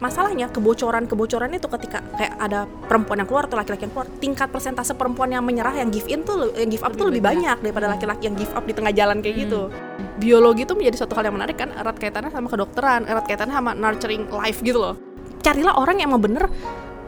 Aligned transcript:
masalahnya 0.00 0.48
kebocoran-kebocoran 0.48 1.52
itu 1.52 1.68
ketika 1.68 2.00
kayak 2.16 2.34
ada 2.40 2.64
perempuan 2.64 3.20
yang 3.20 3.28
keluar 3.28 3.44
atau 3.46 3.60
laki-laki 3.60 3.84
yang 3.86 3.92
keluar, 3.92 4.08
tingkat 4.18 4.48
persentase 4.48 4.96
perempuan 4.96 5.28
yang 5.30 5.44
menyerah 5.44 5.76
yang 5.76 5.92
give 5.92 6.08
in 6.08 6.24
tuh 6.24 6.50
yang 6.56 6.72
give 6.72 6.80
up 6.80 6.96
tuh 6.96 7.12
lebih 7.12 7.20
banyak 7.20 7.60
daripada 7.60 7.92
laki-laki 7.92 8.26
yang 8.26 8.34
give 8.34 8.50
up 8.56 8.64
di 8.64 8.72
tengah 8.72 8.90
jalan 8.96 9.20
kayak 9.20 9.46
gitu. 9.46 9.68
Biologi 10.16 10.64
itu 10.64 10.72
menjadi 10.72 11.04
suatu 11.04 11.14
hal 11.20 11.28
yang 11.28 11.36
menarik 11.36 11.60
kan, 11.60 11.70
erat 11.76 11.96
kaitannya 12.00 12.32
sama 12.32 12.48
kedokteran, 12.48 13.04
erat 13.04 13.24
kaitannya 13.28 13.54
sama 13.54 13.70
nurturing 13.76 14.24
life 14.32 14.64
gitu 14.64 14.80
loh. 14.80 14.96
Carilah 15.44 15.76
orang 15.76 16.00
yang 16.00 16.12
emang 16.12 16.32
bener 16.32 16.44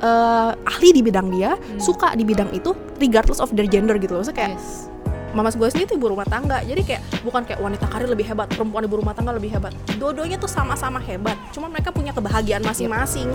eh, 0.05 0.53
ahli 0.69 0.89
di 0.93 1.01
bidang 1.01 1.33
dia, 1.33 1.57
suka 1.81 2.13
di 2.13 2.29
bidang 2.29 2.53
itu, 2.53 2.77
regardless 3.01 3.41
of 3.41 3.49
their 3.57 3.69
gender 3.69 3.97
gitu 3.97 4.17
loh. 4.17 4.21
Maksudnya 4.21 4.37
kayak 4.37 4.53
Yes. 4.61 4.92
Mama 5.33 5.49
gue 5.49 5.69
sendiri 5.73 5.89
tuh 5.89 5.97
ibu 5.97 6.13
rumah 6.13 6.29
tangga. 6.29 6.61
Jadi 6.61 6.85
kayak 6.85 7.25
bukan 7.25 7.43
kayak 7.49 7.61
wanita 7.61 7.89
karir 7.89 8.09
lebih 8.09 8.29
hebat 8.29 8.53
perempuan 8.53 8.85
ibu 8.85 9.01
rumah 9.01 9.17
tangga 9.17 9.33
lebih 9.33 9.49
hebat. 9.49 9.73
Dua-duanya 9.97 10.37
tuh 10.37 10.49
sama-sama 10.49 11.01
hebat 11.01 11.41
cuma 11.57 11.73
mereka 11.73 11.89
punya 11.89 12.13
kebahagiaan 12.13 12.61
masing-masing. 12.61 13.33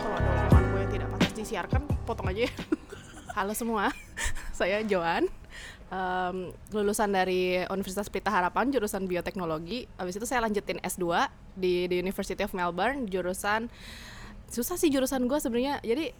Kalau 0.00 0.16
ada 0.16 0.30
omongan 0.48 0.64
gue 0.64 0.80
yang 0.80 0.92
tidak 0.96 1.08
pantas 1.12 1.32
disiarkan 1.36 1.80
potong 2.08 2.32
aja 2.32 2.48
ya. 2.48 2.52
Halo 3.36 3.52
semua 3.52 3.92
saya 4.58 4.80
Joan. 4.88 5.28
Em, 5.86 6.50
lulusan 6.74 7.14
dari 7.14 7.62
Universitas 7.68 8.08
Pelita 8.08 8.32
Harapan 8.32 8.72
jurusan 8.72 9.04
bioteknologi. 9.04 9.84
Habis 10.00 10.18
itu 10.18 10.24
saya 10.24 10.40
lanjutin 10.42 10.80
S2 10.80 11.28
di, 11.52 11.84
di 11.84 12.00
University 12.00 12.40
of 12.42 12.56
Melbourne 12.56 13.06
jurusan 13.06 13.68
susah 14.46 14.78
sih 14.80 14.88
jurusan 14.88 15.28
gue 15.28 15.36
sebenarnya. 15.36 15.84
Jadi 15.84 16.16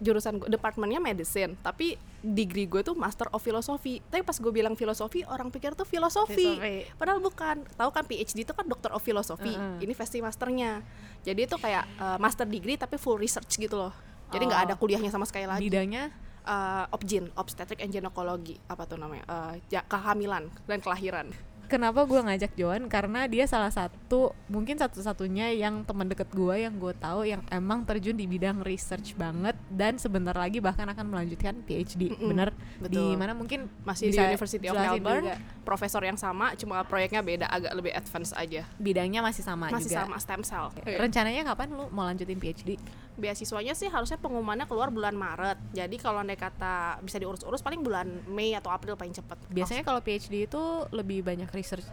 jurusan 0.00 0.40
gue 0.40 0.48
departemennya 0.48 0.98
medicine. 0.98 1.54
Tapi 1.60 1.94
degree 2.20 2.64
gue 2.64 2.80
tuh 2.80 2.96
master 2.96 3.28
of 3.30 3.38
philosophy. 3.38 4.00
Tapi 4.08 4.24
pas 4.24 4.34
gue 4.34 4.52
bilang 4.52 4.74
filosofi 4.74 5.22
orang 5.28 5.52
pikir 5.52 5.76
tuh 5.76 5.84
filosofi. 5.84 6.56
Filosofi. 6.56 6.88
padahal 6.96 7.20
bukan. 7.20 7.62
Tahu 7.76 7.90
kan 7.92 8.04
PhD 8.08 8.42
itu 8.42 8.52
kan 8.56 8.64
doctor 8.66 8.90
of 8.90 9.04
philosophy. 9.04 9.52
Mm-mm. 9.54 9.84
ini 9.84 9.92
versi 9.92 10.18
masternya. 10.18 10.80
Jadi 11.20 11.40
itu 11.44 11.56
kayak 11.60 11.84
uh, 12.00 12.18
master 12.18 12.48
degree 12.48 12.80
tapi 12.80 12.96
full 12.96 13.20
research 13.20 13.60
gitu 13.60 13.76
loh. 13.76 13.92
Jadi 14.32 14.48
nggak 14.48 14.60
Oh. 14.62 14.66
ada 14.66 14.74
kuliahnya 14.74 15.12
sama 15.12 15.28
sekali 15.28 15.44
lagi. 15.44 15.68
Bidangnya? 15.68 16.08
Uh, 16.40 16.88
obgyn 16.96 17.28
obstetric 17.36 17.84
and 17.84 17.92
gynecology. 17.92 18.56
Apa 18.64 18.88
tuh 18.88 18.96
namanya? 18.96 19.22
Uh, 19.28 19.54
ya, 19.68 19.84
kehamilan 19.84 20.48
dan 20.64 20.80
kelahiran 20.80 21.28
kenapa 21.70 22.02
gue 22.02 22.18
ngajak 22.18 22.52
Joan 22.58 22.90
karena 22.90 23.30
dia 23.30 23.46
salah 23.46 23.70
satu 23.70 24.34
mungkin 24.50 24.74
satu-satunya 24.74 25.54
yang 25.54 25.86
teman 25.86 26.10
deket 26.10 26.26
gue 26.34 26.66
yang 26.66 26.74
gue 26.74 26.90
tahu 26.98 27.22
yang 27.22 27.46
emang 27.54 27.86
terjun 27.86 28.18
di 28.18 28.26
bidang 28.26 28.66
research 28.66 29.14
banget 29.14 29.54
dan 29.70 29.94
sebentar 29.94 30.34
lagi 30.34 30.58
bahkan 30.58 30.90
akan 30.90 31.06
melanjutkan 31.06 31.62
PhD 31.62 32.10
Mm-mm, 32.10 32.34
bener? 32.34 32.50
Di 32.82 32.90
betul. 32.90 33.14
mana 33.14 33.32
mungkin 33.38 33.70
masih 33.86 34.10
di 34.10 34.18
University 34.18 34.66
of 34.66 34.74
Melbourne. 34.74 35.30
juga. 35.30 35.38
profesor 35.62 36.02
yang 36.02 36.18
sama 36.18 36.58
cuma 36.58 36.82
proyeknya 36.82 37.22
beda 37.22 37.46
agak 37.46 37.72
lebih 37.78 37.94
advance 37.94 38.34
aja. 38.34 38.66
Bidangnya 38.82 39.22
masih 39.22 39.46
sama 39.46 39.70
masih 39.70 39.94
juga. 39.94 40.10
sama 40.10 40.16
stem 40.18 40.42
cell. 40.42 40.74
Rencananya 40.82 41.46
kapan 41.54 41.70
lu 41.70 41.86
mau 41.94 42.02
lanjutin 42.02 42.42
PhD 42.42 42.74
beasiswanya 43.20 43.76
sih 43.76 43.92
harusnya 43.92 44.16
pengumumannya 44.16 44.64
keluar 44.64 44.88
bulan 44.88 45.12
Maret. 45.14 45.60
Jadi 45.76 45.96
kalau 46.00 46.24
andai 46.24 46.40
kata 46.40 46.98
bisa 47.04 47.20
diurus-urus 47.20 47.60
paling 47.60 47.84
bulan 47.84 48.08
Mei 48.32 48.56
atau 48.56 48.72
April 48.72 48.96
paling 48.96 49.12
cepet 49.12 49.38
biasanya 49.52 49.82
kalau 49.84 50.00
PhD 50.00 50.48
itu 50.48 50.62
lebih 50.94 51.26
banyak 51.26 51.50
research 51.52 51.84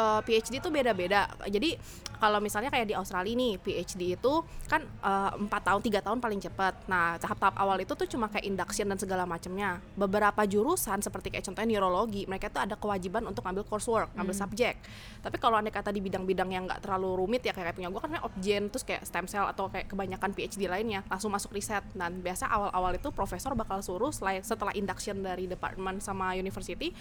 eh, 0.00 0.20
PhD 0.24 0.64
itu 0.64 0.72
beda-beda. 0.72 1.28
Jadi 1.44 1.76
kalau 2.20 2.36
misalnya 2.36 2.68
kayak 2.68 2.92
di 2.92 2.92
Australia 2.92 3.32
nih 3.32 3.56
PhD 3.60 4.16
itu 4.16 4.32
kan 4.68 4.84
eh, 4.84 5.30
empat 5.40 5.62
tahun 5.68 5.80
tiga 5.84 6.00
tahun 6.00 6.20
paling 6.20 6.40
cepat. 6.40 6.88
Nah 6.88 7.20
tahap-tahap 7.20 7.56
awal 7.56 7.80
itu 7.84 7.92
tuh 7.96 8.08
cuma 8.08 8.28
kayak 8.32 8.44
induction 8.48 8.88
dan 8.88 9.00
segala 9.00 9.24
macamnya. 9.24 9.80
Beberapa 9.96 10.44
jurusan 10.44 11.00
seperti 11.00 11.32
kayak 11.32 11.44
contohnya 11.48 11.76
neurologi, 11.76 12.24
mereka 12.24 12.52
tuh 12.52 12.64
ada 12.64 12.76
kewajiban 12.76 13.24
untuk 13.24 13.44
ngambil 13.44 13.64
coursework, 13.68 14.12
ngambil 14.16 14.36
subjek. 14.36 14.76
Tapi 15.20 15.36
kalau 15.36 15.60
andai 15.60 15.72
kata 15.72 15.92
di 15.92 16.00
bidang-bidang 16.00 16.48
yang 16.52 16.64
nggak 16.68 16.84
terlalu 16.84 17.24
rumit 17.24 17.44
ya 17.44 17.52
kayak 17.52 17.76
punya 17.76 17.92
gue 17.92 18.00
kan 18.00 18.10
kayak 18.12 18.24
obgen 18.24 18.62
terus 18.72 18.84
kayak 18.84 19.02
stem 19.04 19.28
cell 19.28 19.48
atau 19.48 19.68
kayak 19.68 19.88
kebanyakan 19.88 20.32
PhD 20.32 20.68
lainnya 20.68 21.00
langsung 21.08 21.32
masuk 21.32 21.52
riset. 21.56 21.84
Dan 21.96 22.20
biasa 22.20 22.48
awal-awal 22.48 22.96
itu 22.96 23.08
profesor 23.12 23.56
bakal 23.56 23.80
suruh 23.80 24.12
setelah 24.12 24.72
induction 24.76 25.24
dari 25.24 25.48
department 25.48 26.04
sama 26.04 26.36
university 26.36 26.92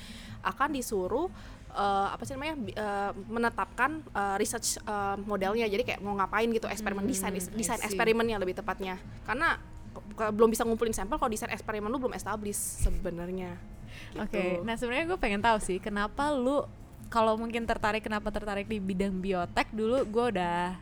akan 0.43 0.71
disuruh 0.71 1.27
eh, 1.69 2.07
apa 2.09 2.21
sih 2.23 2.33
namanya 2.33 2.55
eh, 2.67 3.11
menetapkan 3.25 3.91
eh, 4.05 4.35
research 4.37 4.77
eh, 4.79 5.15
modelnya 5.21 5.65
jadi 5.65 5.83
kayak 5.83 5.99
mau 6.01 6.15
ngapain 6.15 6.49
gitu 6.49 6.65
eksperimen 6.65 7.01
Hmm, 7.01 7.11
desain 7.11 7.33
desain 7.33 7.81
eksperimennya 7.81 8.37
lebih 8.37 8.53
tepatnya 8.53 8.97
karena 9.23 9.57
belum 10.15 10.51
bisa 10.51 10.67
ngumpulin 10.67 10.91
sampel 10.91 11.15
kalau 11.15 11.31
desain 11.31 11.49
eksperimen 11.49 11.87
lu 11.87 11.97
belum 11.97 12.13
established 12.13 12.83
sebenarnya 12.83 13.55
Oke, 14.15 14.37
Gitu. 14.37 14.63
nah 14.63 14.77
sebenarnya 14.77 15.05
gue 15.07 15.19
pengen 15.19 15.41
tahu 15.41 15.57
sih 15.59 15.77
kenapa 15.77 16.29
lu 16.31 16.61
kalau 17.09 17.33
mungkin 17.35 17.65
tertarik 17.65 18.05
kenapa 18.05 18.29
tertarik 18.29 18.69
di 18.69 18.77
bidang 18.77 19.17
biotek 19.17 19.73
dulu 19.73 20.05
gue 20.05 20.25
udah 20.37 20.77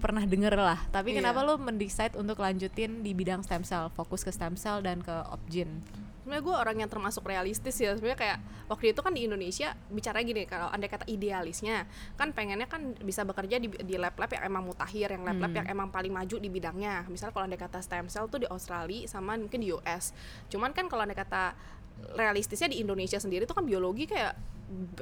pernah 0.00 0.24
denger 0.24 0.56
lah. 0.56 0.80
Tapi 0.88 1.12
Iya. 1.12 1.20
kenapa 1.20 1.44
lu 1.44 1.60
mendecide 1.60 2.16
untuk 2.16 2.40
lanjutin 2.40 3.04
di 3.04 3.12
bidang 3.12 3.44
stem 3.44 3.60
cell, 3.60 3.92
fokus 3.92 4.24
ke 4.24 4.32
stem 4.32 4.56
cell 4.56 4.80
dan 4.80 5.04
ke 5.04 5.12
obgyn? 5.28 5.84
Sebenarnya 6.30 6.46
gue 6.46 6.56
orang 6.62 6.76
yang 6.78 6.86
termasuk 6.86 7.26
realistis 7.26 7.74
ya. 7.82 7.90
Sebenarnya 7.98 8.14
kayak 8.14 8.38
waktu 8.70 8.94
itu 8.94 9.02
kan 9.02 9.10
di 9.10 9.26
Indonesia 9.26 9.74
bicara 9.90 10.22
gini 10.22 10.46
kalau 10.46 10.70
andai 10.70 10.86
kata 10.86 11.10
idealisnya 11.10 11.90
kan 12.14 12.30
pengennya 12.30 12.70
kan 12.70 12.94
bisa 13.02 13.26
bekerja 13.26 13.58
di, 13.58 13.66
di 13.66 13.98
lab-lab 13.98 14.30
yang 14.30 14.46
emang 14.46 14.62
mutakhir 14.70 15.10
yang 15.10 15.26
lab-lab 15.26 15.50
Hmm. 15.50 15.58
yang 15.58 15.66
emang 15.66 15.90
paling 15.90 16.14
maju 16.14 16.38
di 16.38 16.46
bidangnya. 16.46 17.02
Misalnya 17.10 17.34
kalau 17.34 17.50
andai 17.50 17.58
kata 17.58 17.82
stem 17.82 18.06
cell 18.06 18.30
tuh 18.30 18.46
di 18.46 18.46
Australia 18.46 19.10
sama 19.10 19.34
mungkin 19.34 19.58
di 19.58 19.74
US 19.74 20.14
cuman 20.46 20.70
kan 20.70 20.86
kalau 20.86 21.02
andai 21.02 21.18
kata 21.18 21.58
realistisnya 22.14 22.70
di 22.70 22.78
Indonesia 22.78 23.18
sendiri 23.18 23.50
tuh 23.50 23.58
kan 23.58 23.66
biologi 23.66 24.06
kayak 24.06 24.38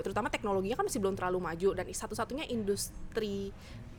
terutama 0.01 0.33
teknologinya 0.33 0.81
kan 0.81 0.89
masih 0.89 1.05
belum 1.05 1.13
terlalu 1.13 1.45
maju. 1.45 1.69
Dan 1.77 1.85
satu-satunya 1.93 2.49
industri 2.49 3.53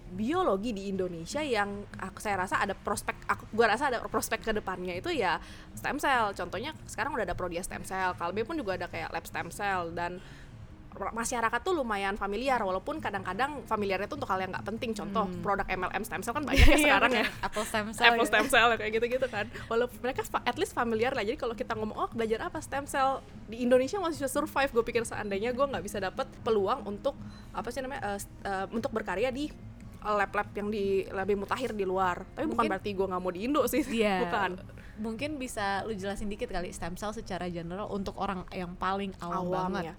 biologi 0.09 0.73
di 0.73 0.89
Indonesia 0.89 1.39
yang 1.39 1.85
aku 2.01 2.17
saya 2.17 2.41
rasa 2.45 2.61
ada 2.61 2.73
prospek 2.73 3.15
aku 3.29 3.43
gua 3.53 3.73
rasa 3.73 3.93
ada 3.93 4.01
prospek 4.05 4.41
ke 4.41 4.51
depannya 4.51 4.97
itu 4.97 5.13
ya 5.13 5.37
stem 5.77 6.01
cell 6.01 6.33
contohnya 6.33 6.73
sekarang 6.89 7.13
udah 7.13 7.25
ada 7.25 7.37
prodia 7.37 7.61
stem 7.61 7.85
cell 7.85 8.17
Kalbe 8.17 8.41
pun 8.41 8.57
juga 8.57 8.75
ada 8.75 8.89
kayak 8.89 9.13
lab 9.13 9.25
stem 9.25 9.53
cell 9.53 9.93
dan 9.93 10.17
masyarakat 10.99 11.61
tuh 11.63 11.71
lumayan 11.71 12.19
familiar 12.19 12.59
walaupun 12.59 12.99
kadang-kadang 12.99 13.63
familiarnya 13.63 14.09
tuh 14.09 14.19
untuk 14.19 14.29
hal 14.35 14.43
yang 14.43 14.51
nggak 14.51 14.67
penting 14.67 14.91
contoh 14.91 15.31
produk 15.39 15.63
MLM 15.69 16.03
stem 16.03 16.21
cell 16.25 16.35
kan 16.35 16.43
banyak 16.49 16.65
ya 16.65 16.77
sekarang 16.81 17.11
ya 17.13 17.25
Apple 17.39 17.63
stem 17.63 17.85
cell. 17.95 18.05
Apple 18.11 18.25
gitu. 18.25 18.31
stem 18.33 18.45
cell 18.51 18.69
kayak 18.79 18.91
gitu-gitu 18.99 19.27
kan. 19.31 19.45
Walaupun 19.71 19.97
mereka 20.03 20.25
at 20.43 20.57
least 20.59 20.75
familiar 20.75 21.15
lah. 21.15 21.23
Jadi 21.23 21.37
kalau 21.39 21.55
kita 21.55 21.77
ngomong 21.77 21.95
oh 21.95 22.09
belajar 22.11 22.43
apa 22.43 22.59
stem 22.59 22.83
cell 22.89 23.23
di 23.47 23.63
Indonesia 23.63 24.01
masih 24.01 24.25
bisa 24.25 24.29
survive. 24.33 24.69
Gue 24.75 24.83
pikir 24.83 25.03
seandainya 25.07 25.55
gue 25.55 25.65
nggak 25.65 25.83
bisa 25.85 26.03
dapet 26.03 26.27
peluang 26.43 26.83
untuk 26.83 27.15
apa 27.55 27.69
sih 27.71 27.79
namanya 27.79 28.19
st- 28.19 28.43
eh, 28.43 28.65
untuk 28.73 28.91
berkarya 28.91 29.31
di 29.31 29.47
lab-lab 29.99 30.47
yang 30.55 30.71
di 30.71 31.03
lebih 31.05 31.35
mutakhir 31.37 31.75
di 31.75 31.83
luar. 31.83 32.23
Tapi 32.25 32.45
bukan 32.45 32.55
Mungkin- 32.55 32.69
berarti 32.71 32.89
gue 32.93 33.05
nggak 33.05 33.21
mau 33.21 33.31
di 33.31 33.41
Indo 33.43 33.61
sih. 33.67 33.83
Iya. 33.83 34.15
Bukan. 34.23 34.51
Mungkin 34.99 35.39
bisa 35.39 35.87
lu 35.87 35.95
jelasin 35.95 36.27
dikit 36.27 36.51
kali 36.51 36.75
stem 36.75 36.99
cell 36.99 37.15
secara 37.15 37.47
general 37.47 37.87
untuk 37.87 38.19
orang 38.19 38.43
yang 38.51 38.75
paling 38.75 39.15
awam, 39.23 39.71
banget. 39.71 39.91
ya. 39.91 39.95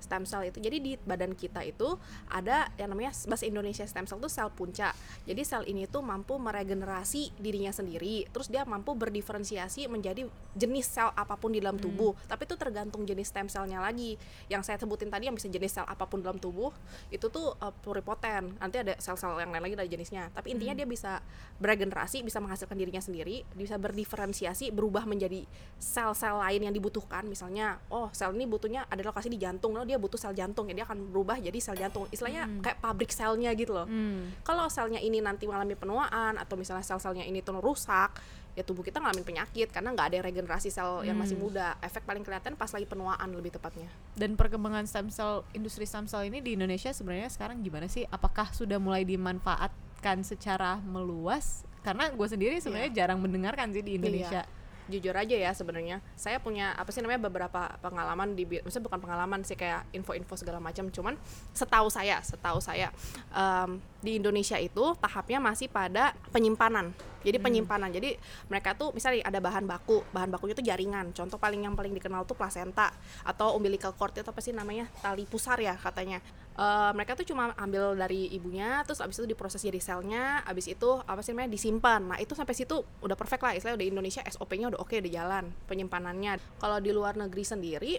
Stem 0.00 0.24
cell 0.24 0.48
itu 0.48 0.56
jadi 0.56 0.80
di 0.80 0.96
badan 1.04 1.36
kita 1.36 1.60
itu 1.68 2.00
ada 2.32 2.72
yang 2.80 2.96
namanya 2.96 3.12
bahasa 3.28 3.44
Indonesia 3.44 3.84
stem 3.84 4.08
cell 4.08 4.16
itu 4.16 4.32
sel 4.32 4.48
punca. 4.48 4.96
Jadi 5.28 5.42
sel 5.44 5.68
ini 5.68 5.84
tuh 5.84 6.00
mampu 6.00 6.40
meregenerasi 6.40 7.36
dirinya 7.36 7.68
sendiri 7.68 8.24
terus 8.32 8.48
dia 8.48 8.64
mampu 8.64 8.96
berdiferensiasi 8.96 9.84
menjadi 9.92 10.24
jenis 10.56 10.88
sel 10.88 11.12
apa 11.12 11.36
pun 11.36 11.52
di 11.52 11.60
dalam 11.60 11.76
tubuh. 11.76 12.16
Tapi 12.24 12.48
itu 12.48 12.56
tergantung 12.56 13.04
jenis 13.04 13.28
stem 13.28 13.52
cellnya 13.52 13.84
lagi. 13.84 14.16
Yang 14.48 14.72
saya 14.72 14.80
sebutin 14.80 15.12
tadi 15.12 15.28
yang 15.28 15.36
bisa 15.36 15.52
jenis 15.52 15.76
sel 15.76 15.84
apa 15.84 16.08
pun 16.08 16.24
dalam 16.24 16.40
tubuh 16.40 16.72
itu 17.12 17.28
tuh 17.28 17.52
uh, 17.60 17.74
pluripoten 17.84 18.56
nanti 18.56 18.80
ada 18.80 18.96
sel-sel 18.96 19.36
yang 19.36 19.52
lain 19.52 19.60
lagi 19.60 19.76
dari 19.76 19.92
jenisnya. 19.92 20.32
Tapi 20.32 20.56
intinya 20.56 20.72
dia 20.72 20.88
bisa 20.88 21.20
beregenerasi 21.60 22.24
bisa 22.24 22.40
menghasilkan 22.40 22.80
dirinya 22.80 23.04
sendiri 23.04 23.44
bisa 23.52 23.76
berdiferensiasi 23.76 24.37
berubah 24.70 25.08
menjadi 25.08 25.42
sel-sel 25.78 26.38
lain 26.38 26.70
yang 26.70 26.74
dibutuhkan. 26.74 27.26
Misalnya 27.26 27.78
oh 27.90 28.10
sel 28.14 28.34
ini 28.34 28.46
butuhnya 28.46 28.86
ada 28.86 29.02
lokasi 29.02 29.30
di 29.30 29.38
jantung 29.38 29.74
loh 29.74 29.86
dia 29.86 29.98
butuh 29.98 30.18
sel 30.18 30.34
jantung 30.34 30.70
ya 30.70 30.74
dia 30.82 30.86
akan 30.86 31.10
berubah 31.10 31.38
jadi 31.38 31.58
sel 31.58 31.78
jantung. 31.78 32.06
Istilahnya 32.10 32.46
kayak 32.62 32.78
pabrik 32.82 33.10
selnya 33.10 33.50
gitu 33.54 33.74
loh. 33.74 33.86
Hmm. 33.88 34.30
kalau 34.44 34.68
selnya 34.68 35.00
ini 35.00 35.22
nanti 35.22 35.48
mengalami 35.48 35.74
penuaan 35.74 36.36
atau 36.36 36.54
misalnya 36.54 36.84
sel-selnya 36.84 37.24
ini 37.24 37.40
tuh 37.40 37.58
rusak 37.58 38.14
ya 38.58 38.66
tubuh 38.66 38.82
kita 38.82 38.98
ngalamin 38.98 39.22
penyakit 39.22 39.70
karena 39.70 39.94
nggak 39.94 40.06
ada 40.10 40.18
regenerasi 40.26 40.74
sel 40.74 41.06
yang 41.06 41.14
masih 41.14 41.38
muda. 41.38 41.78
Efek 41.78 42.02
paling 42.02 42.26
kelihatan 42.26 42.58
pas 42.58 42.66
lagi 42.74 42.90
penuaan 42.90 43.30
lebih 43.30 43.54
tepatnya. 43.54 43.86
Dan 44.18 44.34
perkembangan 44.34 44.82
stem 44.90 45.14
cell 45.14 45.46
industri 45.54 45.86
stem 45.86 46.10
cell 46.10 46.26
ini 46.26 46.42
di 46.42 46.58
Indonesia 46.58 46.90
sebenarnya 46.90 47.30
sekarang 47.30 47.62
gimana 47.62 47.86
sih? 47.86 48.02
Apakah 48.10 48.50
sudah 48.50 48.82
mulai 48.82 49.06
dimanfaatkan 49.06 50.26
secara 50.26 50.82
meluas? 50.82 51.67
Karena 51.82 52.10
gue 52.10 52.28
sendiri 52.28 52.56
sebenarnya 52.58 52.90
jarang 52.94 53.18
mendengarkan 53.22 53.70
sih 53.72 53.82
di 53.82 53.96
Indonesia. 53.96 54.44
jujur 54.88 55.12
aja 55.12 55.36
ya 55.36 55.52
sebenarnya 55.52 56.00
saya 56.16 56.40
punya 56.40 56.72
apa 56.72 56.88
sih 56.88 57.04
namanya 57.04 57.28
beberapa 57.28 57.76
pengalaman 57.84 58.32
di 58.32 58.48
maksudnya 58.48 58.88
bukan 58.88 59.00
pengalaman 59.04 59.44
sih 59.44 59.52
kayak 59.52 59.84
info-info 59.92 60.32
segala 60.40 60.64
macam. 60.64 60.88
Cuman 60.88 61.12
setahu 61.52 61.92
saya 61.92 62.24
setahu 62.24 62.56
saya 62.64 62.88
em, 63.28 63.76
di 63.98 64.18
Indonesia 64.18 64.54
itu 64.58 64.94
tahapnya 65.02 65.42
masih 65.42 65.66
pada 65.66 66.14
penyimpanan. 66.30 66.94
Jadi 67.26 67.38
penyimpanan. 67.42 67.90
Jadi 67.90 68.14
mereka 68.46 68.78
tuh 68.78 68.94
misalnya 68.94 69.26
ada 69.26 69.42
bahan 69.42 69.66
baku, 69.66 70.06
bahan 70.14 70.30
bakunya 70.30 70.54
tuh 70.54 70.62
jaringan. 70.62 71.10
Contoh 71.10 71.34
paling 71.34 71.66
yang 71.66 71.74
paling 71.74 71.90
dikenal 71.90 72.22
tuh 72.22 72.38
plasenta 72.38 72.94
atau 73.26 73.58
umbilical 73.58 73.90
cord 73.98 74.14
itu 74.14 74.30
apa 74.30 74.38
sih 74.38 74.54
namanya? 74.54 74.86
Tali 75.02 75.26
pusar 75.26 75.58
ya 75.58 75.74
katanya. 75.74 76.22
Eh, 76.58 76.90
mereka 76.94 77.14
tuh 77.14 77.22
cuma 77.22 77.54
ambil 77.54 77.94
dari 77.94 78.30
ibunya, 78.34 78.82
terus 78.82 78.98
abis 78.98 79.22
itu 79.22 79.30
diproses 79.30 79.62
jadi 79.62 79.78
selnya, 79.78 80.42
abis 80.42 80.70
itu 80.70 80.90
apa 81.06 81.22
sih 81.22 81.34
namanya 81.34 81.54
disimpan. 81.54 82.02
Nah 82.14 82.18
itu 82.18 82.34
sampai 82.34 82.54
situ 82.54 82.82
udah 83.02 83.14
perfect 83.14 83.42
lah, 83.46 83.52
istilahnya 83.54 83.78
udah 83.78 83.88
Indonesia 83.94 84.22
SOP-nya 84.26 84.66
udah 84.74 84.80
oke 84.82 84.94
udah 84.98 85.12
jalan 85.12 85.44
penyimpanannya. 85.70 86.38
Kalau 86.58 86.78
di 86.82 86.90
luar 86.90 87.14
negeri 87.14 87.46
sendiri 87.46 87.92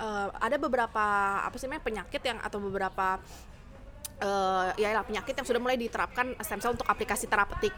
eh, 0.00 0.28
ada 0.32 0.56
beberapa 0.56 1.04
apa 1.44 1.56
sih 1.60 1.68
namanya 1.68 1.84
penyakit 1.84 2.22
yang 2.24 2.38
atau 2.40 2.56
beberapa 2.60 3.20
eh 4.20 4.68
ya 4.76 4.92
lah 4.92 5.04
penyakit 5.04 5.32
yang 5.32 5.46
sudah 5.48 5.60
mulai 5.60 5.80
diterapkan 5.80 6.36
stem 6.44 6.60
cell 6.60 6.76
untuk 6.76 6.86
aplikasi 6.86 7.26
terapeutik. 7.26 7.72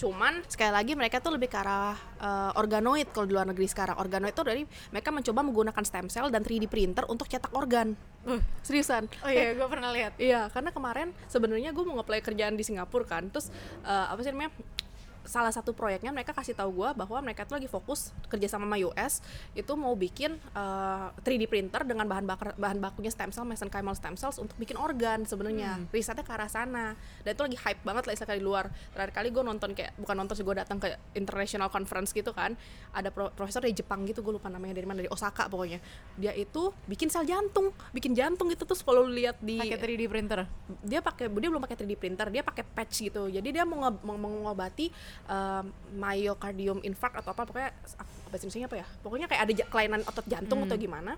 Cuman 0.00 0.40
sekali 0.48 0.72
lagi 0.72 0.96
mereka 0.96 1.20
tuh 1.20 1.36
lebih 1.36 1.52
ke 1.52 1.60
arah 1.60 1.92
eh, 2.16 2.50
organoid 2.56 3.12
kalau 3.12 3.28
di 3.28 3.36
luar 3.36 3.44
negeri 3.44 3.68
sekarang. 3.68 4.00
Organoid 4.00 4.32
itu 4.32 4.40
dari 4.40 4.62
mereka 4.64 5.12
mencoba 5.12 5.40
menggunakan 5.44 5.84
stem 5.84 6.08
cell 6.08 6.32
dan 6.32 6.40
3D 6.40 6.72
printer 6.72 7.04
untuk 7.04 7.28
cetak 7.28 7.52
organ. 7.52 7.92
Seriusan. 8.64 9.12
Oh 9.20 9.28
iya, 9.28 9.52
gue 9.52 9.68
pernah 9.68 9.92
lihat. 9.92 10.16
Iya, 10.16 10.48
karena 10.48 10.72
kemarin 10.72 11.12
sebenarnya 11.28 11.72
gue 11.76 11.84
mau 11.84 12.00
nge-play 12.00 12.24
kerjaan 12.24 12.56
di 12.56 12.64
Singapura 12.64 13.04
kan. 13.04 13.28
Terus 13.28 13.52
eh, 13.84 14.06
apa 14.08 14.20
sih 14.24 14.32
namanya? 14.32 14.56
Salah 15.28 15.52
satu 15.52 15.76
proyeknya 15.76 16.14
mereka 16.14 16.32
kasih 16.32 16.56
tahu 16.56 16.80
gue 16.80 16.90
bahwa 16.96 17.18
mereka 17.20 17.44
tuh 17.44 17.60
lagi 17.60 17.68
fokus 17.68 18.14
kerja 18.32 18.48
sama 18.48 18.70
sama 18.70 18.76
US 18.86 19.18
itu 19.58 19.72
mau 19.74 19.96
bikin 19.98 20.36
eh, 20.36 21.06
3D 21.26 21.50
printer 21.50 21.82
dengan 21.82 22.06
bahan 22.06 22.22
bakar 22.22 22.54
bahan 22.54 22.78
bakunya 22.78 23.10
stem 23.10 23.34
cell 23.34 23.42
mesenchymal 23.42 23.96
stem 23.98 24.14
cells 24.14 24.38
untuk 24.38 24.54
bikin 24.60 24.78
organ 24.78 25.26
sebenarnya. 25.26 25.82
Risetnya 25.90 26.22
ke 26.22 26.30
arah 26.30 26.46
sana. 26.46 26.94
Dan 27.26 27.34
itu 27.34 27.42
lagi 27.42 27.58
hype 27.58 27.82
banget 27.82 28.04
lah 28.06 28.14
di 28.36 28.44
luar. 28.44 28.70
Terakhir 28.94 29.10
kali 29.16 29.28
gue 29.34 29.42
nonton 29.42 29.74
kayak 29.74 29.96
bukan 29.98 30.14
nonton 30.14 30.38
sih 30.38 30.44
gue 30.46 30.54
datang 30.54 30.78
ke 30.78 30.94
international 31.18 31.66
conference 31.72 32.14
gitu 32.14 32.30
kan 32.30 32.54
ada 32.94 33.10
pro- 33.10 33.32
profesor 33.34 33.64
dari 33.64 33.74
Jepang 33.74 34.06
gitu 34.06 34.22
gue 34.22 34.38
lupa 34.38 34.46
namanya 34.46 34.78
dari 34.78 34.86
mana 34.86 35.02
dari 35.02 35.10
Osaka 35.10 35.50
pokoknya. 35.50 35.82
Dia 36.14 36.36
itu 36.36 36.70
bikin 36.86 37.10
sel 37.10 37.26
jantung 37.26 37.74
bikin 37.90 38.14
jantung 38.14 38.46
gitu 38.52 38.62
terus 38.62 38.84
kalau 38.86 39.02
lihat 39.08 39.40
di 39.42 39.58
Pakai 39.58 39.80
3D 39.80 40.06
printer. 40.06 40.46
dia 40.86 41.02
pakai 41.02 41.26
dia 41.26 41.48
belum 41.50 41.62
pakai 41.64 41.76
3D 41.80 41.92
printer 41.98 42.26
dia 42.30 42.46
pakai 42.46 42.62
patch 42.62 43.08
gitu. 43.10 43.26
Jadi 43.26 43.48
dia 43.50 43.66
mau 43.66 43.90
mengobati 44.04 44.92
um, 45.26 45.64
myocardium 45.96 46.78
infarct 46.82 47.20
atau 47.22 47.30
apa 47.32 47.42
pokoknya 47.46 47.70
apa 47.72 48.10
bahasa 48.30 48.44
Indonesia 48.46 48.68
apa 48.70 48.76
ya? 48.78 48.86
Pokoknya 49.02 49.26
kayak 49.26 49.42
ada 49.46 49.52
kelainan 49.66 50.00
otot 50.06 50.26
jantung 50.26 50.62
atau 50.66 50.76
gimana. 50.78 51.14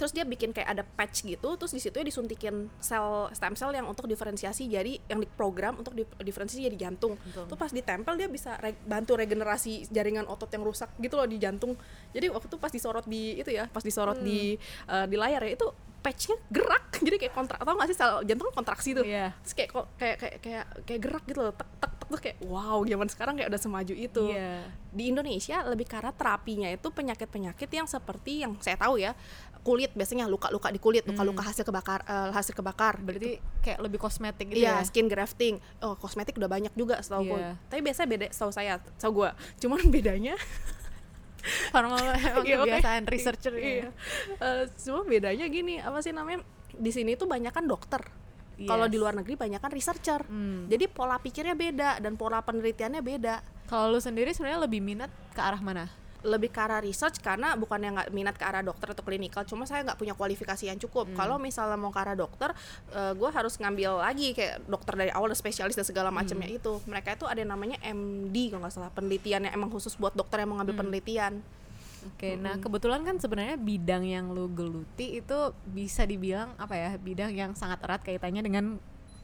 Terus 0.00 0.16
dia 0.16 0.24
bikin 0.24 0.56
kayak 0.56 0.64
ada 0.64 0.80
patch 0.80 1.28
gitu 1.28 1.60
terus 1.60 1.76
di 1.76 1.80
situ 1.82 1.92
ya 1.92 2.00
disuntikin 2.00 2.72
sel 2.80 3.28
stem 3.36 3.52
cell 3.52 3.68
yang 3.68 3.84
untuk 3.84 4.08
diferensiasi 4.08 4.64
jadi 4.64 4.96
yang 5.12 5.20
diprogram 5.20 5.76
untuk 5.76 5.92
di- 5.92 6.08
diferensiasi 6.24 6.72
jadi 6.72 6.88
jantung. 6.88 7.20
Betul. 7.20 7.44
tuh 7.52 7.58
pas 7.60 7.68
ditempel 7.68 8.16
dia 8.16 8.24
bisa 8.32 8.56
re- 8.64 8.80
bantu 8.88 9.20
regenerasi 9.20 9.92
jaringan 9.92 10.24
otot 10.24 10.48
yang 10.56 10.64
rusak 10.64 10.88
gitu 11.04 11.20
loh 11.20 11.28
di 11.28 11.36
jantung. 11.36 11.76
Jadi 12.16 12.32
waktu 12.32 12.48
itu 12.48 12.56
pas 12.56 12.72
disorot 12.72 13.04
di 13.04 13.44
itu 13.44 13.52
ya 13.52 13.68
pas 13.68 13.84
disorot 13.84 14.24
di 14.24 14.56
eh, 14.88 15.04
di 15.04 15.16
layar 15.20 15.44
ya 15.44 15.52
itu 15.60 15.68
patchnya 16.00 16.36
gerak 16.48 16.88
jadi 17.04 17.16
kayak 17.16 17.34
kontrak 17.34 17.60
tau 17.60 17.76
gak 17.76 17.88
sih 17.88 17.96
sel 17.96 18.24
jantung 18.24 18.48
kontraksi 18.50 18.92
tuh 18.92 19.04
Iya. 19.04 19.36
terus 19.40 19.54
kayak 19.54 19.70
kok 19.70 19.86
kayak 19.96 20.16
kayak 20.16 20.36
kayak 20.40 20.64
kayak 20.84 21.00
gerak 21.00 21.24
gitu 21.24 21.40
loh 21.40 21.52
tek 21.52 21.68
tek 21.76 21.92
tek 21.92 22.08
terus 22.10 22.20
kayak 22.20 22.36
wow 22.42 22.80
zaman 22.82 23.06
sekarang 23.06 23.34
kayak 23.36 23.48
udah 23.48 23.60
semaju 23.60 23.94
itu 23.94 24.24
Iya. 24.28 24.64
di 24.90 25.04
Indonesia 25.06 25.56
lebih 25.62 25.86
karena 25.86 26.10
terapinya 26.10 26.66
itu 26.66 26.88
penyakit-penyakit 26.88 27.68
yang 27.68 27.86
seperti 27.86 28.42
yang 28.42 28.56
saya 28.58 28.74
tahu 28.74 28.96
ya 28.96 29.12
kulit 29.60 29.92
biasanya 29.92 30.24
luka-luka 30.24 30.72
di 30.72 30.80
kulit 30.80 31.04
luka-luka 31.04 31.44
hasil 31.44 31.62
kebakar 31.62 32.00
eh, 32.02 32.32
hasil 32.32 32.56
kebakar 32.56 32.96
Berarti 32.96 33.36
kayak 33.60 33.78
lebih 33.78 34.00
kosmetik 34.00 34.48
gitu 34.48 34.64
Iya, 34.64 34.80
ya. 34.80 34.88
skin 34.88 35.04
grafting. 35.04 35.60
Oh, 35.78 35.94
kosmetik 35.94 36.32
udah 36.34 36.48
banyak 36.48 36.72
juga 36.72 36.96
setahu 36.98 37.28
gue. 37.28 37.38
Iya. 37.38 37.52
Tapi 37.68 37.80
biasanya 37.84 38.08
beda 38.08 38.26
setahu 38.32 38.52
saya, 38.52 38.80
setahu 38.96 39.20
gue. 39.20 39.30
Cuman 39.60 39.84
bedanya 39.94 40.32
Karena 41.70 41.88
emang 41.94 42.44
Iya, 42.44 42.56
oke. 42.56 42.66
kebiasaan 42.66 43.04
researcher 43.04 43.52
ya. 43.52 43.62
iya. 43.62 43.88
Eh, 44.36 44.64
cuma 44.78 45.02
bedanya 45.02 45.46
gini, 45.46 45.76
apa 45.76 46.00
sih 46.00 46.10
namanya? 46.10 46.40
Di 46.70 46.90
sini 46.90 47.14
tuh 47.14 47.26
banyak 47.26 47.50
kan 47.50 47.64
dokter. 47.64 48.00
Kalau 48.60 48.84
Yes. 48.84 48.92
di 48.92 48.98
luar 48.98 49.14
negeri 49.14 49.34
banyak 49.34 49.56
kan 49.56 49.72
researcher. 49.72 50.20
Hmm. 50.22 50.68
Jadi 50.68 50.84
pola 50.86 51.16
pikirnya 51.16 51.54
beda 51.54 51.96
dan 51.98 52.14
pola 52.14 52.40
penelitiannya 52.40 53.00
beda. 53.00 53.40
Kalau 53.64 53.88
lu 53.88 53.98
sendiri 53.98 54.30
sebenarnya 54.30 54.60
lebih 54.60 54.80
minat 54.80 55.08
ke 55.32 55.40
arah 55.40 55.58
mana? 55.58 55.88
Lebih 56.22 56.52
ke 56.52 56.60
arah 56.60 56.84
research 56.84 57.18
karena 57.24 57.56
bukannya 57.56 57.96
nggak 57.96 58.08
minat 58.12 58.36
ke 58.36 58.44
arah 58.44 58.60
dokter 58.60 58.92
atau 58.92 59.00
klinikal 59.00 59.44
cuma 59.48 59.64
saya 59.64 59.84
nggak 59.86 59.96
punya 59.96 60.12
kualifikasi 60.12 60.68
yang 60.68 60.76
cukup. 60.76 61.08
Kalau 61.16 61.40
misalnya 61.40 61.80
mau 61.80 61.88
ke 61.88 62.00
arah 62.00 62.16
dokter 62.18 62.52
gue 62.90 63.30
harus 63.32 63.54
ngambil 63.56 64.04
lagi 64.04 64.36
kayak 64.36 64.64
dokter 64.68 64.94
dari 64.94 65.10
awal 65.12 65.32
spesialis 65.32 65.74
dan 65.78 65.86
segala 65.88 66.12
macamnya 66.12 66.50
itu. 66.50 66.80
Mereka 66.84 67.16
itu 67.16 67.24
ada 67.24 67.38
yang 67.40 67.52
namanya 67.52 67.80
MD 67.80 68.52
kalau 68.52 68.66
nggak 68.66 68.74
salah 68.74 68.92
penelitiannya 68.92 69.50
emang 69.52 69.72
khusus 69.72 69.96
buat 69.96 70.12
dokter 70.12 70.44
yang 70.44 70.52
mengambil 70.52 70.84
penelitian. 70.84 71.40
Oke, 72.00 72.32
nah 72.32 72.56
kebetulan 72.56 73.04
kan 73.04 73.20
sebenarnya 73.20 73.60
bidang 73.60 74.08
yang 74.08 74.32
lu 74.32 74.48
geluti 74.48 75.20
itu 75.20 75.38
bisa 75.68 76.08
dibilang 76.08 76.56
apa 76.56 76.72
ya 76.72 76.90
bidang 76.96 77.28
yang 77.36 77.52
sangat 77.52 77.76
erat 77.84 78.00
kaitannya 78.00 78.40
dengan 78.40 78.80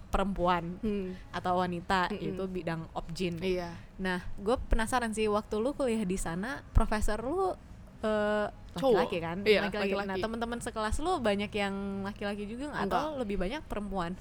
perempuan 0.09 0.79
hmm. 0.81 1.35
atau 1.35 1.61
wanita 1.61 2.09
Mm-mm. 2.11 2.29
itu 2.33 2.43
bidang 2.47 2.87
obgyn. 2.95 3.37
iya 3.43 3.75
Nah, 3.97 4.21
gue 4.37 4.57
penasaran 4.69 5.11
sih 5.17 5.25
waktu 5.25 5.57
lu 5.57 5.73
kuliah 5.73 6.05
di 6.05 6.21
sana, 6.21 6.61
profesor 6.77 7.17
lu 7.25 7.57
eh, 8.05 8.47
laki-laki 8.77 9.19
kan? 9.25 9.41
Iya, 9.41 9.73
laki-laki. 9.73 9.97
Nah, 10.05 10.17
teman-teman 10.21 10.61
sekelas 10.61 11.01
lu 11.01 11.17
banyak 11.17 11.49
yang 11.49 12.05
laki-laki 12.05 12.45
juga 12.45 12.77
atau 12.77 13.17
lebih 13.17 13.41
banyak 13.41 13.65
perempuan? 13.65 14.13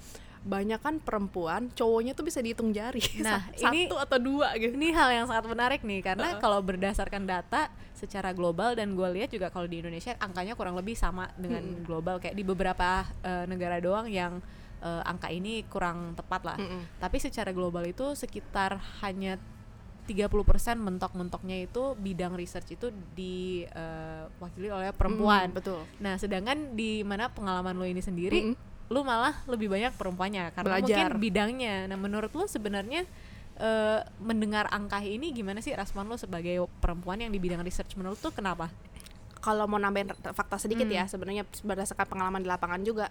banyak 0.46 0.78
kan 0.78 1.02
perempuan 1.02 1.74
cowoknya 1.74 2.14
tuh 2.14 2.22
bisa 2.22 2.38
dihitung 2.38 2.70
jari 2.70 3.02
Nah, 3.26 3.50
Sa- 3.50 3.74
ini- 3.74 3.90
satu 3.90 3.98
atau 3.98 4.18
dua 4.22 4.54
gitu 4.54 4.78
Ini 4.78 4.94
hal 4.94 5.10
yang 5.10 5.26
sangat 5.26 5.50
menarik 5.50 5.82
nih 5.82 6.06
karena 6.06 6.38
Heeh. 6.38 6.40
kalau 6.40 6.62
berdasarkan 6.62 7.26
data 7.26 7.66
secara 7.98 8.30
global 8.30 8.78
dan 8.78 8.94
gue 8.94 9.08
lihat 9.18 9.34
juga 9.34 9.50
kalau 9.50 9.66
di 9.66 9.82
Indonesia 9.82 10.14
angkanya 10.22 10.54
kurang 10.54 10.78
lebih 10.78 10.94
sama 10.94 11.26
dengan 11.34 11.66
Mm-mm. 11.66 11.82
global 11.82 12.22
kayak 12.22 12.38
di 12.38 12.46
beberapa 12.46 13.02
eh, 13.26 13.44
negara 13.50 13.82
doang 13.82 14.06
yang 14.06 14.38
eh, 14.78 15.02
angka 15.04 15.28
ini 15.28 15.64
kurang 15.66 16.12
tepat 16.12 16.42
lah. 16.44 16.56
Mm-mm. 16.56 16.98
Tapi 16.98 17.16
secara 17.16 17.50
global 17.50 17.84
itu 17.84 18.12
sekitar 18.12 18.76
hanya 19.00 19.38
30% 20.06 20.30
mentok-mentoknya 20.78 21.66
itu 21.66 21.98
bidang 21.98 22.34
research 22.34 22.70
itu 22.72 22.94
diwakili 23.12 24.70
oleh 24.70 24.94
perempuan. 24.94 25.50
Mm, 25.50 25.56
betul 25.56 25.80
Nah, 25.98 26.14
sedangkan 26.14 26.74
di 26.74 27.02
mana 27.02 27.26
pengalaman 27.26 27.74
lo 27.74 27.82
ini 27.82 27.98
sendiri, 27.98 28.54
Mm-mm. 28.54 28.56
lu 28.86 29.02
malah 29.02 29.34
lebih 29.50 29.66
banyak 29.66 29.90
perempuannya 29.94 30.54
karena 30.54 30.78
Belajar. 30.78 30.86
mungkin 30.86 31.06
bidangnya. 31.18 31.76
Nah, 31.90 31.98
menurut 31.98 32.30
lu 32.30 32.46
sebenarnya 32.46 33.02
eh, 33.56 34.00
mendengar 34.20 34.68
angka 34.68 35.00
ini 35.00 35.32
gimana 35.32 35.58
sih 35.58 35.72
respon 35.72 36.06
lu 36.06 36.14
sebagai 36.14 36.54
perempuan 36.76 37.18
yang 37.18 37.32
di 37.32 37.40
bidang 37.40 37.64
research 37.64 37.96
menurut 37.96 38.16
tuh 38.16 38.30
kenapa? 38.30 38.68
kalau 39.36 39.62
mau 39.70 39.78
nambahin 39.78 40.10
fakta 40.10 40.58
sedikit 40.58 40.90
Hmm. 40.90 40.96
ya 40.96 41.04
sebenarnya 41.06 41.46
berdasarkan 41.62 42.10
pengalaman 42.10 42.42
di 42.42 42.50
lapangan 42.50 42.82
juga 42.82 43.06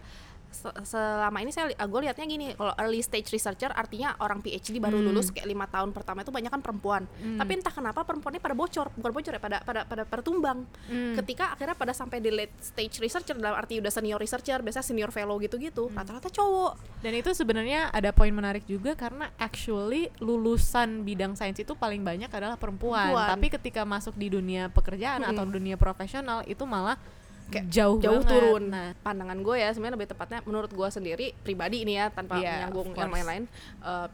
selama 0.81 1.37
ini 1.39 1.51
saya 1.51 1.69
gue 1.69 2.01
lihatnya 2.01 2.25
gini 2.25 2.45
kalau 2.53 2.73
early 2.77 2.99
stage 2.99 3.29
researcher 3.29 3.69
artinya 3.69 4.15
orang 4.17 4.39
PhD 4.39 4.77
baru 4.77 4.95
Hmm. 4.95 5.11
lulus 5.11 5.29
kayak 5.29 5.45
lima 5.45 5.65
tahun 5.65 5.91
pertama 5.91 6.21
itu 6.21 6.29
banyak 6.29 6.47
kan 6.47 6.59
perempuan 6.59 7.03
Hmm. 7.15 7.35
tapi 7.35 7.51
entah 7.55 7.69
kenapa 7.69 8.01
perempuannya 8.01 8.39
pada 8.39 8.53
bocor 8.53 8.87
bukan 8.93 9.11
bocor 9.11 9.33
ya 9.33 9.41
pada 9.41 9.57
pada 9.59 9.83
pada 9.83 10.03
pertumbang 10.03 10.63
Hmm. 10.87 11.15
ketika 11.15 11.51
akhirnya 11.51 11.73
pada 11.73 11.91
sampai 11.91 12.17
di 12.17 12.29
late 12.29 12.55
stage 12.57 12.97
researcher 12.97 13.35
dalam 13.35 13.53
arti 13.53 13.77
udah 13.77 13.89
senior 13.89 14.17
researcher 14.17 14.59
biasa 14.59 14.81
senior 14.81 15.09
fellow 15.09 15.35
gitu-gitu 15.37 15.91
rata-rata 15.91 16.27
cowok 16.27 16.97
Dan 16.99 17.13
itu 17.13 17.29
sebenarnya 17.31 17.93
ada 17.93 18.09
poin 18.09 18.33
menarik 18.33 18.65
juga 18.65 18.97
karena 18.97 19.29
actually 19.37 20.09
lulusan 20.17 21.05
bidang 21.05 21.33
sains 21.33 21.55
itu 21.55 21.71
paling 21.71 22.01
banyak 22.01 22.27
adalah 22.27 22.57
perempuan. 22.57 23.13
Perempuan. 23.13 23.29
Tapi 23.29 23.47
ketika 23.51 23.81
masuk 23.85 24.17
di 24.17 24.27
dunia 24.27 24.67
pekerjaan 24.67 25.21
Mm-mm. 25.21 25.31
atau 25.31 25.45
dunia 25.45 25.77
profesional 25.77 26.41
itu 26.43 26.65
malah 26.65 26.97
Kayak 27.45 27.65
jauh 27.69 27.97
jauh 28.01 28.21
banget. 28.21 28.31
turun. 28.31 28.63
Nah, 28.73 28.97
pandangan 29.05 29.37
gue 29.39 29.55
ya 29.61 29.69
sebenarnya 29.69 29.95
lebih 30.01 30.09
tepatnya 30.09 30.39
menurut 30.49 30.71
gue 30.73 30.87
sendiri 30.89 31.27
pribadi 31.45 31.85
ini 31.85 31.93
ya 31.99 32.09
tanpa 32.09 32.41
menyinggung 32.41 32.93
of 32.93 32.97
yang 32.97 33.13
lain-lain 33.13 33.43
eh, 33.85 34.07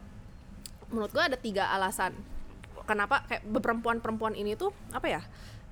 menurut 0.92 1.10
gue 1.10 1.24
ada 1.24 1.38
tiga 1.40 1.72
alasan 1.72 2.12
kenapa 2.84 3.24
kayak 3.24 3.42
perempuan-perempuan 3.48 4.36
ini 4.36 4.52
tuh 4.58 4.74
apa 4.92 5.08
ya 5.08 5.20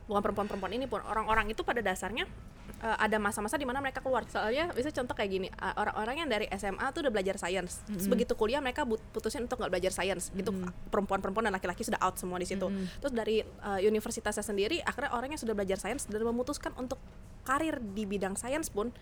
bukan 0.09 0.21
perempuan-perempuan 0.25 0.73
ini 0.75 0.89
pun 0.89 1.05
orang-orang 1.05 1.53
itu 1.53 1.61
pada 1.63 1.85
dasarnya 1.85 2.25
eh, 2.71 2.97
ada 3.03 3.17
masa-masa 3.19 3.59
di 3.59 3.67
mana 3.67 3.83
mereka 3.83 4.01
keluar 4.01 4.25
soalnya 4.31 4.71
bisa 4.73 4.95
contoh 4.95 5.13
kayak 5.13 5.31
gini 5.31 5.49
eh, 5.51 5.75
orang-orang 5.77 6.25
yang 6.25 6.29
dari 6.31 6.47
SMA 6.55 6.87
tuh 6.95 7.07
udah 7.07 7.13
belajar 7.13 7.37
sains 7.37 7.83
terus 7.85 8.07
Mm-mm. 8.07 8.13
begitu 8.15 8.33
kuliah 8.39 8.63
mereka 8.63 8.87
putusin 8.87 9.45
untuk 9.45 9.61
nggak 9.61 9.73
belajar 9.73 9.93
sains 9.93 10.31
itu 10.33 10.51
Mm-mm. 10.51 10.91
perempuan-perempuan 10.91 11.51
dan 11.51 11.55
laki-laki 11.55 11.83
sudah 11.83 12.01
out 12.01 12.17
semua 12.17 12.39
di 12.39 12.49
situ 12.49 12.67
Mm-mm. 12.67 13.03
terus 13.03 13.13
dari 13.13 13.43
eh, 13.43 13.81
universitasnya 13.85 14.43
sendiri 14.47 14.79
akhirnya 14.81 15.13
orang 15.13 15.35
yang 15.35 15.41
sudah 15.43 15.55
belajar 15.55 15.77
sains 15.77 16.07
dan 16.07 16.23
memutuskan 16.23 16.73
untuk 16.79 16.99
karir 17.45 17.81
di 17.81 18.05
bidang 18.05 18.37
sains 18.37 18.69
pun 18.71 18.93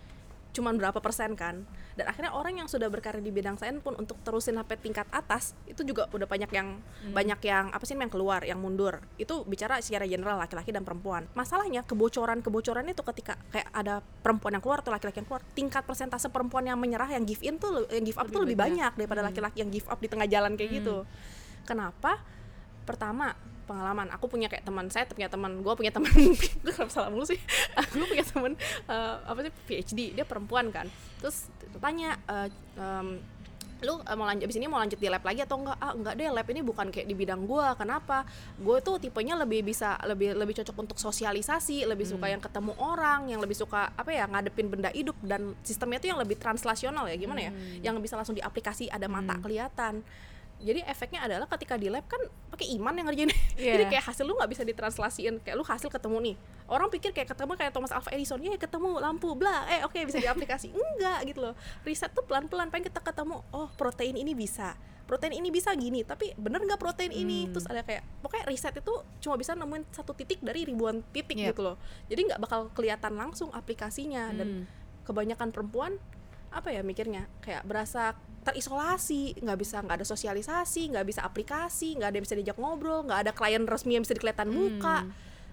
cuman 0.52 0.74
berapa 0.80 0.98
persen 0.98 1.36
kan. 1.38 1.64
Dan 1.98 2.06
akhirnya 2.06 2.30
orang 2.30 2.62
yang 2.62 2.68
sudah 2.70 2.86
berkarir 2.86 3.18
di 3.18 3.34
bidang 3.34 3.58
sains 3.58 3.82
pun 3.82 3.98
untuk 3.98 4.18
terusin 4.22 4.54
sampai 4.54 4.78
tingkat 4.78 5.06
atas 5.10 5.52
itu 5.66 5.82
juga 5.82 6.06
udah 6.14 6.30
banyak 6.30 6.50
yang 6.54 6.78
banyak 7.10 7.40
yang 7.42 7.74
apa 7.74 7.82
sih 7.82 7.98
yang 7.98 8.10
keluar 8.10 8.46
yang 8.46 8.62
mundur. 8.62 9.02
Itu 9.18 9.42
bicara 9.42 9.82
secara 9.82 10.06
general 10.06 10.38
laki-laki 10.38 10.70
dan 10.70 10.86
perempuan. 10.86 11.26
Masalahnya 11.34 11.82
kebocoran 11.82 12.38
kebocoran 12.38 12.86
itu 12.86 13.02
ketika 13.02 13.34
kayak 13.50 13.68
ada 13.74 14.00
perempuan 14.22 14.56
yang 14.56 14.62
keluar 14.62 14.78
atau 14.80 14.94
laki-laki 14.94 15.20
yang 15.20 15.28
keluar 15.28 15.42
tingkat 15.52 15.82
persentase 15.82 16.30
perempuan 16.30 16.70
yang 16.70 16.78
menyerah 16.78 17.10
yang 17.10 17.26
give 17.26 17.42
in 17.42 17.58
tuh 17.58 17.90
yang 17.90 18.06
give 18.06 18.18
up 18.18 18.30
tuh 18.30 18.42
lebih 18.46 18.54
banyak. 18.54 18.90
daripada 18.94 19.22
laki-laki 19.26 19.62
yang 19.62 19.70
give 19.70 19.86
up 19.90 19.98
di 19.98 20.08
tengah 20.10 20.26
jalan 20.30 20.54
kayak 20.54 20.82
gitu. 20.82 21.02
Kenapa 21.66 22.22
pertama 22.88 23.36
pengalaman. 23.68 24.08
Aku 24.16 24.32
punya 24.32 24.48
kayak 24.48 24.64
teman 24.64 24.88
saya 24.88 25.04
punya 25.04 25.28
teman 25.28 25.60
gue 25.60 25.74
punya 25.76 25.92
teman. 25.92 26.08
Gue 26.64 26.72
kenapa 26.72 26.88
salah 26.88 27.12
mulu 27.12 27.28
sih? 27.28 27.36
Gue 27.92 28.08
punya 28.08 28.24
teman 28.24 28.56
eh, 28.88 29.16
apa 29.28 29.38
sih 29.44 29.52
PhD 29.68 30.16
dia 30.16 30.24
perempuan 30.24 30.72
kan. 30.72 30.88
Terus 31.20 31.52
tanya 31.76 32.16
eh, 32.24 32.48
em, 32.80 33.20
lu 33.78 33.94
eh, 34.02 34.16
mau 34.18 34.26
lanjut 34.26 34.50
abis 34.50 34.58
ini 34.58 34.66
mau 34.66 34.80
lanjut 34.80 34.98
di 34.98 35.06
lab 35.06 35.20
lagi 35.20 35.44
atau 35.44 35.60
enggak? 35.60 35.76
Ah 35.78 35.92
enggak 35.92 36.14
deh 36.16 36.32
lab 36.32 36.48
ini 36.48 36.60
bukan 36.64 36.88
kayak 36.88 37.06
di 37.06 37.14
bidang 37.14 37.44
gue 37.44 37.66
kenapa? 37.76 38.24
Gue 38.56 38.80
tuh 38.80 38.96
tipenya 38.96 39.36
lebih 39.36 39.60
bisa 39.68 40.00
lebih 40.08 40.32
lebih 40.32 40.64
cocok 40.64 40.88
untuk 40.88 40.96
sosialisasi 40.96 41.84
lebih 41.84 42.08
suka 42.08 42.26
yang 42.32 42.40
ketemu 42.40 42.72
orang 42.80 43.28
yang 43.28 43.38
lebih 43.44 43.54
suka 43.54 43.92
apa 43.92 44.10
ya 44.10 44.24
ngadepin 44.24 44.72
benda 44.72 44.88
hidup 44.96 45.14
dan 45.20 45.52
sistemnya 45.60 46.00
tuh 46.00 46.16
yang 46.16 46.20
lebih 46.24 46.40
translasional 46.40 47.04
ya 47.04 47.20
gimana 47.20 47.52
ya? 47.52 47.52
Yang 47.84 48.08
bisa 48.08 48.14
langsung 48.16 48.34
diaplikasi 48.34 48.88
ada 48.88 49.06
mata 49.06 49.36
kelihatan 49.38 50.00
jadi 50.58 50.82
efeknya 50.84 51.22
adalah 51.22 51.46
ketika 51.46 51.78
di 51.78 51.86
lab 51.86 52.02
kan 52.04 52.18
pakai 52.50 52.66
iman 52.74 52.90
yang 52.92 53.06
ngerjain 53.06 53.30
Iya. 53.58 53.74
jadi 53.74 53.84
kayak 53.90 54.04
hasil 54.06 54.22
lu 54.22 54.38
nggak 54.38 54.50
bisa 54.50 54.62
ditranslasiin. 54.62 55.42
Kayak 55.42 55.56
lu 55.58 55.64
hasil 55.66 55.90
ketemu 55.90 56.16
nih. 56.30 56.34
Orang 56.66 56.88
pikir 56.88 57.10
kayak 57.10 57.34
ketemu 57.34 57.58
kayak 57.58 57.74
Thomas 57.74 57.90
Alva 57.90 58.10
Edison 58.10 58.38
ya 58.38 58.54
ketemu 58.54 58.98
lampu 58.98 59.34
bla. 59.34 59.66
Eh 59.66 59.82
oke 59.82 59.98
bisa 60.02 60.18
diaplikasi. 60.18 60.70
Enggak 60.78 61.26
gitu 61.26 61.42
loh. 61.42 61.54
Riset 61.82 62.10
tuh 62.10 62.22
pelan 62.22 62.46
pelan 62.46 62.70
pengen 62.70 62.86
kita 62.86 63.02
ketemu 63.02 63.42
oh 63.50 63.66
protein 63.74 64.14
ini 64.14 64.34
bisa. 64.34 64.78
Protein 65.06 65.34
ini 65.34 65.50
bisa 65.50 65.74
gini 65.74 66.06
tapi 66.06 66.38
bener 66.38 66.62
nggak 66.62 66.78
protein 66.78 67.10
ini? 67.10 67.50
Terus 67.50 67.66
ada 67.66 67.82
kayak 67.82 68.06
pokoknya 68.22 68.44
riset 68.46 68.78
itu 68.78 68.94
cuma 69.18 69.34
bisa 69.34 69.54
nemuin 69.54 69.82
satu 69.90 70.14
titik 70.14 70.38
dari 70.38 70.62
ribuan 70.62 71.02
titik 71.10 71.34
Yep. 71.34 71.50
gitu 71.50 71.62
loh. 71.64 71.76
Jadi 72.06 72.30
nggak 72.30 72.38
bakal 72.38 72.70
kelihatan 72.70 73.14
langsung 73.14 73.50
aplikasinya. 73.50 74.30
Dan 74.30 74.70
kebanyakan 75.02 75.50
perempuan 75.50 75.96
apa 76.52 76.72
ya 76.72 76.80
mikirnya? 76.80 77.28
Kayak 77.44 77.64
berasa 77.68 78.16
terisolasi 78.48 79.36
nggak 79.44 79.58
bisa 79.60 79.76
nggak 79.84 80.00
ada 80.00 80.06
sosialisasi 80.08 80.96
nggak 80.96 81.04
bisa 81.04 81.20
aplikasi 81.20 82.00
nggak 82.00 82.08
ada 82.08 82.16
yang 82.16 82.24
bisa 82.24 82.36
diajak 82.38 82.56
ngobrol 82.56 83.04
nggak 83.04 83.28
ada 83.28 83.32
klien 83.36 83.68
resmi 83.68 84.00
yang 84.00 84.04
bisa 84.08 84.16
dikeliatan 84.16 84.48
muka 84.48 85.04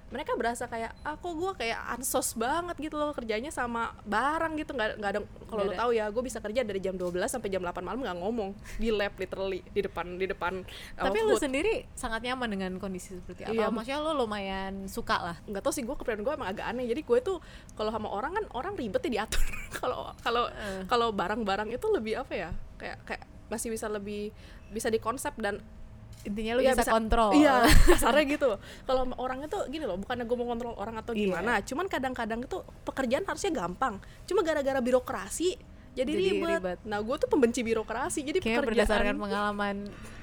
mereka 0.06 0.38
berasa 0.38 0.70
kayak 0.70 0.94
aku 1.02 1.34
gue 1.34 1.52
kayak 1.66 1.82
ansos 1.92 2.38
banget 2.38 2.78
gitu 2.78 2.94
loh 2.94 3.10
kerjanya 3.10 3.50
sama 3.50 3.90
barang 4.06 4.54
gitu 4.54 4.72
nggak 4.72 5.02
nggak 5.02 5.12
ada 5.12 5.22
kalau 5.50 5.66
lo 5.66 5.74
tahu 5.74 5.92
ya 5.92 6.06
gue 6.08 6.24
bisa 6.24 6.38
kerja 6.38 6.62
dari 6.62 6.78
jam 6.78 6.94
12 6.94 7.18
sampai 7.26 7.50
jam 7.50 7.60
8 7.60 7.74
malam 7.82 8.06
nggak 8.06 8.18
ngomong 8.22 8.54
di 8.78 8.94
lab 8.94 9.18
literally 9.18 9.66
di 9.66 9.82
depan 9.82 10.16
di 10.16 10.30
depan 10.30 10.62
uh, 11.02 11.06
Tapi 11.10 11.18
hood. 11.26 11.42
sendiri 11.42 11.90
sangat 11.98 12.22
nyaman 12.22 12.48
dengan 12.54 12.72
kondisi 12.78 13.18
seperti 13.18 13.50
apa? 13.50 13.54
Iya. 13.58 13.68
Maksudnya 13.74 14.00
lu 14.00 14.14
lumayan 14.16 14.86
suka 14.86 15.18
lah. 15.18 15.38
nggak 15.50 15.66
tahu 15.66 15.74
sih 15.74 15.82
gue 15.82 15.96
kepribadian 15.98 16.22
gue 16.22 16.34
emang 16.38 16.50
agak 16.54 16.66
aneh 16.70 16.86
jadi 16.86 17.02
gue 17.02 17.20
tuh 17.26 17.38
kalau 17.74 17.90
sama 17.90 18.08
orang 18.08 18.38
kan 18.38 18.46
orang 18.54 18.74
ribetnya 18.78 19.10
diatur 19.26 19.42
kalau 19.82 20.14
kalau 20.22 20.46
Eh. 20.54 20.86
kalau 20.86 21.10
barang-barang 21.12 21.74
itu 21.74 21.88
lebih 21.90 22.22
apa 22.22 22.34
ya 22.38 22.50
kayak 22.78 22.98
kayak 23.10 23.24
masih 23.50 23.74
bisa 23.74 23.90
lebih 23.90 24.30
bisa 24.70 24.88
dikonsep 24.88 25.34
dan 25.42 25.60
Intinya 26.26 26.52
lu 26.54 26.62
Iya, 26.62 26.74
bisa, 26.74 26.90
kontrol. 26.90 27.32
Iya, 27.32 27.54
kasarnya 27.94 28.26
gitu. 28.28 28.50
Kalau 28.84 29.06
orang 29.16 29.46
itu 29.46 29.58
gini 29.70 29.86
loh, 29.86 29.96
bukannya 29.96 30.24
gue 30.24 30.36
mau 30.36 30.48
kontrol 30.48 30.74
orang 30.74 30.98
atau 30.98 31.14
Iya. 31.14 31.22
gimana. 31.30 31.62
Cuman 31.62 31.86
kadang-kadang 31.86 32.42
itu 32.42 32.58
pekerjaan 32.82 33.24
harusnya 33.24 33.52
gampang. 33.52 33.98
Cuma 34.26 34.42
gara-gara 34.42 34.78
birokrasi 34.80 35.54
jadi, 35.96 36.12
Jadi 36.12 36.24
ribet. 36.36 36.60
ribet. 36.60 36.80
Nah, 36.84 37.00
gue 37.00 37.16
tuh 37.16 37.30
pembenci 37.30 37.62
birokrasi. 37.62 38.20
Jadi 38.22 38.44
Kayaknya 38.44 38.60
pekerjaan 38.60 38.84
berdasarkan 38.84 39.16
pengalaman 39.24 39.76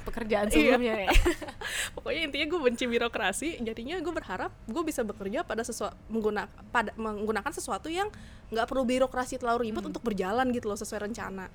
pekerjaan 0.02 0.46
Iya. 0.46 0.52
sebelumnya 0.52 0.94
ya. 1.00 1.10
pokoknya 1.96 2.20
intinya 2.26 2.46
gue 2.50 2.60
benci 2.60 2.84
birokrasi. 2.84 3.48
Jadinya 3.58 3.96
gue 3.96 4.12
berharap 4.12 4.52
gue 4.66 4.82
bisa 4.82 5.00
bekerja 5.00 5.40
pada 5.42 5.62
sesuatu 5.62 5.96
menggunakan 6.08 6.50
pada 6.68 6.92
menggunakan 6.94 7.48
sesuatu 7.50 7.88
yang 7.88 8.10
nggak 8.50 8.66
perlu 8.66 8.84
birokrasi 8.84 9.38
terlalu 9.38 9.70
ribet 9.70 9.80
Hmm. 9.80 9.90
untuk 9.94 10.02
berjalan 10.02 10.44
gitu 10.50 10.68
loh 10.68 10.76
sesuai 10.76 11.08
rencana. 11.08 11.48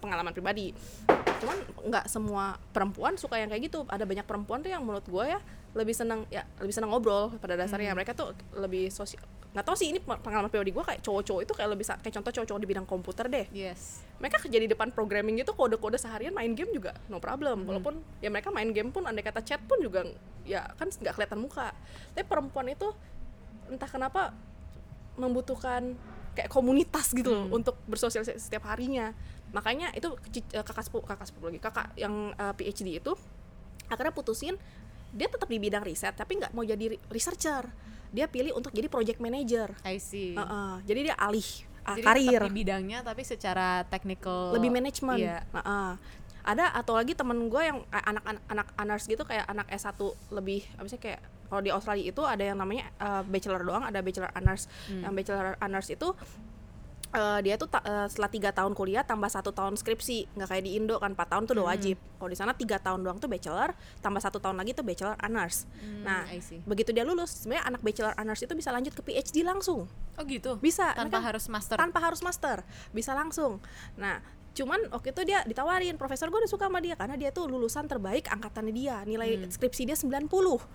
Pengalaman 0.00 0.32
pribadi. 0.32 0.72
Cuman 1.40 1.56
nggak 1.86 2.04
semua 2.08 2.56
perempuan 2.72 3.14
suka 3.14 3.36
yang 3.36 3.48
kayak 3.48 3.68
gitu. 3.68 3.84
Ada 3.86 4.04
banyak 4.04 4.24
perempuan 4.24 4.60
tuh 4.60 4.72
yang 4.72 4.80
menurut 4.80 5.04
gue 5.04 5.24
ya 5.28 5.40
lebih 5.70 5.94
senang 5.94 6.26
ya 6.28 6.42
lebih 6.58 6.72
senang 6.72 6.90
ngobrol 6.90 7.36
pada 7.36 7.54
Hmm. 7.54 7.62
dasarnya. 7.62 7.92
Mereka 7.92 8.16
tuh 8.16 8.32
lebih 8.56 8.88
sosial 8.88 9.20
nggak 9.50 9.66
tahu 9.66 9.74
sih 9.74 9.90
ini 9.90 9.98
pengalaman 9.98 10.46
pribadi 10.46 10.70
gue 10.70 10.78
kayak 10.78 11.02
cowok-cowok 11.02 11.42
itu 11.42 11.52
kayak 11.58 11.70
lebih 11.74 11.82
kayak 11.82 12.14
contoh 12.14 12.30
cowok-cowok 12.30 12.60
di 12.62 12.68
bidang 12.70 12.86
komputer 12.86 13.26
deh 13.26 13.46
Yes. 13.50 13.98
mereka 14.22 14.38
kerja 14.38 14.62
di 14.62 14.70
depan 14.70 14.94
programming 14.94 15.42
gitu 15.42 15.58
kode-kode 15.58 15.98
seharian 15.98 16.30
main 16.30 16.54
game 16.54 16.70
juga 16.70 16.94
no 17.10 17.18
problem 17.18 17.66
walaupun 17.66 17.98
ya 18.22 18.30
mereka 18.30 18.54
main 18.54 18.70
game 18.70 18.94
pun 18.94 19.10
andai 19.10 19.26
kata 19.26 19.42
chat 19.42 19.58
pun 19.66 19.82
juga 19.82 20.06
ya 20.46 20.70
kan 20.78 20.86
nggak 20.86 21.18
kelihatan 21.18 21.42
muka 21.42 21.74
tapi 22.14 22.30
perempuan 22.30 22.70
itu 22.70 22.94
entah 23.66 23.90
kenapa 23.90 24.30
membutuhkan 25.18 25.98
kayak 26.38 26.46
komunitas 26.46 27.10
gitu 27.10 27.34
loh 27.34 27.50
untuk 27.50 27.74
bersosialisasi 27.90 28.38
setiap 28.38 28.70
harinya 28.70 29.10
makanya 29.50 29.90
itu 29.94 30.14
eh, 30.54 30.64
kakak 30.64 30.86
sepupu 30.86 31.06
kakak 31.06 31.26
sepupu 31.26 31.50
lagi 31.50 31.60
kakak 31.60 31.90
yang 31.98 32.34
eh, 32.34 32.54
PhD 32.54 33.02
itu 33.02 33.12
akhirnya 33.90 34.14
putusin 34.14 34.54
dia 35.10 35.26
tetap 35.26 35.50
di 35.50 35.58
bidang 35.58 35.82
riset 35.82 36.14
tapi 36.14 36.38
nggak 36.38 36.54
mau 36.54 36.62
jadi 36.62 36.94
re- 36.94 37.02
researcher 37.10 37.66
dia 38.10 38.26
pilih 38.26 38.54
untuk 38.58 38.74
jadi 38.74 38.90
project 38.90 39.22
manager 39.22 39.70
I 39.86 39.98
see. 40.02 40.34
Heeh, 40.34 40.72
jadi 40.86 41.00
dia 41.10 41.16
alih 41.18 41.48
ah, 41.86 41.94
Jadi 41.94 42.06
karir 42.06 42.30
tetap 42.42 42.50
di 42.50 42.54
bidangnya 42.54 42.98
tapi 43.06 43.22
secara 43.22 43.86
technical 43.86 44.54
lebih 44.54 44.70
manajemen. 44.74 45.18
Iya. 45.18 45.38
Nah, 45.54 45.62
ah. 45.62 45.92
ada 46.40 46.72
atau 46.72 46.96
lagi 46.96 47.14
temen 47.14 47.36
gue 47.46 47.62
yang 47.62 47.78
eh, 47.90 48.04
anak 48.06 48.24
anak 48.26 48.42
anak 48.50 48.68
honors 48.78 49.04
gitu 49.06 49.22
kayak 49.22 49.46
anak 49.46 49.66
S1 49.70 49.98
lebih 50.34 50.66
apa 50.74 50.88
sih 50.90 50.98
kayak 50.98 51.20
kalau 51.50 51.62
di 51.66 51.70
Australia 51.74 52.06
itu 52.06 52.22
ada 52.22 52.42
yang 52.46 52.58
namanya 52.58 52.90
eh, 52.98 53.22
bachelor 53.26 53.62
doang, 53.62 53.82
ada 53.86 54.02
bachelor 54.02 54.30
honors. 54.34 54.66
Hmm. 54.86 55.06
Yang 55.06 55.12
bachelor 55.22 55.48
honors 55.62 55.88
itu 55.90 56.08
eh, 57.10 57.40
dia 57.40 57.54
tuh 57.54 57.66
ta- 57.66 57.80
eh, 57.80 58.06
setelah 58.06 58.28
tiga 58.28 58.50
tahun 58.50 58.72
kuliah 58.72 59.02
tambah 59.02 59.26
satu 59.26 59.50
tahun 59.50 59.74
skripsi 59.74 60.30
nggak 60.32 60.48
kayak 60.48 60.62
di 60.62 60.74
Indo 60.74 60.96
kan 60.96 61.10
4 61.10 61.26
tahun 61.26 61.42
tuh 61.44 61.54
udah 61.54 61.64
Hmm. 61.64 61.74
wajib 61.74 61.96
kalau 62.14 62.28
di 62.28 62.36
sana 62.36 62.52
tiga 62.52 62.76
tahun 62.76 63.00
doang 63.00 63.16
tuh 63.16 63.26
bachelor 63.26 63.72
tambah 63.98 64.18
satu 64.18 64.38
tahun 64.38 64.56
lagi 64.56 64.72
tuh 64.72 64.82
bachelor 64.82 65.18
honors 65.18 65.66
Hmm, 65.76 66.02
nah 66.02 66.22
begitu 66.64 66.90
dia 66.90 67.02
lulus 67.02 67.34
sebenarnya 67.36 67.66
anak 67.66 67.80
bachelor 67.80 68.14
honors 68.14 68.38
itu 68.38 68.52
bisa 68.52 68.70
lanjut 68.70 68.92
ke 68.92 69.02
PhD 69.02 69.42
langsung 69.42 69.90
Oh 70.14 70.24
gitu. 70.24 70.54
bisa 70.56 70.92
Tanpa 70.92 71.16
mereka- 71.16 71.26
harus 71.26 71.44
master. 71.46 71.76
tanpa 71.76 71.98
harus 71.98 72.20
master 72.20 72.62
bisa 72.90 73.10
langsung 73.10 73.58
nah 73.94 74.22
cuman 74.50 74.90
waktu 74.90 75.10
itu 75.10 75.22
dia 75.24 75.42
ditawarin 75.44 75.94
profesor 75.94 76.26
gue 76.26 76.36
udah 76.36 76.50
suka 76.50 76.66
sama 76.66 76.78
dia 76.78 76.94
karena 76.94 77.14
dia 77.14 77.30
tuh 77.30 77.46
lulusan 77.46 77.86
terbaik 77.86 78.26
angkatannya 78.28 78.70
dia 78.72 78.96
nilai 79.04 79.46
skripsi 79.46 79.82
dia 79.84 79.94
90 79.94 80.26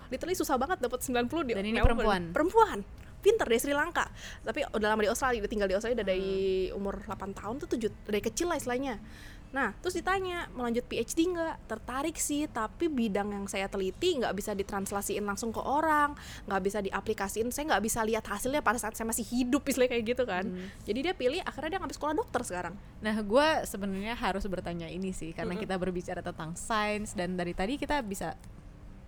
literally 0.08 0.32
susah 0.32 0.56
banget 0.56 0.80
dapat 0.80 1.00
90 1.00 1.12
di 1.42 1.52
Hmm. 1.52 1.60
Dan 1.60 1.66
ini 1.66 1.78
perempuan? 1.78 2.22
perempuan 2.30 2.78
pinter 3.26 3.42
dari 3.42 3.58
Sri 3.58 3.74
Lanka. 3.74 4.06
Tapi 4.46 4.62
udah 4.70 4.94
lama 4.94 5.02
di 5.02 5.10
Australia 5.10 5.42
udah 5.42 5.50
tinggal 5.50 5.66
di 5.66 5.74
Australia 5.74 5.98
udah 5.98 6.08
dari 6.14 6.30
Hmm. 6.70 6.78
umur 6.78 7.02
8 7.02 7.34
tahun 7.34 7.54
tuh 7.58 7.68
tujuh 7.74 7.90
dari 8.06 8.22
kecil 8.22 8.46
lah 8.46 8.54
istilahnya. 8.54 9.02
Nah 9.46 9.72
terus 9.78 9.94
ditanya 9.94 10.50
mau 10.52 10.66
lanjut 10.66 10.84
PhD 10.84 11.32
nggak? 11.32 11.70
Tertarik 11.70 12.18
sih 12.18 12.44
tapi 12.50 12.90
bidang 12.90 13.30
yang 13.30 13.46
saya 13.46 13.70
teliti 13.70 14.18
nggak 14.18 14.34
bisa 14.34 14.52
ditranslasiin 14.52 15.22
langsung 15.22 15.54
ke 15.54 15.62
orang 15.62 16.14
nggak 16.44 16.62
bisa 16.62 16.78
diaplikasiin. 16.82 17.48
Saya 17.50 17.74
nggak 17.74 17.82
bisa 17.82 18.02
lihat 18.06 18.26
hasilnya 18.26 18.60
pada 18.60 18.76
saat 18.76 18.94
saya 18.98 19.06
masih 19.08 19.24
hidup 19.26 19.62
istilahnya 19.66 19.96
kayak 19.96 20.04
gitu 20.12 20.24
kan. 20.26 20.44
Hmm. 20.46 20.68
jadi 20.84 20.98
dia 21.10 21.14
pilih 21.14 21.40
akhirnya 21.42 21.78
dia 21.78 21.80
ngambil 21.82 21.96
sekolah 21.96 22.14
dokter 22.14 22.42
sekarang. 22.42 22.74
Nah, 23.00 23.16
gue 23.22 23.48
sebenarnya 23.64 24.14
harus 24.18 24.44
bertanya 24.50 24.90
ini 24.90 25.14
sih 25.14 25.30
karena 25.32 25.54
kita 25.54 25.78
berbicara 25.78 26.20
tentang 26.20 26.52
sains 26.58 27.14
dan 27.14 27.38
dari 27.38 27.54
tadi 27.54 27.78
kita 27.78 28.02
bisa 28.02 28.34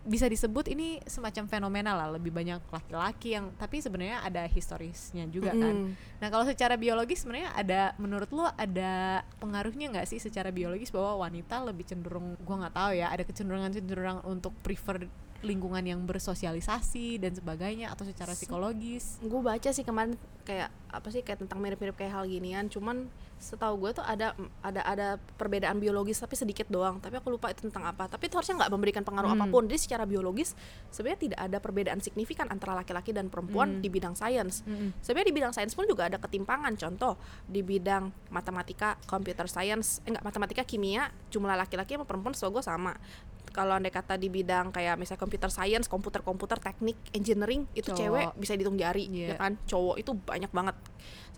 bisa 0.08 0.24
disebut 0.24 0.72
ini 0.72 0.98
semacam 1.04 1.44
fenomena 1.44 1.92
lah 1.92 2.08
lebih 2.16 2.32
banyak 2.32 2.64
laki-laki 2.72 3.36
yang 3.36 3.52
tapi 3.60 3.84
sebenarnya 3.84 4.24
ada 4.24 4.48
historisnya 4.48 5.28
juga 5.28 5.52
kan. 5.52 5.92
Nah, 6.18 6.28
kalau 6.32 6.48
secara 6.48 6.80
biologis 6.80 7.22
sebenarnya 7.22 7.52
ada 7.52 7.92
menurut 8.00 8.32
lu 8.32 8.48
ada 8.56 9.22
pengaruhnya 9.36 9.92
nggak 9.92 10.08
sih 10.08 10.16
secara 10.16 10.48
biologis 10.48 10.88
bahwa 10.88 11.28
wanita 11.28 11.60
lebih 11.60 11.84
cenderung 11.84 12.40
gua 12.40 12.66
nggak 12.66 12.74
tahu 12.74 12.90
ya, 12.96 13.06
ada 13.12 13.22
kecenderungan-kecenderungan 13.28 14.24
untuk 14.24 14.56
prefer 14.64 15.04
lingkungan 15.38 15.86
yang 15.86 16.02
bersosialisasi 16.02 17.22
dan 17.22 17.30
sebagainya 17.30 17.94
atau 17.94 18.02
secara 18.02 18.34
psikologis. 18.34 19.22
gue 19.22 19.38
baca 19.38 19.70
sih 19.70 19.86
kemarin 19.86 20.18
kayak 20.42 20.66
apa 20.90 21.08
sih 21.14 21.22
kayak 21.22 21.46
tentang 21.46 21.62
mirip-mirip 21.62 21.94
kayak 21.94 22.10
hal 22.10 22.26
ginian 22.26 22.66
cuman 22.66 23.06
setahu 23.38 23.78
gue 23.80 23.90
tuh 23.92 24.02
ada 24.02 24.34
ada 24.60 24.82
ada 24.82 25.06
perbedaan 25.32 25.78
biologis 25.78 26.18
tapi 26.18 26.34
sedikit 26.34 26.66
doang 26.66 26.98
tapi 26.98 27.16
aku 27.16 27.30
lupa 27.30 27.48
itu 27.48 27.62
tentang 27.62 27.86
apa 27.86 28.06
tapi 28.06 28.26
itu 28.26 28.34
harusnya 28.34 28.58
nggak 28.58 28.72
memberikan 28.72 29.02
pengaruh 29.02 29.28
Hmm. 29.28 29.40
apa 29.40 29.46
pun 29.48 29.64
jadi 29.64 29.78
secara 29.78 30.04
biologis 30.04 30.58
sebenarnya 30.88 31.20
tidak 31.24 31.40
ada 31.40 31.58
perbedaan 31.58 31.98
signifikan 31.98 32.46
antara 32.46 32.74
laki-laki 32.74 33.10
dan 33.10 33.26
perempuan 33.26 33.68
Hmm. 33.68 33.80
di 33.80 33.88
bidang 33.88 34.12
sains 34.12 34.62
Mm-mm. 34.62 34.90
sebenarnya 34.98 35.28
di 35.28 35.34
bidang 35.34 35.52
sains 35.52 35.72
pun 35.72 35.84
juga 35.84 36.06
ada 36.06 36.18
ketimpangan 36.18 36.74
contoh 36.76 37.14
di 37.44 37.60
bidang 37.60 38.10
matematika 38.28 38.98
computer 39.04 39.46
science 39.46 40.02
eh 40.02 40.10
enggak 40.10 40.24
matematika 40.24 40.62
kimia 40.62 41.06
jumlah 41.28 41.54
laki-laki 41.54 41.94
sama 41.94 42.04
perempuan 42.04 42.32
setahu 42.32 42.52
gue 42.54 42.64
sama 42.64 42.92
kalau 43.48 43.72
andai 43.72 43.88
kata 43.88 44.14
di 44.14 44.28
bidang 44.28 44.68
kayak 44.68 44.94
misalnya 44.94 45.18
computer 45.18 45.48
science 45.48 45.86
komputer 45.86 46.20
komputer 46.20 46.58
teknik 46.58 46.98
engineering 47.10 47.64
itu 47.72 47.88
Cowok. 47.88 47.96
cewek 47.96 48.26
bisa 48.36 48.52
dihitung 48.52 48.76
jari 48.76 49.08
Iya. 49.08 49.26
ya 49.26 49.36
kan 49.36 49.56
cowok 49.64 49.96
itu 49.96 50.10
banyak 50.12 50.50
banget 50.50 50.76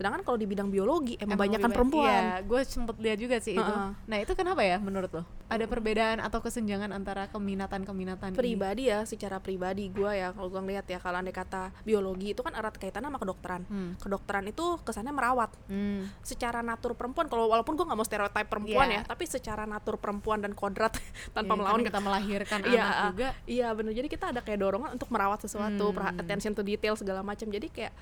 sedangkan 0.00 0.24
kalau 0.24 0.34
di 0.34 0.46
bidang 0.46 0.66
biologi 0.66 1.14
emang, 1.14 1.36
Emang 1.36 1.40
banyak 1.44 1.52
lebih 1.54 1.60
kan 1.60 1.68
ba- 1.68 1.76
perempuan 1.76 2.08
Iya, 2.08 2.32
gue 2.42 2.60
sempet 2.64 2.96
lihat 2.96 3.18
juga 3.18 3.36
sih 3.36 3.52
itu. 3.52 3.72
Nah 4.02 4.16
itu 4.16 4.32
kenapa 4.32 4.64
ya 4.64 4.80
menurut 4.80 5.12
lo? 5.12 5.22
Ada 5.46 5.66
perbedaan 5.66 6.18
atau 6.18 6.40
kesenjangan 6.40 6.88
antara 6.88 7.28
keminatan-keminatan 7.28 8.32
ini? 8.32 8.38
pribadi 8.38 8.82
ya 8.86 9.04
secara 9.04 9.36
pribadi 9.38 9.90
gue 9.90 10.08
ya 10.08 10.30
kalau 10.30 10.48
gue 10.48 10.56
ngeliat 10.58 10.86
ya 10.86 10.96
kalau 10.96 11.18
andai 11.18 11.30
kata 11.30 11.68
biologi 11.82 12.32
itu 12.32 12.40
kan 12.40 12.54
erat 12.54 12.72
kaitannya 12.72 13.06
sama 13.06 13.18
kedokteran 13.18 13.62
Hmm. 13.62 13.92
kedokteran 13.96 14.44
itu 14.46 14.64
kesannya 14.80 15.10
merawat 15.10 15.52
Hmm. 15.66 16.08
secara 16.22 16.60
natur 16.60 16.94
perempuan 16.94 17.26
kalau 17.26 17.46
walaupun 17.46 17.74
gue 17.74 17.84
nggak 17.84 17.94
mau 17.94 18.06
stereotip 18.06 18.46
perempuan 18.46 18.88
Iya. 18.88 18.96
ya 18.96 19.02
tapi 19.04 19.24
secara 19.26 19.62
natur 19.64 19.98
perempuan 19.98 20.38
dan 20.38 20.52
kodrat 20.52 20.96
tanpa 21.36 21.44
Iya, 21.46 21.58
melawan 21.58 21.76
karena 21.76 21.88
kita 21.88 22.00
melahirkan 22.00 22.58
Iya, 22.62 22.80
anak 22.80 22.94
ah, 22.94 23.04
juga. 23.10 23.28
Iya 23.44 23.68
bener 23.72 23.92
jadi 23.92 24.08
kita 24.08 24.24
ada 24.30 24.40
kayak 24.40 24.58
dorongan 24.58 24.90
untuk 24.94 25.10
merawat 25.10 25.40
sesuatu, 25.40 25.86
Hmm. 25.90 26.16
attention 26.16 26.52
to 26.52 26.62
detail 26.62 26.94
segala 26.94 27.20
macam. 27.20 27.44
Jadi 27.44 27.68
kayak 27.68 27.92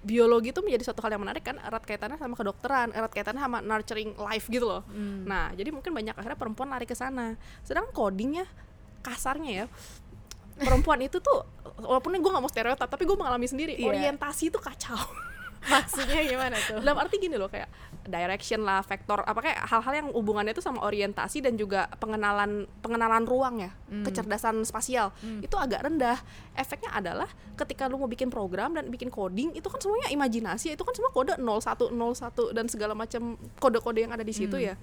biologi 0.00 0.50
itu 0.54 0.60
menjadi 0.62 0.88
suatu 0.88 1.02
hal 1.04 1.14
yang 1.14 1.22
menarik 1.22 1.42
kan 1.42 1.58
erat 1.58 1.82
kaitannya 1.82 2.16
sama 2.16 2.34
kedokteran, 2.34 2.94
erat 2.94 3.12
kaitannya 3.12 3.42
sama 3.42 3.58
nurturing 3.60 4.14
life 4.16 4.46
gitu 4.46 4.64
loh. 4.64 4.82
Hmm. 4.88 5.26
Nah 5.26 5.52
jadi 5.52 5.68
mungkin 5.74 5.90
banyak 5.92 6.14
akhirnya 6.14 6.38
perempuan 6.38 6.70
lari 6.70 6.86
ke 6.86 6.94
sana. 6.94 7.34
Sedangkan 7.66 7.90
codingnya 7.92 8.46
kasarnya 9.02 9.50
ya 9.52 9.66
perempuan 10.56 10.98
itu 11.04 11.20
tuh 11.20 11.44
walaupun 11.78 12.16
gue 12.16 12.30
nggak 12.32 12.42
mau 12.42 12.50
stereotip 12.50 12.88
tapi 12.88 13.04
gue 13.04 13.14
mengalami 13.14 13.44
sendiri 13.44 13.76
Iya. 13.76 13.92
orientasi 13.92 14.48
itu 14.48 14.58
kacau 14.58 14.96
Maksudnya 15.66 16.22
gimana 16.24 16.56
tuh? 16.62 16.78
dalam 16.84 16.96
arti 16.96 17.18
gini 17.18 17.36
loh 17.36 17.50
kayak 17.50 17.68
direction 18.06 18.62
lah 18.62 18.80
vektor 18.80 19.20
apa 19.20 19.38
kayak 19.38 19.58
hal-hal 19.66 19.94
yang 19.94 20.08
hubungannya 20.10 20.50
itu 20.50 20.60
sama 20.60 20.82
orientasi 20.82 21.42
dan 21.42 21.54
juga 21.54 21.86
pengenalan 21.98 22.64
pengenalan 22.80 23.24
ruang 23.24 23.60
ya 23.60 23.70
Hmm. 23.86 24.02
kecerdasan 24.02 24.62
spasial 24.62 25.14
Hmm. 25.18 25.42
itu 25.42 25.54
agak 25.54 25.82
rendah 25.82 26.18
efeknya 26.52 26.90
adalah 26.90 27.30
ketika 27.54 27.86
lu 27.86 27.96
mau 27.96 28.06
bikin 28.06 28.26
program 28.26 28.74
dan 28.74 28.88
bikin 28.88 29.06
coding 29.08 29.52
itu 29.52 29.66
kan 29.66 29.78
semuanya 29.78 30.10
imajinasi 30.10 30.74
itu 30.74 30.82
kan 30.82 30.94
semua 30.94 31.10
kode 31.10 31.38
0101 31.38 32.50
dan 32.50 32.66
segala 32.66 32.94
macam 32.94 33.34
kode-kode 33.56 34.02
yang 34.02 34.10
ada 34.10 34.22
di 34.22 34.34
situ 34.34 34.58
Hmm. 34.58 34.66
ya 34.70 34.76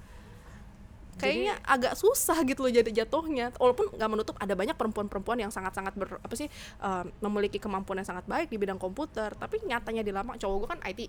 kayaknya 1.14 1.54
agak 1.62 1.94
susah 1.94 2.42
gitu 2.42 2.66
loh 2.66 2.74
jadi 2.74 2.90
jatuhnya 2.90 3.54
walaupun 3.54 3.86
nggak 3.94 4.10
menutup 4.10 4.34
ada 4.34 4.50
banyak 4.52 4.74
perempuan-perempuan 4.74 5.38
yang 5.38 5.52
sangat-sangat 5.54 5.94
ber 5.94 6.18
apa 6.18 6.34
sih 6.34 6.50
eh, 6.82 7.04
memiliki 7.22 7.62
kemampuan 7.62 8.02
yang 8.02 8.08
sangat 8.08 8.26
baik 8.26 8.50
di 8.50 8.58
bidang 8.58 8.82
komputer 8.82 9.30
tapi 9.38 9.62
nyatanya 9.62 10.02
di 10.02 10.10
lama 10.10 10.34
cowok 10.34 10.56
gue 10.58 10.68
kan 10.74 10.80
IT 10.82 11.00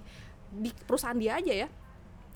di 0.61 0.69
perusahaan 0.85 1.17
dia 1.17 1.41
aja 1.41 1.65
ya 1.65 1.67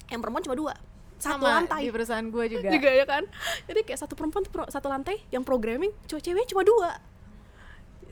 yang 0.09 0.19
perempuan 0.21 0.43
cuma 0.45 0.57
dua. 0.57 0.73
Satu 1.19 1.43
Sama 1.43 1.63
lantai. 1.63 1.83
di 1.83 1.91
perusahaan 1.91 2.23
gue 2.23 2.45
juga. 2.47 2.69
juga 2.75 2.89
ya 2.89 3.05
kan? 3.05 3.23
Jadi 3.67 3.79
kayak 3.83 3.99
satu 3.99 4.13
perempuan 4.15 4.43
satu 4.71 4.87
lantai 4.87 5.19
yang 5.29 5.43
programming 5.43 5.91
cowok 6.07 6.23
cewek 6.23 6.45
cuma 6.49 6.63
dua. 6.63 6.89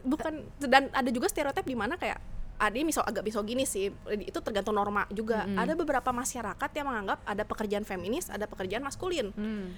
Bukan 0.03 0.33
dan 0.63 0.91
ada 0.91 1.09
juga 1.11 1.31
stereotip 1.31 1.63
di 1.63 1.75
mana 1.75 1.95
kayak 1.95 2.19
ada 2.57 2.73
misal 2.83 3.05
agak 3.07 3.23
misoginis 3.23 3.71
sih. 3.71 3.93
Itu 4.27 4.43
tergantung 4.43 4.75
norma 4.75 5.07
juga. 5.13 5.47
Mm-mm. 5.47 5.61
ada 5.61 5.73
beberapa 5.77 6.09
masyarakat 6.11 6.69
yang 6.75 6.87
menganggap 6.89 7.19
ada 7.23 7.43
pekerjaan 7.47 7.85
feminis 7.87 8.27
ada 8.27 8.45
pekerjaan 8.49 8.83
maskulin. 8.83 9.31
Hmm. 9.33 9.71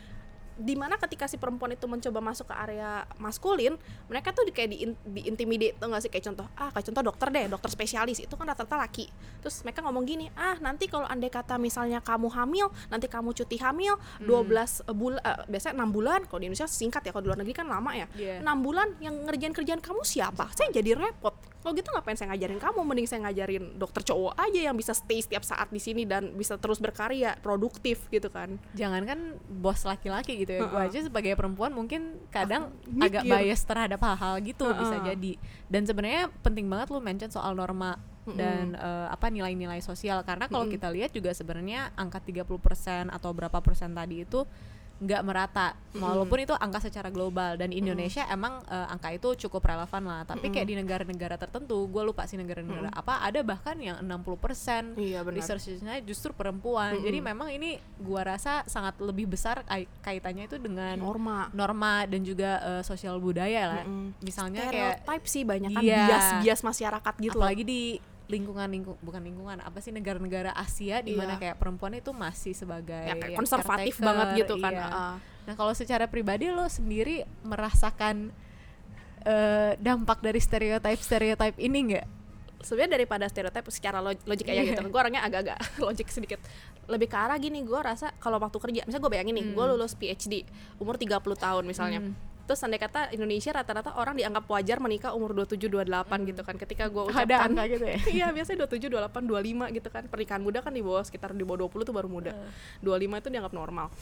Di 0.59 0.75
mana 0.75 0.99
ketika 0.99 1.25
si 1.25 1.39
perempuan 1.39 1.71
itu 1.71 1.87
mencoba 1.87 2.19
masuk 2.19 2.51
ke 2.51 2.55
area 2.55 3.07
maskulin 3.15 3.79
mereka 4.11 4.35
tuh 4.35 4.43
di, 4.43 4.51
kayak 4.51 4.69
di, 4.75 5.71
tuh 5.79 5.87
gak 5.87 6.01
sih? 6.03 6.11
Kayak 6.11 6.25
contoh 6.31 6.45
ah 6.59 6.69
kayak 6.75 6.85
contoh 6.91 7.03
dokter 7.03 7.27
deh 7.31 7.45
dokter 7.47 7.69
spesialis. 7.71 8.19
Itu 8.19 8.35
kan 8.35 8.51
rata-rata 8.51 8.75
laki. 8.75 9.07
Terus 9.39 9.63
mereka 9.63 9.79
ngomong 9.87 10.03
gini 10.03 10.27
ah 10.35 10.59
nanti 10.59 10.91
kalau 10.91 11.07
andai 11.07 11.31
kata 11.31 11.55
misalnya 11.55 12.03
kamu 12.03 12.27
hamil 12.35 12.67
nanti 12.91 13.07
kamu 13.07 13.31
cuti 13.31 13.57
hamil 13.63 13.95
12 14.21 14.83
bulan 14.91 15.21
biasanya 15.47 15.73
enam 15.79 15.89
bulan 15.89 16.19
kalau 16.27 16.43
di 16.43 16.51
Indonesia 16.51 16.67
singkat 16.67 17.01
ya 17.07 17.11
kalau 17.15 17.23
di 17.23 17.29
luar 17.31 17.39
negeri 17.39 17.55
kan 17.55 17.67
lama 17.71 17.91
ya. 17.95 18.07
Iya. 18.19 18.43
enam 18.43 18.59
bulan 18.59 18.87
yang 18.99 19.15
ngerjain 19.25 19.55
kerjaan 19.55 19.79
kamu 19.79 20.03
siapa? 20.03 20.51
Saya 20.51 20.69
jadi 20.75 20.99
repot 20.99 21.33
kalau 21.59 21.75
gitu 21.75 21.91
ngapain 21.91 22.15
saya 22.15 22.31
ngajarin 22.31 22.59
kamu 22.59 22.79
mending 22.87 23.07
saya 23.07 23.19
ngajarin 23.27 23.75
dokter 23.75 24.01
cowok 24.07 24.33
aja 24.39 24.59
yang 24.71 24.75
bisa 24.79 24.95
stay 24.95 25.19
setiap 25.19 25.43
saat 25.43 25.67
di 25.67 25.81
sini 25.83 26.07
dan 26.07 26.31
bisa 26.33 26.55
terus 26.55 26.79
berkarya 26.79 27.35
produktif 27.43 28.07
gitu 28.07 28.31
kan 28.31 28.55
Jangan 28.75 29.03
kan 29.03 29.19
bos 29.51 29.83
laki-laki 29.83 30.39
gitu 30.47 30.55
ya. 30.55 30.61
Gue 30.63 30.71
Heeh. 30.71 30.87
aja 30.87 30.99
sebagai 31.03 31.35
perempuan 31.35 31.75
mungkin 31.75 32.15
kadang 32.31 32.71
Mikir. 32.87 33.19
agak 33.19 33.23
bias 33.27 33.61
terhadap 33.67 33.99
hal-hal 33.99 34.39
gitu 34.39 34.65
bisa 34.71 34.95
Heeh. 35.03 35.07
jadi. 35.13 35.31
Dan 35.67 35.81
sebenarnya 35.83 36.31
penting 36.39 36.65
banget 36.71 36.87
lu 36.95 37.03
mention 37.03 37.27
soal 37.27 37.51
norma 37.53 37.99
dan 38.29 38.77
eh, 38.77 39.07
apa 39.09 39.27
nilai-nilai 39.33 39.81
sosial 39.81 40.21
karena 40.21 40.45
kalau 40.45 40.69
Mm-mm. 40.69 40.75
kita 40.77 40.87
lihat 40.93 41.09
juga 41.09 41.33
sebenarnya 41.33 41.89
angka 41.97 42.21
30% 42.21 43.09
atau 43.09 43.29
berapa 43.33 43.57
persen 43.57 43.97
tadi 43.97 44.21
itu 44.21 44.45
nggak 44.99 45.21
merata. 45.21 45.73
Walaupun 45.91 46.37
itu 46.39 46.53
angka 46.53 46.79
secara 46.81 47.07
global. 47.07 47.55
Dan 47.55 47.71
Indonesia 47.71 48.27
emang 48.27 48.59
eh, 48.63 48.87
angka 48.89 49.09
itu 49.09 49.33
cukup 49.39 49.63
relevan 49.65 50.03
lah. 50.03 50.21
Tapi 50.23 50.47
kayak 50.49 50.65
di 50.65 50.75
negara-negara 50.75 51.35
tertentu 51.35 51.81
gue 51.85 52.03
lupa 52.03 52.23
sih 52.23 52.35
negara-negara 52.35 52.91
apa 52.91 53.21
ada 53.21 53.39
bahkan 53.41 53.75
yang 53.75 53.97
60% 53.99 54.95
iya 54.97 55.21
benar. 55.21 55.39
researchnya 55.39 55.79
justru 56.01 56.31
perempuan. 56.31 56.93
Mm-mm. 56.93 57.05
jadi 57.05 57.17
memang 57.23 57.47
ini 57.49 57.69
gua 57.97 58.27
rasa 58.27 58.61
sangat 58.65 58.99
lebih 58.99 59.25
besar 59.25 59.63
kai- 59.63 59.87
kaitannya 59.99 60.45
itu 60.45 60.57
dengan 60.57 60.95
norma. 60.95 61.47
norma 61.51 62.03
dan 62.03 62.21
juga 62.21 62.59
eh, 62.59 62.83
sosial 62.83 63.17
budaya 63.17 63.71
lah. 63.71 63.83
Mm-mm. 63.83 64.19
misalnya 64.19 64.67
kayak 64.67 65.01
stereotype 65.01 65.25
sih 65.25 65.43
banyak 65.43 65.71
kan 65.71 65.81
Iya. 65.81 66.03
bias-bias 66.05 66.61
masyarakat 66.61 67.13
gitu. 67.17 67.31
Loh. 67.31 67.41
apalagi 67.41 67.63
di 67.63 67.81
lingkungan 68.29 68.69
lingkung 68.69 68.97
bukan 68.99 69.19
lingkungan 69.19 69.57
apa 69.57 69.77
sih 69.79 69.89
negara-negara 69.89 70.53
Asia 70.53 71.01
di 71.01 71.11
mana 71.11 71.33
Iya. 71.33 71.41
kayak 71.43 71.55
perempuan 71.57 71.91
itu 71.91 72.11
masih 72.11 72.53
sebagai 72.53 72.93
ya, 73.03 73.17
kayak 73.17 73.33
konservatif 73.35 73.97
banget 73.99 74.27
gitu 74.39 74.55
kan 74.55 74.69
iya. 74.71 74.85
Heeh. 74.85 75.13
nah 75.43 75.53
kalau 75.55 75.73
secara 75.73 76.05
pribadi 76.05 76.47
lo 76.47 76.63
sendiri 76.63 77.25
merasakan 77.41 78.29
eh, 79.21 79.71
dampak 79.77 80.21
dari 80.21 80.37
stereotype 80.37 80.99
stereotype 80.99 81.57
ini 81.57 81.79
nggak 81.89 82.05
sebenarnya 82.59 82.91
daripada 82.93 83.25
stereotip 83.25 83.65
secara 83.69 83.97
log- 83.97 84.21
logik 84.23 84.45
aja 84.45 84.61
Iya. 84.61 84.69
gitu 84.69 84.83
gue 84.83 84.99
orangnya 84.99 85.23
agak-agak 85.23 85.57
logik 85.87 86.07
sedikit 86.07 86.37
lebih 86.85 87.07
ke 87.07 87.17
arah 87.17 87.35
gini 87.35 87.61
gue 87.61 87.79
rasa 87.79 88.13
kalau 88.17 88.37
waktu 88.37 88.57
kerja 88.57 88.81
misalnya 88.83 89.01
gue 89.01 89.11
bayangin 89.11 89.33
nih 89.33 89.45
gue 89.49 89.57
Hmm. 89.59 89.73
lulus 89.73 89.93
PhD 89.93 90.45
umur 90.75 90.95
30 90.95 91.17
tahun 91.35 91.63
misalnya 91.63 91.99
Hmm. 92.01 92.13
Terus 92.49 92.65
andai 92.65 92.81
kata 92.81 93.13
Indonesia 93.13 93.53
rata-rata 93.53 93.93
orang 93.93 94.17
dianggap 94.17 94.49
wajar 94.49 94.81
menikah 94.81 95.13
umur 95.13 95.37
27 95.37 95.69
28 95.69 95.85
gitu 96.33 96.41
kan. 96.41 96.57
Ketika 96.57 96.89
gue 96.89 97.05
Hmm. 97.05 97.13
ada 97.13 97.21
ucapkan 97.37 97.45
angka 97.53 97.63
gitu 97.69 97.85
ya? 97.85 97.97
Iya 98.17 98.27
biasanya 98.33 98.65
27 98.65 98.89
28 98.89 99.69
25 99.69 99.77
gitu 99.77 99.89
kan. 99.93 100.03
Pernikahan 100.09 100.41
muda 100.41 100.65
kan 100.65 100.73
di 100.73 100.81
bawah 100.81 101.05
sekitar 101.05 101.37
di 101.37 101.45
bawah 101.45 101.69
20 101.69 101.85
tuh 101.85 101.93
baru 101.93 102.09
muda. 102.09 102.33
25 102.81 103.21
itu 103.21 103.29
dianggap 103.29 103.53
normal 103.53 103.93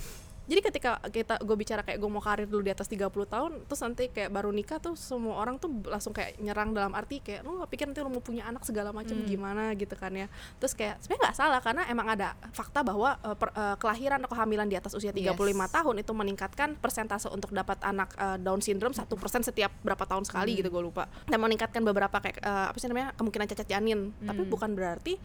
jadi 0.48 0.62
ketika 0.64 0.92
kita 1.06 1.36
gue 1.38 1.54
bicara 1.54 1.82
kayak 1.82 1.96
gue 1.98 2.08
mau 2.08 2.20
karir 2.20 2.48
dulu 2.48 2.64
di 2.64 2.72
atas 2.72 2.88
30 2.88 3.04
tahun 3.28 3.52
terus 3.64 3.82
nanti 3.82 4.08
kayak 4.08 4.32
baru 4.32 4.50
nikah 4.50 4.80
tuh 4.80 4.96
semua 4.96 5.36
orang 5.36 5.56
tuh 5.56 5.68
langsung 5.84 6.10
kayak 6.10 6.40
nyerang 6.40 6.72
dalam 6.72 6.92
arti 6.92 7.20
kayak 7.20 7.44
lu 7.44 7.60
gak 7.60 7.68
pikir 7.68 7.86
nanti 7.86 8.00
lu 8.00 8.08
mau 8.08 8.20
punya 8.20 8.46
anak 8.46 8.64
segala 8.64 8.90
macam 8.90 9.14
Hmm. 9.14 9.28
gimana 9.28 9.74
gitu 9.74 9.92
kan 9.94 10.10
ya 10.10 10.32
terus 10.56 10.72
kayak 10.72 10.98
sebenarnya 11.00 11.22
nggak 11.22 11.36
salah 11.36 11.60
karena 11.60 11.84
emang 11.86 12.08
ada 12.08 12.28
fakta 12.50 12.80
bahwa 12.80 13.20
eh, 13.20 13.36
per- 13.36 13.52
eh, 13.52 13.76
kelahiran 13.78 14.20
atau 14.20 14.32
kehamilan 14.32 14.66
di 14.66 14.76
atas 14.76 14.94
usia 14.94 15.12
35 15.12 15.36
Yes. 15.60 15.74
tahun 15.74 15.96
itu 16.00 16.12
meningkatkan 16.14 16.70
persentase 16.76 17.28
untuk 17.28 17.52
dapat 17.52 17.78
anak 17.82 18.16
eh, 18.16 18.38
Down 18.40 18.62
syndrome 18.62 18.94
satu 18.94 19.14
persen 19.14 19.42
setiap 19.42 19.70
berapa 19.82 20.02
tahun 20.02 20.24
sekali 20.24 20.54
Hmm. 20.54 20.60
gitu 20.60 20.70
gue 20.70 20.84
lupa 20.86 21.06
dan 21.26 21.38
meningkatkan 21.38 21.84
beberapa 21.84 22.18
kayak 22.18 22.40
eh, 22.40 22.66
apa 22.70 22.78
sih 22.78 22.88
namanya 22.88 23.12
kemungkinan 23.14 23.48
cacat 23.50 23.68
janin 23.68 24.16
tapi 24.22 24.42
Hmm. 24.42 24.50
bukan 24.50 24.72
berarti 24.72 25.20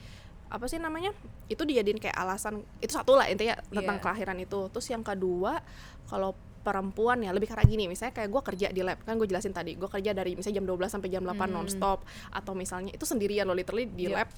apa 0.53 0.65
sih 0.67 0.77
namanya 0.77 1.17
itu 1.47 1.63
dijadiin 1.63 1.97
kayak 1.97 2.13
alasan 2.15 2.61
itu 2.79 2.93
satu 2.93 3.17
lah 3.17 3.25
intinya 3.27 3.57
tentang 3.67 3.97
Iya. 3.97 4.03
kelahiran 4.03 4.37
itu 4.39 4.69
terus 4.69 4.85
yang 4.87 5.01
kedua 5.01 5.65
kalau 6.05 6.33
perempuan 6.63 7.19
ya 7.19 7.33
lebih 7.33 7.49
karena 7.49 7.65
gini 7.65 7.85
misalnya 7.87 8.15
kayak 8.15 8.29
gue 8.29 8.43
kerja 8.45 8.67
di 8.69 8.81
lab 8.81 9.01
kan 9.01 9.17
gue 9.17 9.25
jelasin 9.25 9.51
tadi 9.51 9.75
gue 9.75 9.89
kerja 9.89 10.13
dari 10.13 10.33
misalnya 10.33 10.61
jam 10.61 10.67
12 10.69 10.87
sampai 10.91 11.09
jam 11.09 11.23
8 11.23 11.35
Hmm. 11.35 11.49
nonstop 11.51 11.99
atau 12.29 12.53
misalnya 12.53 12.93
itu 12.93 13.03
sendirian 13.03 13.43
lo 13.43 13.53
literally 13.53 13.89
di 13.89 14.07
Iya. 14.07 14.23
lab 14.23 14.29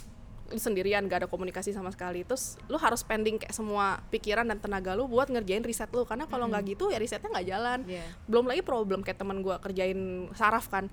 lu 0.47 0.61
sendirian 0.61 1.01
gak 1.03 1.19
ada 1.19 1.27
komunikasi 1.27 1.73
sama 1.73 1.89
sekali 1.89 2.21
terus 2.23 2.61
lu 2.67 2.77
harus 2.77 3.01
spending 3.01 3.37
kayak 3.37 3.51
semua 3.51 3.99
pikiran 4.09 4.45
dan 4.45 4.57
tenaga 4.57 4.93
lu 4.93 5.05
buat 5.05 5.27
ngerjain 5.27 5.61
riset 5.61 5.89
lu 5.91 6.05
karena 6.05 6.25
kalau 6.25 6.47
nggak 6.47 6.65
gitu 6.69 6.89
ya 6.89 6.97
risetnya 6.97 7.29
nggak 7.29 7.47
jalan 7.47 7.79
Iya. 7.83 8.05
belum 8.25 8.45
lagi 8.47 8.61
problem 8.61 9.01
kayak 9.01 9.17
teman 9.17 9.41
gue 9.41 9.57
kerjain 9.59 9.99
saraf 10.33 10.69
kan 10.69 10.87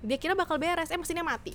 dia 0.00 0.14
kira 0.14 0.34
bakal 0.34 0.58
beres 0.58 0.90
eh 0.90 0.96
mesinnya 0.96 1.22
mati 1.22 1.54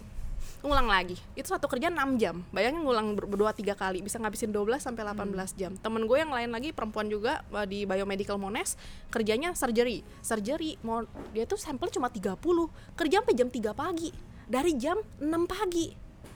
ngulang 0.64 0.88
lagi. 0.88 1.20
Itu 1.34 1.46
satu 1.46 1.68
kerjaan 1.68 1.92
6 1.92 2.16
jam. 2.16 2.42
Bayangin 2.50 2.82
ngulang 2.82 3.14
ber- 3.14 3.28
berdua 3.28 3.52
tiga 3.52 3.74
kali. 3.74 4.00
Bisa 4.00 4.16
ngabisin 4.16 4.50
12 4.50 4.80
sampai 4.80 5.04
18 5.04 5.28
jam. 5.54 5.76
Temen 5.76 6.04
gue 6.04 6.18
yang 6.18 6.32
lain 6.32 6.50
lagi 6.50 6.72
perempuan 6.72 7.06
juga 7.06 7.44
eh, 7.46 7.66
di 7.66 7.84
biomedical 7.84 8.36
mones 8.36 8.80
kerjanya 9.08 9.52
surgery. 9.52 10.02
Surgery 10.20 10.80
mau 10.80 11.04
dia 11.30 11.44
tuh 11.44 11.56
sampel 11.56 11.88
cuma 11.90 12.08
30 12.08 12.40
kerja 12.96 13.16
sampai 13.20 13.36
jam 13.36 13.48
3 13.48 13.60
pagi. 13.74 14.10
Dari 14.44 14.72
jam 14.74 14.98
6 15.18 15.28
pagi. 15.46 15.88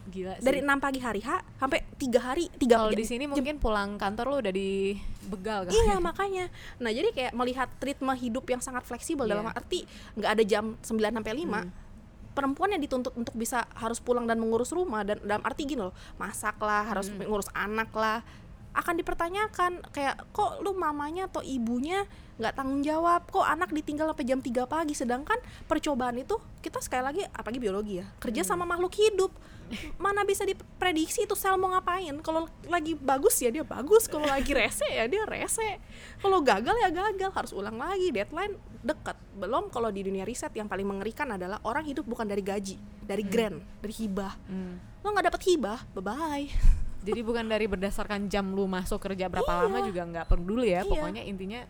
Gila 0.07 0.35
sih. 0.35 0.41
dari 0.41 0.59
6 0.61 0.71
pagi 0.77 0.99
hari 0.99 1.19
H 1.19 1.29
sampai 1.57 1.83
tiga 1.97 2.23
hari 2.23 2.47
tiga 2.53 2.79
kalau 2.79 2.95
di 2.95 3.03
sini 3.03 3.27
mungkin 3.27 3.59
pulang 3.59 3.95
kantor 3.95 4.25
lu 4.25 4.35
udah 4.39 4.53
di 4.55 4.95
begal 5.25 5.67
kan 5.67 5.71
Iya 5.73 5.99
makanya. 6.07 6.47
Nah 6.79 6.87
jadi 6.89 7.11
kayak 7.11 7.33
melihat 7.33 7.67
ritme 7.77 8.15
hidup 8.15 8.47
yang 8.47 8.63
sangat 8.63 8.83
fleksibel 8.83 9.23
Iya. 9.23 9.35
dalam 9.35 9.47
arti 9.47 9.83
nggak 10.15 10.31
ada 10.31 10.43
jam 10.43 10.79
9 10.79 10.95
sampai 11.11 11.33
5 11.35 11.59
Hmm. 11.59 11.71
Perempuan 12.37 12.69
yang 12.77 12.81
dituntut 12.85 13.17
untuk 13.17 13.33
bisa 13.33 13.65
harus 13.73 13.97
pulang 13.97 14.29
dan 14.29 14.37
mengurus 14.37 14.69
rumah 14.69 15.01
dan 15.01 15.17
dalam 15.25 15.41
arti 15.41 15.65
gini 15.65 15.81
loh, 15.81 15.97
masak 16.21 16.61
lah, 16.61 16.85
harus 16.85 17.09
Hmm. 17.09 17.25
ngurus 17.25 17.49
anak 17.57 17.89
lah. 17.97 18.21
Akan 18.77 18.93
dipertanyakan 19.01 19.81
kayak 19.89 20.29
kok 20.29 20.61
lu 20.61 20.77
mamanya 20.77 21.25
atau 21.25 21.41
ibunya 21.41 22.05
nggak 22.37 22.53
tanggung 22.53 22.85
jawab? 22.85 23.25
Kok 23.27 23.41
anak 23.41 23.73
ditinggal 23.73 24.13
sampai 24.13 24.25
jam 24.29 24.39
3 24.39 24.69
pagi? 24.69 24.93
Sedangkan 24.93 25.41
percobaan 25.65 26.21
itu 26.21 26.37
kita 26.61 26.77
sekali 26.79 27.01
lagi 27.01 27.21
apalagi 27.25 27.57
biologi 27.57 27.99
ya 27.99 28.05
kerja 28.21 28.45
Hmm. 28.45 28.49
sama 28.53 28.63
makhluk 28.69 28.93
hidup. 28.93 29.33
Mana 29.99 30.23
bisa 30.23 30.47
diprediksi 30.47 31.27
itu 31.27 31.35
sel 31.35 31.59
mau 31.59 31.73
ngapain? 31.75 32.15
Kalau 32.23 32.47
lagi 32.71 32.95
bagus 32.95 33.35
ya 33.41 33.51
dia 33.51 33.67
bagus 33.67 34.07
kalau 34.07 34.23
lagi 34.23 34.53
rese 34.55 34.85
ya 34.87 35.09
dia 35.09 35.27
rese. 35.27 35.81
Kalau 36.21 36.39
gagal 36.39 36.77
ya 36.79 36.89
gagal 36.93 37.33
harus 37.35 37.51
ulang 37.51 37.75
lagi 37.75 38.13
deadline 38.13 38.55
dekat 38.79 39.17
belum 39.35 39.67
kalau 39.67 39.91
di 39.91 40.05
dunia 40.05 40.23
riset 40.23 40.53
yang 40.55 40.71
paling 40.71 40.87
mengerikan 40.87 41.27
adalah 41.33 41.59
orang 41.67 41.83
hidup 41.83 42.07
bukan 42.07 42.23
dari 42.23 42.39
gaji 42.39 42.77
dari 43.03 43.25
grant 43.25 43.59
dari 43.81 43.91
hibah. 43.91 44.33
Hmm. 44.47 44.79
lo 45.03 45.11
nggak 45.11 45.27
dapat 45.33 45.41
hibah 45.47 45.79
bye 45.95 46.03
bye 46.03 46.86
Jadi 47.07 47.19
bukan 47.23 47.47
dari 47.47 47.65
berdasarkan 47.65 48.27
jam 48.27 48.51
lu 48.51 48.67
masuk 48.67 48.99
kerja 48.99 49.31
berapa 49.31 49.47
Iya. 49.47 49.63
lama 49.63 49.77
juga 49.81 50.01
nggak 50.03 50.25
peduli 50.27 50.75
ya. 50.75 50.83
Iya. 50.83 50.91
Pokoknya 50.91 51.23
intinya 51.23 51.61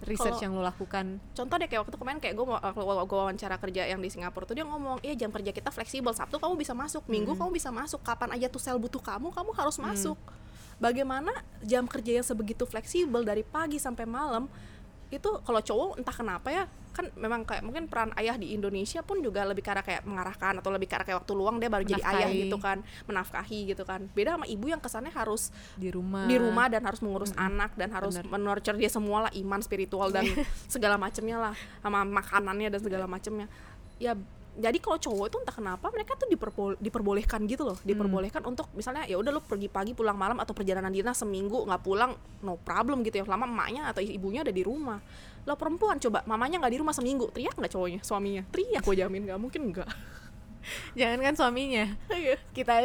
research 0.00 0.36
Kalau- 0.36 0.44
yang 0.44 0.52
lu 0.56 0.62
lakukan. 0.64 1.06
contoh 1.36 1.56
deh 1.56 1.68
kayak 1.68 1.84
waktu 1.84 1.96
kemarin 1.96 2.20
kayak 2.20 2.32
gue 2.32 2.44
gue 2.48 2.84
wawancara 3.20 3.56
kerja 3.56 3.84
yang 3.84 4.00
di 4.00 4.08
Singapura 4.08 4.48
tuh 4.48 4.56
dia 4.56 4.64
ngomong 4.64 4.96
iya 5.00 5.12
jam 5.12 5.28
kerja 5.28 5.52
kita 5.52 5.68
fleksibel 5.68 6.08
Sabtu 6.12 6.40
kamu 6.40 6.56
bisa 6.56 6.72
masuk 6.72 7.04
Minggu 7.04 7.36
kamu 7.36 7.52
bisa 7.52 7.68
masuk 7.68 8.00
kapan 8.00 8.32
aja 8.32 8.48
tuh 8.48 8.56
sel 8.56 8.80
butuh 8.80 8.96
kamu 8.96 9.28
kamu 9.28 9.52
harus 9.52 9.76
masuk 9.76 10.16
bagaimana 10.76 11.28
jam 11.60 11.84
kerja 11.84 12.16
yang 12.16 12.24
sebegitu 12.24 12.64
fleksibel 12.64 13.20
dari 13.20 13.44
pagi 13.44 13.76
sampai 13.76 14.08
malam 14.08 14.48
itu 15.10 15.30
kalau 15.42 15.58
cowok 15.58 15.98
entah 15.98 16.14
kenapa 16.14 16.48
ya 16.54 16.64
kan 16.90 17.06
memang 17.14 17.46
kayak 17.46 17.62
mungkin 17.62 17.86
peran 17.86 18.10
ayah 18.18 18.34
di 18.34 18.50
Indonesia 18.50 18.98
pun 19.02 19.22
juga 19.22 19.46
lebih 19.46 19.62
ke 19.62 19.70
arah 19.70 19.84
kayak 19.86 20.02
mengarahkan 20.02 20.58
atau 20.58 20.70
lebih 20.74 20.90
ke 20.90 20.94
arah 20.98 21.06
kayak 21.06 21.22
waktu 21.22 21.32
luang 21.38 21.62
dia 21.62 21.70
baru 21.70 21.86
jadi 21.86 22.02
ayah 22.02 22.30
Menafkahi. 22.30 22.42
gitu 22.42 22.56
kan 22.58 22.78
menafkahi 23.06 23.58
gitu 23.74 23.82
kan. 23.86 24.00
Beda 24.10 24.38
sama 24.38 24.46
ibu 24.50 24.66
yang 24.66 24.82
kesannya 24.82 25.14
harus 25.14 25.54
di 25.78 25.90
rumah. 25.90 26.26
di 26.26 26.36
rumah 26.38 26.66
dan 26.66 26.82
harus 26.82 27.00
mengurus 27.02 27.30
anak 27.38 27.74
dan 27.78 27.94
harus 27.94 28.18
menurture 28.26 28.74
dia 28.74 28.90
semua 28.90 29.30
lah 29.30 29.32
iman 29.38 29.60
spiritual 29.62 30.10
dan 30.10 30.26
segala 30.74 30.98
macamnya 30.98 31.38
lah 31.38 31.54
sama 31.82 32.02
makanannya 32.02 32.68
dan 32.74 32.80
segala 32.82 33.06
macamnya 33.06 33.46
ya 34.02 34.18
jadi 34.60 34.78
kalau 34.78 35.00
cowok 35.00 35.26
itu 35.32 35.36
entah 35.40 35.56
kenapa 35.56 35.86
mereka 35.88 36.12
tuh 36.14 36.28
diperbo- 36.28 36.78
diperbolehkan 36.78 37.40
gitu 37.48 37.64
loh. 37.64 37.78
Diperbolehkan 37.80 38.44
untuk 38.44 38.68
misalnya 38.76 39.08
ya 39.08 39.16
udah 39.16 39.32
lu 39.32 39.40
pergi 39.40 39.72
pagi 39.72 39.96
pulang 39.96 40.14
malam 40.14 40.36
atau 40.38 40.52
perjalanan 40.52 40.92
dinas 40.92 41.16
seminggu 41.16 41.64
nggak 41.64 41.82
pulang 41.82 42.12
no 42.44 42.60
problem 42.60 43.00
gitu 43.00 43.20
ya. 43.20 43.24
Selama 43.24 43.48
emaknya 43.48 43.88
atau 43.88 44.04
ibunya 44.04 44.44
ada 44.44 44.52
di 44.52 44.60
rumah. 44.60 45.00
Lo 45.48 45.56
perempuan 45.56 45.96
coba 45.96 46.20
mamanya 46.28 46.60
nggak 46.60 46.72
di 46.76 46.78
rumah 46.78 46.94
seminggu. 46.94 47.32
Teriak 47.32 47.56
nggak 47.56 47.72
cowoknya? 47.72 48.00
Suaminya? 48.04 48.42
Teriak 48.52 48.84
gue 48.84 48.96
jamin. 49.00 49.26
Nggak 49.26 49.38
mungkin 49.40 49.62
nggak 49.72 49.88
Jangan 50.92 51.18
kan 51.20 51.34
suaminya. 51.34 51.86
Iya. 52.08 52.36
Kita 52.52 52.84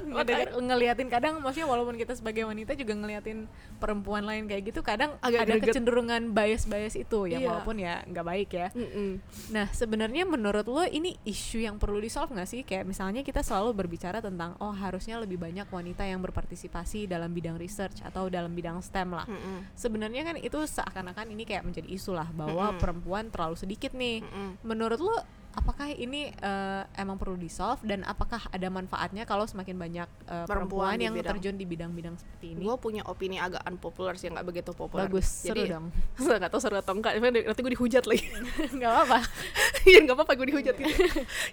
ngeliatin 0.60 1.08
kadang 1.08 1.38
maksudnya 1.38 1.68
walaupun 1.68 1.94
kita 1.94 2.14
sebagai 2.14 2.44
wanita 2.44 2.72
juga 2.72 2.94
ngeliatin 2.94 3.46
perempuan 3.76 4.24
lain 4.24 4.44
kayak 4.44 4.72
gitu 4.72 4.80
kadang 4.80 5.16
Agak 5.20 5.44
ada 5.44 5.54
greget. 5.56 5.72
kecenderungan 5.72 6.32
bias-bias 6.32 6.94
itu 6.94 7.26
ya 7.26 7.38
Iya. 7.38 7.48
walaupun 7.48 7.76
ya 7.76 7.94
nggak 8.04 8.26
baik 8.26 8.50
ya. 8.50 8.68
Mm-mm. 8.72 9.10
Nah, 9.50 9.66
sebenarnya 9.70 10.24
menurut 10.24 10.64
lo 10.64 10.82
ini 10.82 11.16
isu 11.22 11.60
yang 11.60 11.76
perlu 11.76 11.98
di-solve 11.98 12.32
nggak 12.32 12.48
sih? 12.48 12.62
Kayak 12.62 12.84
misalnya 12.86 13.20
kita 13.20 13.40
selalu 13.40 13.72
berbicara 13.74 14.20
tentang 14.20 14.56
oh 14.58 14.72
harusnya 14.72 15.16
lebih 15.16 15.36
banyak 15.36 15.66
wanita 15.66 16.04
yang 16.04 16.20
berpartisipasi 16.20 17.04
dalam 17.04 17.30
bidang 17.30 17.56
research 17.56 18.00
atau 18.00 18.28
dalam 18.28 18.52
bidang 18.52 18.80
STEM 18.80 19.12
lah. 19.12 19.26
Mm-mm. 19.26 19.68
Sebenarnya 19.74 20.22
kan 20.24 20.36
itu 20.36 20.58
seakan-akan 20.60 21.30
ini 21.30 21.44
kayak 21.44 21.64
menjadi 21.64 21.88
isu 21.88 22.12
lah 22.12 22.28
bahwa 22.30 22.72
Mm-mm. 22.72 22.80
perempuan 22.80 23.28
terlalu 23.28 23.56
sedikit 23.56 23.92
nih. 23.92 24.20
Mm-mm. 24.20 24.60
Menurut 24.62 25.00
lo 25.00 25.16
apakah 25.52 25.90
ini 25.90 26.30
eh, 26.30 26.82
emang 26.94 27.14
perlu 27.14 27.34
di-solve 27.34 27.82
dan 27.82 28.02
apakah 28.02 28.38
ada 28.48 28.66
manfaatnya 28.66 29.24
kalau 29.24 29.44
semakin 29.44 29.74
banyak 29.74 30.08
eh, 30.24 30.44
Perempuan 30.44 30.46
perempuan, 30.46 30.94
di 30.94 31.02
yang 31.02 31.14
bidang. 31.14 31.30
terjun 31.34 31.54
di 31.54 31.66
bidang-bidang 31.66 32.14
seperti 32.14 32.46
ini? 32.52 32.62
gue 32.62 32.74
punya 32.76 33.02
opini 33.04 33.36
agak 33.36 33.62
unpopular 33.64 34.14
sih 34.14 34.28
nggak 34.28 34.44
begitu 34.44 34.70
populer 34.70 35.04
Bagus, 35.04 35.26
seru 35.26 35.58
jadi 35.58 35.74
dong. 35.74 35.90
nggak 36.38 36.48
tahu 36.48 36.60
seru 36.60 36.76
atau 36.76 36.94
enggak 36.94 37.18
nanti 37.18 37.60
gue 37.60 37.72
dihujat 37.72 38.04
lagi 38.04 38.24
Nggak 38.78 38.90
apa-apa. 38.90 39.18
ya 39.90 39.98
nggak 40.00 40.16
apa-apa 40.16 40.32
gue 40.34 40.46
dihujat 40.48 40.74
gitu 40.76 40.92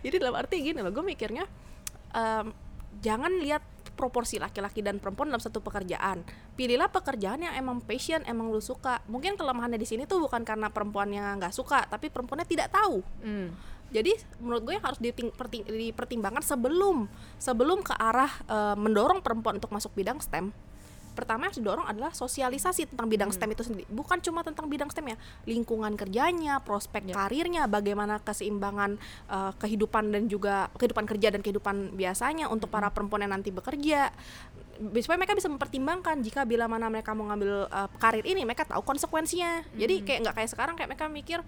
jadi 0.02 0.16
dalam 0.18 0.36
arti 0.36 0.56
gini 0.62 0.78
loh 0.78 0.92
gue 0.92 1.02
mikirnya 1.04 1.50
em, 2.12 2.54
jangan 3.00 3.34
lihat 3.40 3.66
proporsi 3.94 4.38
laki-laki 4.38 4.80
dan 4.80 4.98
perempuan 4.98 5.26
dalam 5.28 5.42
satu 5.42 5.58
pekerjaan 5.58 6.22
pilihlah 6.54 6.86
pekerjaan 6.88 7.42
yang 7.42 7.54
emang 7.56 7.82
passion 7.82 8.22
emang 8.24 8.48
lu 8.48 8.62
suka 8.62 9.02
mungkin 9.08 9.34
kelemahannya 9.34 9.76
di 9.76 9.86
sini 9.86 10.06
tuh 10.06 10.22
bukan 10.22 10.42
karena 10.42 10.70
perempuannya 10.70 11.18
nggak 11.36 11.50
suka 11.50 11.82
tapi 11.84 12.08
perempuannya 12.08 12.46
tidak 12.46 12.70
tahu 12.70 13.02
Hmm. 13.20 13.50
Jadi 13.88 14.14
menurut 14.44 14.62
gue 14.68 14.74
yang 14.76 14.86
harus 14.86 15.00
dipertimbangkan 15.00 16.44
sebelum 16.44 17.08
sebelum 17.40 17.80
ke 17.82 17.96
arah 17.96 18.32
eh, 18.48 18.76
mendorong 18.76 19.24
perempuan 19.24 19.58
untuk 19.60 19.72
masuk 19.72 19.96
bidang 19.96 20.20
STEM 20.20 20.52
pertama 21.18 21.50
yang 21.50 21.50
harus 21.50 21.62
didorong 21.66 21.88
adalah 21.90 22.14
sosialisasi 22.14 22.94
tentang 22.94 23.10
bidang 23.10 23.34
STEM 23.34 23.50
itu 23.58 23.66
sendiri. 23.66 23.90
Bukan 23.90 24.22
cuma 24.22 24.46
tentang 24.46 24.70
bidang 24.70 24.94
STEM 24.94 25.18
ya 25.18 25.18
lingkungan 25.50 25.98
kerjanya 25.98 26.62
prospek 26.62 27.10
Ya. 27.10 27.16
karirnya 27.18 27.66
bagaimana 27.66 28.22
keseimbangan 28.22 29.02
eh, 29.26 29.52
kehidupan 29.58 30.14
dan 30.14 30.30
juga 30.30 30.70
kehidupan 30.78 31.10
kerja 31.10 31.34
dan 31.34 31.42
kehidupan 31.42 31.98
biasanya 31.98 32.46
untuk 32.54 32.70
para 32.70 32.94
perempuan 32.94 33.26
yang 33.26 33.34
nanti 33.34 33.50
bekerja. 33.50 34.14
Supaya 34.78 35.18
mereka 35.18 35.34
bisa 35.34 35.50
mempertimbangkan 35.50 36.22
jika 36.22 36.46
bila 36.46 36.70
mana 36.70 36.86
mereka 36.94 37.18
mau 37.18 37.26
ngambil 37.34 37.66
eh, 37.66 37.90
karir 37.98 38.26
ini 38.30 38.46
mereka 38.46 38.70
tahu 38.70 38.86
konsekuensinya. 38.86 39.66
Jadi 39.74 40.06
kayak 40.06 40.20
nggak 40.30 40.36
kayak 40.38 40.50
sekarang 40.54 40.78
kayak 40.78 40.94
mereka 40.94 41.10
mikir 41.10 41.42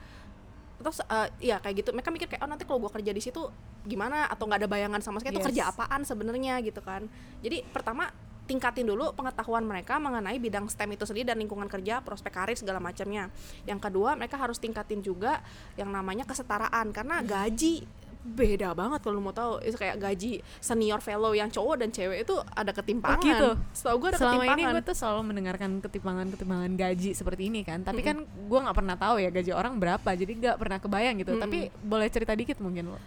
terus 0.80 1.04
eh, 1.04 1.54
ya 1.54 1.60
kayak 1.60 1.84
gitu. 1.84 1.90
Mereka 1.92 2.10
mikir 2.10 2.28
kayak 2.32 2.42
oh 2.44 2.50
nanti 2.50 2.64
kalau 2.64 2.80
gua 2.80 2.92
kerja 2.92 3.12
di 3.12 3.22
situ 3.22 3.52
gimana? 3.84 4.26
Atau 4.32 4.48
nggak 4.48 4.66
ada 4.66 4.70
bayangan 4.72 5.02
sama 5.04 5.20
sekali? 5.20 5.38
Itu 5.38 5.44
Yes. 5.44 5.48
kerja 5.52 5.64
apaan 5.72 6.02
sebenarnya 6.08 6.60
gitu 6.64 6.80
kan. 6.80 7.06
Jadi 7.44 7.64
pertama 7.70 8.10
tingkatin 8.50 8.90
dulu 8.90 9.14
pengetahuan 9.14 9.62
mereka 9.62 10.02
mengenai 10.02 10.42
bidang 10.42 10.66
STEM 10.66 10.98
itu 10.98 11.06
sendiri 11.06 11.30
dan 11.30 11.38
lingkungan 11.38 11.70
kerja, 11.70 12.02
prospek 12.02 12.34
karir 12.34 12.58
segala 12.58 12.82
macamnya. 12.82 13.30
Yang 13.70 13.86
kedua, 13.86 14.18
mereka 14.18 14.42
harus 14.42 14.58
tingkatin 14.58 15.06
juga 15.06 15.46
yang 15.78 15.94
namanya 15.94 16.26
kesetaraan. 16.26 16.90
Karena 16.90 17.22
gaji 17.22 17.86
beda 18.20 18.76
banget 18.76 19.00
kalau 19.00 19.24
mau 19.24 19.32
tahu 19.32 19.64
itu 19.64 19.80
kayak 19.80 19.96
gaji 19.96 20.44
senior 20.60 21.00
fellow 21.00 21.32
yang 21.32 21.48
cowok 21.48 21.76
dan 21.80 21.90
cewek 21.90 22.28
itu 22.28 22.36
ada 22.52 22.72
ketimpangan. 22.76 23.24
gitu? 23.24 23.50
Setahu 23.72 23.96
gue 24.04 24.10
ada 24.12 24.20
Selama 24.20 24.34
ini 24.36 24.44
ketimpangan. 24.44 24.74
gue 24.76 24.84
tuh 24.84 24.96
selalu 25.00 25.22
mendengarkan 25.32 25.72
ketimpangan-ketimpangan 25.80 26.72
gaji 26.76 27.10
seperti 27.16 27.42
ini 27.48 27.62
kan, 27.64 27.80
tapi 27.88 28.04
kan 28.04 28.28
gue 28.28 28.60
nggak 28.60 28.76
pernah 28.76 28.96
tahu 29.00 29.24
ya 29.24 29.32
gaji 29.32 29.52
orang 29.56 29.80
berapa, 29.80 30.10
jadi 30.20 30.32
nggak 30.36 30.56
pernah 30.60 30.78
kebayang 30.84 31.16
gitu. 31.24 31.32
Mm-mm. 31.36 31.44
Tapi 31.48 31.60
boleh 31.80 32.08
cerita 32.12 32.36
dikit 32.36 32.60
mungkin 32.60 32.92
lo 32.92 33.00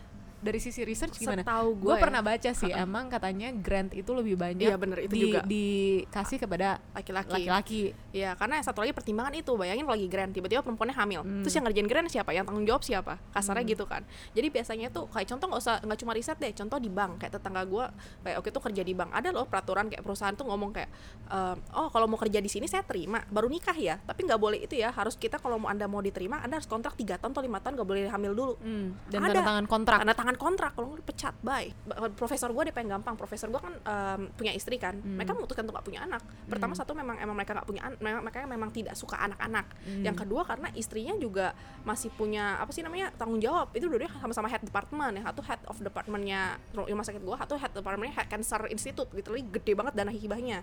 dari 0.43 0.59
sisi 0.59 0.83
research 0.83 1.17
gimana? 1.17 1.41
Setahu 1.41 1.79
Gue 1.79 1.95
gue 1.95 1.97
pernah 1.97 2.21
baca 2.21 2.51
sih, 2.51 2.69
emang 2.69 3.07
katanya 3.07 3.49
grant 3.55 3.95
itu 3.95 4.11
lebih 4.11 4.35
banyak 4.35 4.67
Iya, 4.67 4.77
bener, 4.77 4.99
itu 5.01 5.15
di- 5.15 5.23
juga. 5.25 5.41
dikasih 5.47 6.39
kepada 6.39 6.83
laki-laki. 6.93 7.31
laki-laki. 7.33 7.83
Iya, 8.11 8.35
karena 8.35 8.59
satu 8.61 8.83
lagi 8.83 8.91
pertimbangan 8.91 9.33
itu, 9.33 9.55
bayangin 9.55 9.87
lagi 9.87 10.07
grant, 10.07 10.35
tiba-tiba 10.35 10.61
perempuannya 10.61 10.93
hamil. 10.93 11.21
Terus 11.41 11.55
yang 11.55 11.65
ngerjain 11.65 11.89
grant 11.89 12.09
siapa? 12.09 12.31
Yang 12.31 12.45
tanggung 12.51 12.67
jawab 12.67 12.83
siapa? 12.83 13.15
Kasarnya 13.31 13.65
gitu 13.65 13.87
kan. 13.87 14.03
Jadi 14.33 14.47
biasanya 14.49 14.91
tuh 14.91 15.07
kayak 15.09 15.31
contoh 15.31 15.47
nggak 15.47 15.63
usah 15.63 15.75
nggak 15.81 15.99
cuma 15.99 16.13
riset 16.13 16.37
deh, 16.37 16.53
contoh 16.53 16.77
di 16.77 16.91
bank 16.91 17.23
kayak 17.23 17.33
tetangga 17.33 17.63
gua 17.65 17.95
kayak 18.21 18.37
oke 18.37 18.49
tuh 18.51 18.63
kerja 18.63 18.83
di 18.83 18.93
bank. 18.93 19.15
Ada 19.15 19.31
loh 19.31 19.47
peraturan 19.47 19.87
kayak 19.87 20.03
perusahaan 20.03 20.35
tuh 20.35 20.45
ngomong 20.45 20.75
kayak 20.75 20.91
ehm, 21.29 21.57
oh 21.73 21.89
kalau 21.89 22.05
mau 22.05 22.19
kerja 22.19 22.43
di 22.43 22.51
sini 22.51 22.67
saya 22.67 22.83
terima, 22.83 23.23
baru 23.29 23.47
nikah 23.47 23.77
ya. 23.77 23.97
Tapi 24.03 24.27
nggak 24.27 24.41
boleh 24.41 24.59
itu 24.61 24.75
ya, 24.75 24.91
harus 24.91 25.15
kita 25.15 25.39
kalau 25.39 25.63
mau 25.63 25.71
Anda 25.71 25.87
mau 25.87 26.03
diterima, 26.03 26.41
Anda 26.41 26.59
harus 26.59 26.67
kontrak 26.67 26.93
3 26.95 27.17
tahun 27.17 27.31
atau 27.31 27.41
lima 27.41 27.63
tahun 27.63 27.79
nggak 27.79 27.89
boleh 27.89 28.03
hamil 28.09 28.33
dulu. 28.35 28.55
Hmm, 28.59 28.99
dan 29.09 29.21
Ada. 29.23 29.29
tanda 29.31 29.41
tangan 29.45 29.67
kontrak. 29.67 29.99
Tanda 30.03 30.15
tangan 30.15 30.32
kontrak 30.37 30.77
kalau 30.77 30.95
pecat, 31.01 31.35
bye. 31.41 31.73
Ba- 31.85 32.13
Profesor 32.13 32.53
gue 32.53 32.63
deh 32.69 32.75
pengen 32.75 32.99
gampang. 32.99 33.15
Profesor 33.17 33.49
gue 33.49 33.61
kan 33.61 33.75
em, 33.75 34.21
punya 34.35 34.53
istri 34.53 34.77
kan. 34.77 34.97
Hmm. 34.99 35.17
Mereka 35.19 35.33
memutuskan 35.35 35.65
untuk 35.65 35.75
nggak 35.79 35.87
punya 35.87 36.01
anak. 36.05 36.23
Pertama 36.47 36.73
satu 36.77 36.93
memang 36.93 37.17
emang 37.19 37.35
mereka 37.35 37.57
nggak 37.57 37.69
punya 37.69 37.83
an- 37.87 37.99
memang 37.99 38.21
mereka 38.23 38.47
memang 38.47 38.71
tidak 38.71 38.95
suka 38.95 39.17
anak-anak. 39.19 39.67
Hmm. 39.83 40.05
Yang 40.05 40.17
kedua 40.27 40.43
karena 40.45 40.69
istrinya 40.77 41.15
juga 41.17 41.57
masih 41.83 42.13
punya 42.15 42.61
apa 42.61 42.71
sih 42.71 42.85
namanya 42.85 43.11
tanggung 43.17 43.41
jawab. 43.43 43.73
Itu 43.73 43.89
dua 43.89 44.07
sama-sama 44.21 44.47
head 44.53 44.63
department 44.63 45.19
ya. 45.19 45.23
Satu 45.33 45.41
head 45.45 45.61
of 45.67 45.77
departmentnya 45.81 46.41
rumah 46.75 47.05
sakit 47.07 47.23
gue, 47.23 47.37
satu 47.37 47.55
head 47.59 47.73
departmentnya 47.73 48.15
head 48.21 48.29
cancer 48.29 48.61
institute 48.69 49.09
gitu. 49.13 49.33
Gede 49.33 49.73
banget 49.75 49.97
dana 49.97 50.13
hibahnya. 50.13 50.63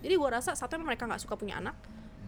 Jadi 0.00 0.14
gue 0.14 0.28
rasa 0.28 0.52
satu 0.54 0.76
memang 0.76 0.94
mereka 0.94 1.04
nggak 1.08 1.22
suka 1.22 1.34
punya 1.34 1.58
anak. 1.58 1.74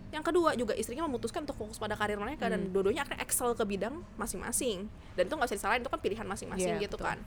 Yang 0.09 0.25
kedua 0.25 0.51
juga 0.55 0.73
istrinya 0.73 1.05
memutuskan 1.05 1.45
untuk 1.45 1.57
fokus 1.57 1.77
pada 1.77 1.93
karir 1.93 2.17
mereka 2.17 2.49
dan 2.49 2.65
Hmm. 2.65 2.73
dua-duanya 2.73 3.05
akhirnya 3.05 3.21
excel 3.21 3.53
ke 3.53 3.63
bidang 3.63 4.01
masing-masing. 4.17 4.89
Dan 5.13 5.25
itu 5.25 5.35
nggak 5.35 5.47
bisa 5.47 5.57
disalahin 5.57 5.81
itu 5.81 5.91
kan 5.91 6.01
pilihan 6.01 6.27
masing-masing 6.27 6.75
Iya, 6.77 6.85
gitu 6.85 6.97
betul. 6.97 7.09
kan 7.09 7.21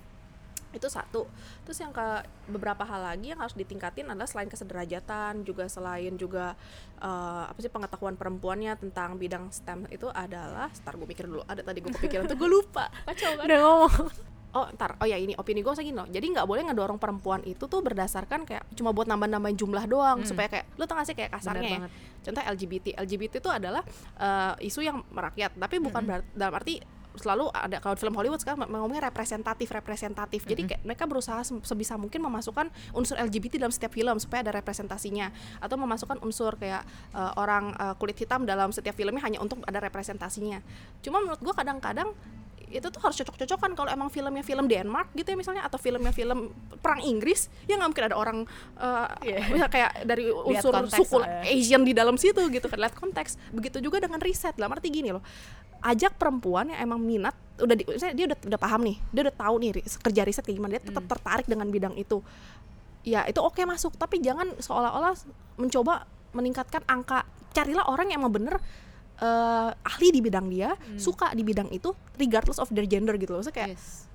itu 0.71 0.87
satu 0.87 1.27
terus 1.67 1.75
yang 1.83 1.91
ke 1.91 1.99
beberapa 2.47 2.87
hal 2.87 3.03
lagi 3.03 3.35
yang 3.35 3.43
harus 3.43 3.51
ditingkatin 3.51 4.07
adalah 4.07 4.23
selain 4.23 4.47
kesederajatan 4.47 5.43
juga 5.43 5.67
selain 5.67 6.15
juga 6.15 6.55
eh, 6.95 7.43
apa 7.51 7.59
sih 7.59 7.67
pengetahuan 7.67 8.15
perempuannya 8.15 8.79
tentang 8.79 9.19
bidang 9.19 9.51
STEM 9.51 9.91
itu 9.91 10.07
adalah 10.07 10.71
ntar 10.71 10.95
gue 10.95 11.03
mikir 11.03 11.27
dulu 11.27 11.43
ada 11.43 11.59
tadi 11.59 11.83
gue 11.83 11.91
kepikiran 11.91 12.23
tuh 12.23 12.39
gue 12.39 12.47
lupa 12.47 12.87
kacau 13.03 13.35
kan 13.35 13.43
Udah 13.51 13.59
ngomong. 13.59 14.07
Oh 14.51 14.67
ntar. 14.71 14.95
Oh 14.97 15.05
ya 15.05 15.15
ini 15.15 15.31
opini 15.33 15.59
gue 15.59 15.71
segini 15.71 15.93
loh. 15.93 16.05
Jadi 16.05 16.27
nggak 16.29 16.43
boleh 16.43 16.63
ngedorong 16.63 16.95
perempuan 16.95 17.39
itu 17.43 17.63
tuh 17.63 17.79
berdasarkan 17.79 18.43
kayak 18.43 18.67
cuma 18.73 18.91
buat 18.91 19.05
nambah-nambahin 19.05 19.55
jumlah 19.55 19.85
doang 19.85 20.19
Hmm. 20.19 20.27
supaya 20.27 20.47
kayak 20.47 20.65
lu 20.75 20.83
tau 20.83 20.95
gak 20.95 21.07
sih 21.07 21.15
kayak 21.15 21.31
kasarnya 21.31 21.63
ya? 21.63 21.75
banget. 21.79 21.91
contoh 22.21 22.43
LGBT 22.45 22.85
LGBT 22.97 23.33
itu 23.37 23.49
adalah 23.49 23.81
eh, 24.15 24.53
isu 24.63 24.79
yang 24.79 25.01
merakyat. 25.07 25.53
Tapi 25.53 25.75
bukan 25.79 26.01
berar- 26.03 26.27
dalam 26.31 26.53
arti 26.53 26.77
selalu 27.11 27.51
ada 27.51 27.75
kalau 27.77 27.91
film 27.93 28.13
Hollywood 28.13 28.39
sekarang 28.39 28.63
ngomongnya 28.63 29.03
representatif 29.05 29.67
representatif. 29.67 30.43
Jadi 30.45 30.63
kayak 30.65 30.81
mereka 30.81 31.03
berusaha 31.03 31.41
se- 31.41 31.59
sebisa 31.61 31.95
mungkin 31.95 32.21
memasukkan 32.21 32.67
unsur 32.91 33.17
LGBT 33.17 33.57
dalam 33.57 33.67
setiap 33.69 33.91
film 33.91 34.15
supaya 34.15 34.39
ada 34.41 34.53
representasinya. 34.53 35.27
Atau 35.57 35.75
memasukkan 35.75 36.19
unsur 36.19 36.55
kayak 36.55 36.83
eh, 37.11 37.31
orang 37.35 37.71
eh, 37.73 37.95
kulit 37.95 38.15
hitam 38.15 38.43
dalam 38.43 38.69
setiap 38.69 38.93
filmnya 38.93 39.19
hanya 39.21 39.39
untuk 39.39 39.59
ada 39.61 39.79
representasinya. 39.79 40.63
Cuma 40.99 41.19
menurut 41.19 41.39
gua 41.41 41.51
kadang-kadang 41.53 42.15
itu 42.71 42.87
tuh 42.87 42.99
harus 42.99 43.15
cocok-cocokan 43.15 43.71
kalau 43.73 43.89
emang 43.89 44.07
filmnya 44.07 44.41
film 44.41 44.65
Denmark 44.65 45.11
gitu 45.11 45.27
ya 45.27 45.37
misalnya 45.37 45.61
atau 45.61 45.75
filmnya 45.75 46.09
film 46.09 46.49
perang 46.79 46.99
Inggris 46.99 47.51
ya 47.65 47.75
nggak 47.75 47.89
mungkin 47.89 48.05
ada 48.07 48.15
orang 48.15 48.37
eh, 48.75 49.07
Iya. 49.27 49.39
misal 49.49 49.67
kayak 49.67 49.91
dari 50.03 50.25
unsur 50.27 50.71
suku 50.87 51.15
lah 51.17 51.43
ya. 51.43 51.51
Asian 51.51 51.81
di 51.81 51.91
dalam 51.91 52.15
situ 52.15 52.39
gitu 52.47 52.65
kan 52.65 52.79
lihat 52.79 52.93
konteks 52.93 53.35
begitu 53.51 53.77
juga 53.77 53.99
dengan 53.99 54.17
riset 54.17 54.55
dalam 54.55 54.71
arti 54.71 54.87
gini 54.87 55.11
loh 55.11 55.21
ajak 55.81 56.15
perempuan 56.15 56.69
yang 56.69 56.79
emang 56.79 57.01
minat 57.01 57.33
udah 57.57 57.73
di, 57.73 57.83
misalnya 57.83 58.13
dia 58.13 58.25
udah 58.29 58.37
udah 58.47 58.59
paham 58.59 58.81
nih 58.85 58.97
dia 59.09 59.21
udah 59.25 59.35
tahu 59.35 59.55
nih 59.57 59.69
kerja 59.81 60.21
riset 60.21 60.43
kayak 60.45 60.57
gimana 60.57 60.71
dia 60.75 60.83
tetap 60.83 61.03
Hmm. 61.03 61.11
tertarik 61.11 61.45
dengan 61.45 61.67
bidang 61.67 61.93
itu 61.97 62.21
ya 63.01 63.25
itu 63.25 63.41
oke 63.41 63.57
masuk 63.65 63.97
tapi 63.97 64.21
jangan 64.21 64.45
seolah-olah 64.57 65.17
mencoba 65.57 66.05
meningkatkan 66.31 66.85
angka 66.85 67.25
carilah 67.51 67.83
orang 67.85 68.13
yang 68.13 68.21
emang 68.21 68.31
bener 68.31 68.55
eh, 69.21 69.69
ahli 69.71 70.07
di 70.09 70.19
bidang 70.19 70.49
dia 70.49 70.73
suka 70.97 71.29
di 71.31 71.41
bidang 71.41 71.69
itu 71.69 71.93
regardless 72.17 72.57
of 72.57 72.67
their 72.69 72.83
gender 72.83 73.13
gitu 73.15 73.31
loh 73.31 73.39
Maksudnya 73.39 73.57
kayak 73.57 73.69
Yes. 73.77 74.09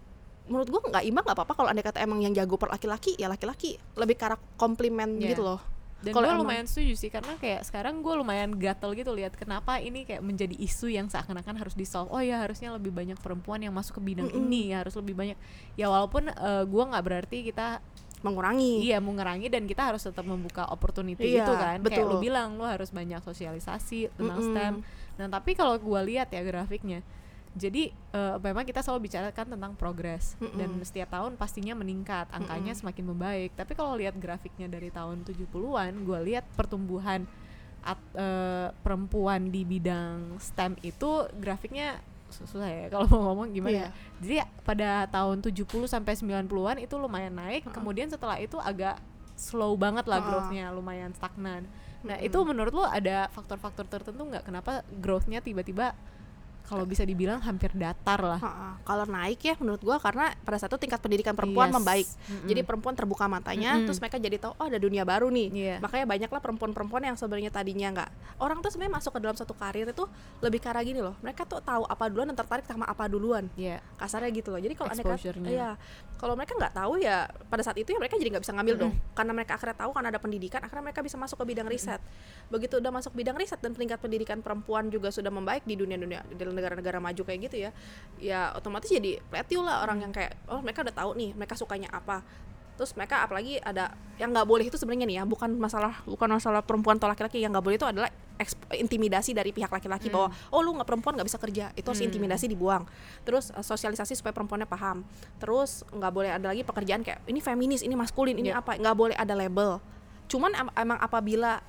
menurut 0.46 0.68
gua 0.68 0.80
nggak 0.84 1.04
imbang 1.04 1.24
nggak 1.24 1.38
apa-apa 1.38 1.54
kalau 1.54 1.68
anda 1.68 1.80
kata 1.80 1.98
emang 1.98 2.20
yang 2.20 2.30
jago 2.30 2.54
per 2.54 2.68
laki-laki 2.68 3.14
ya 3.14 3.26
laki-laki 3.26 3.78
lebih 3.94 4.14
arah 4.20 4.38
komplimen 4.54 5.18
Iya. 5.18 5.32
gitu 5.32 5.42
loh 5.42 5.58
Dan 5.96 6.12
Kalau 6.12 6.28
gue 6.28 6.38
lumayan 6.44 6.68
setuju 6.68 6.92
sih 6.92 7.08
karena 7.08 7.40
kayak 7.40 7.64
sekarang 7.64 8.04
gue 8.04 8.14
lumayan 8.14 8.52
gatel 8.52 8.92
gitu 8.92 9.16
lihat 9.16 9.32
kenapa 9.32 9.80
ini 9.80 10.04
kayak 10.04 10.20
menjadi 10.20 10.52
isu 10.52 10.92
yang 10.92 11.08
seakan-akan 11.08 11.56
harus 11.56 11.72
di 11.72 11.88
solve. 11.88 12.12
Oh 12.12 12.20
ya 12.20 12.44
harusnya 12.44 12.68
lebih 12.68 12.92
banyak 12.92 13.16
perempuan 13.16 13.64
yang 13.64 13.72
masuk 13.72 13.98
ke 13.98 14.12
bidang 14.12 14.28
Mm-mm. 14.28 14.44
ini 14.44 14.76
harus 14.76 14.92
lebih 14.92 15.16
banyak. 15.16 15.40
Ya 15.72 15.88
walaupun 15.88 16.28
eh, 16.28 16.64
gue 16.68 16.84
nggak 16.84 17.00
berarti 17.00 17.38
kita 17.48 17.80
mengurangi 18.20 18.80
iya 18.80 18.96
mengurangi 18.96 19.46
dan 19.46 19.64
kita 19.64 19.92
harus 19.92 20.00
tetap 20.00 20.24
membuka 20.24 20.64
opportunity 20.66 21.36
Iya, 21.36 21.44
itu 21.44 21.52
kan. 21.52 21.78
Kayak 21.78 21.84
betul. 21.84 22.06
lu 22.08 22.16
bilang 22.18 22.56
lu 22.56 22.64
harus 22.64 22.88
banyak 22.88 23.20
sosialisasi 23.20 24.08
tentang 24.12 24.40
Mm-mm. 24.40 24.50
STEM. 24.52 24.74
Nah 25.20 25.26
tapi 25.28 25.52
kalau 25.52 25.76
gue 25.76 26.00
lihat 26.06 26.28
ya 26.28 26.40
grafiknya, 26.40 27.04
jadi 27.52 27.88
eh, 27.92 28.36
memang 28.38 28.64
kita 28.64 28.80
selalu 28.80 29.08
bicarakan 29.08 29.56
tentang 29.56 29.72
progres 29.74 30.36
dan 30.56 30.76
Mm-mm. 30.76 30.84
setiap 30.84 31.08
tahun 31.08 31.36
pastinya 31.36 31.72
meningkat, 31.72 32.28
angkanya 32.30 32.72
semakin 32.72 33.04
membaik. 33.06 33.52
Tapi 33.52 33.72
kalau 33.72 33.96
lihat 33.96 34.16
grafiknya 34.16 34.66
dari 34.66 34.88
tahun 34.88 35.24
70-an, 35.24 35.92
gue 36.00 36.18
lihat 36.26 36.44
pertumbuhan 36.52 37.24
at- 37.80 38.12
eh, 38.12 38.68
perempuan 38.80 39.48
di 39.48 39.62
bidang 39.62 40.36
STEM 40.36 40.76
itu 40.80 41.24
grafiknya 41.36 42.00
susah 42.28 42.66
ya 42.66 42.86
kalau 42.88 43.06
mau 43.06 43.20
ngomong 43.30 43.48
gimana 43.50 43.72
Iya. 43.72 43.86
ya. 43.86 43.90
Jadi 44.18 44.34
pada 44.60 44.90
tahun 45.06 45.40
70 45.40 45.62
sampai 45.84 46.12
90-an 46.12 46.76
itu 46.78 46.94
lumayan 46.94 47.32
naik, 47.32 47.68
kemudian 47.70 48.06
setelah 48.06 48.36
itu 48.36 48.56
agak 48.56 48.98
slow 49.34 49.74
banget 49.74 50.04
lah 50.04 50.18
Ha-ha. 50.18 50.26
growth-nya, 50.26 50.64
lumayan 50.70 51.12
stagnan. 51.12 51.68
Nah, 52.00 52.16
Mm-mm. 52.16 52.26
itu 52.26 52.38
menurut 52.40 52.72
lo 52.72 52.84
ada 52.84 53.28
faktor-faktor 53.30 53.86
tertentu 53.86 54.22
nggak 54.22 54.44
kenapa 54.44 54.72
growth-nya 54.96 55.38
tiba-tiba 55.38 55.92
kalau 56.66 56.84
bisa 56.84 57.06
dibilang 57.06 57.38
hampir 57.40 57.70
datar 57.72 58.18
lah. 58.20 58.40
Kalau 58.82 59.06
naik 59.06 59.40
ya 59.40 59.54
menurut 59.56 59.80
gua 59.80 59.96
karena 60.02 60.34
pada 60.42 60.58
saat 60.58 60.74
itu 60.74 60.82
tingkat 60.82 60.98
pendidikan 61.00 61.32
perempuan 61.32 61.70
Yes. 61.70 61.76
membaik. 61.78 62.06
Mm-mm. 62.06 62.48
Jadi 62.50 62.60
perempuan 62.66 62.94
terbuka 62.98 63.24
matanya, 63.26 63.78
Mm-mm. 63.78 63.86
terus 63.86 63.98
mereka 64.02 64.18
jadi 64.18 64.36
tahu 64.42 64.52
oh 64.58 64.66
ada 64.66 64.78
dunia 64.78 65.06
baru 65.06 65.30
nih. 65.30 65.48
Iya. 65.54 65.76
Makanya 65.78 66.04
banyaklah 66.06 66.40
perempuan-perempuan 66.42 67.02
yang 67.06 67.16
sebenarnya 67.16 67.50
tadinya 67.54 67.88
nggak 67.94 68.10
orang 68.42 68.58
tuh 68.60 68.74
sebenarnya 68.74 68.94
masuk 68.98 69.10
ke 69.14 69.20
dalam 69.22 69.36
satu 69.38 69.54
karir 69.54 69.86
itu 69.88 70.04
lebih 70.42 70.58
ke 70.58 70.68
arah 70.68 70.82
gini 70.82 71.00
loh. 71.00 71.14
Mereka 71.22 71.46
tuh 71.46 71.62
tahu 71.62 71.86
apa 71.86 72.10
duluan 72.10 72.28
dan 72.30 72.36
tertarik 72.36 72.66
sama 72.66 72.84
apa 72.84 73.06
duluan. 73.06 73.46
Iya. 73.54 73.78
Kasarnya 73.96 74.30
gitu 74.34 74.50
loh. 74.50 74.60
Jadi 74.60 74.74
kalau 74.74 74.90
mereka 74.90 75.14
Exposure-nya. 75.16 75.48
iya, 75.48 75.70
kalau 76.18 76.34
mereka 76.34 76.52
nggak 76.58 76.74
tahu 76.74 76.92
ya 76.98 77.30
pada 77.48 77.62
saat 77.62 77.78
itu 77.78 77.94
ya 77.94 77.98
mereka 78.02 78.18
jadi 78.18 78.34
nggak 78.34 78.44
bisa 78.44 78.54
ngambil 78.58 78.74
dong. 78.76 78.92
Karena 79.14 79.32
mereka 79.32 79.52
akhirnya 79.54 79.76
tahu 79.78 79.90
karena 79.94 80.08
ada 80.10 80.20
pendidikan, 80.20 80.60
akhirnya 80.60 80.84
mereka 80.90 81.00
bisa 81.06 81.16
masuk 81.16 81.36
ke 81.40 81.54
bidang 81.54 81.68
riset. 81.70 82.00
Begitu 82.50 82.78
udah 82.82 82.90
masuk 82.90 83.12
bidang 83.14 83.36
riset 83.38 83.58
dan 83.62 83.72
tingkat 83.72 83.98
pendidikan 84.02 84.42
perempuan 84.42 84.90
juga 84.90 85.14
sudah 85.14 85.30
membaik 85.30 85.62
di 85.64 85.78
dunia-dunia 85.78 86.26
di 86.26 86.34
negara-negara 86.56 86.96
maju 86.96 87.22
kayak 87.22 87.40
gitu 87.46 87.56
ya. 87.60 87.70
Ya 88.16 88.40
otomatis 88.56 88.88
jadi 88.88 89.20
plateau 89.28 89.60
lah 89.60 89.84
orang 89.84 90.00
yang 90.00 90.12
kayak 90.12 90.34
oh 90.48 90.64
mereka 90.64 90.80
udah 90.80 90.96
tahu 90.96 91.10
nih 91.14 91.30
mereka 91.36 91.54
sukanya 91.54 91.92
apa. 91.92 92.24
Terus 92.76 92.92
mereka 92.92 93.24
apalagi 93.24 93.56
ada 93.56 93.88
yang 94.20 94.32
nggak 94.32 94.44
boleh 94.44 94.68
itu 94.68 94.76
sebenarnya 94.76 95.08
nih 95.08 95.16
ya 95.20 95.24
bukan 95.24 95.48
masalah 95.56 96.04
bukan 96.04 96.28
masalah 96.28 96.60
perempuan 96.60 96.96
atau 96.96 97.08
laki-laki. 97.08 97.40
Yang 97.40 97.56
nggak 97.56 97.64
boleh 97.64 97.76
itu 97.76 97.88
adalah 97.88 98.08
eksp- 98.36 98.68
intimidasi 98.76 99.32
dari 99.32 99.48
pihak 99.48 99.72
laki-laki 99.72 100.12
bahwa 100.12 100.28
oh 100.52 100.60
lu 100.60 100.76
nggak 100.76 100.84
perempuan 100.84 101.16
nggak 101.16 101.24
bisa 101.24 101.40
kerja. 101.40 101.72
Itu 101.72 101.88
harus 101.88 102.04
intimidasi 102.04 102.52
dibuang. 102.52 102.84
Terus 103.24 103.48
eh, 103.48 103.64
sosialisasi 103.64 104.12
supaya 104.12 104.36
perempuannya 104.36 104.68
paham. 104.68 105.08
Terus 105.40 105.88
nggak 105.88 106.12
boleh 106.12 106.30
ada 106.36 106.52
lagi 106.52 106.64
pekerjaan 106.64 107.00
kayak 107.00 107.24
ini 107.24 107.40
feminis 107.40 107.80
ini 107.80 107.96
maskulin 107.96 108.36
ini 108.36 108.52
Iya. 108.52 108.60
apa? 108.60 108.76
Nggak 108.76 108.92
boleh 108.92 109.16
ada 109.16 109.32
label. 109.32 109.80
Cuman 110.28 110.52
em- 110.52 110.74
emang 110.76 111.00
apabila 111.00 111.64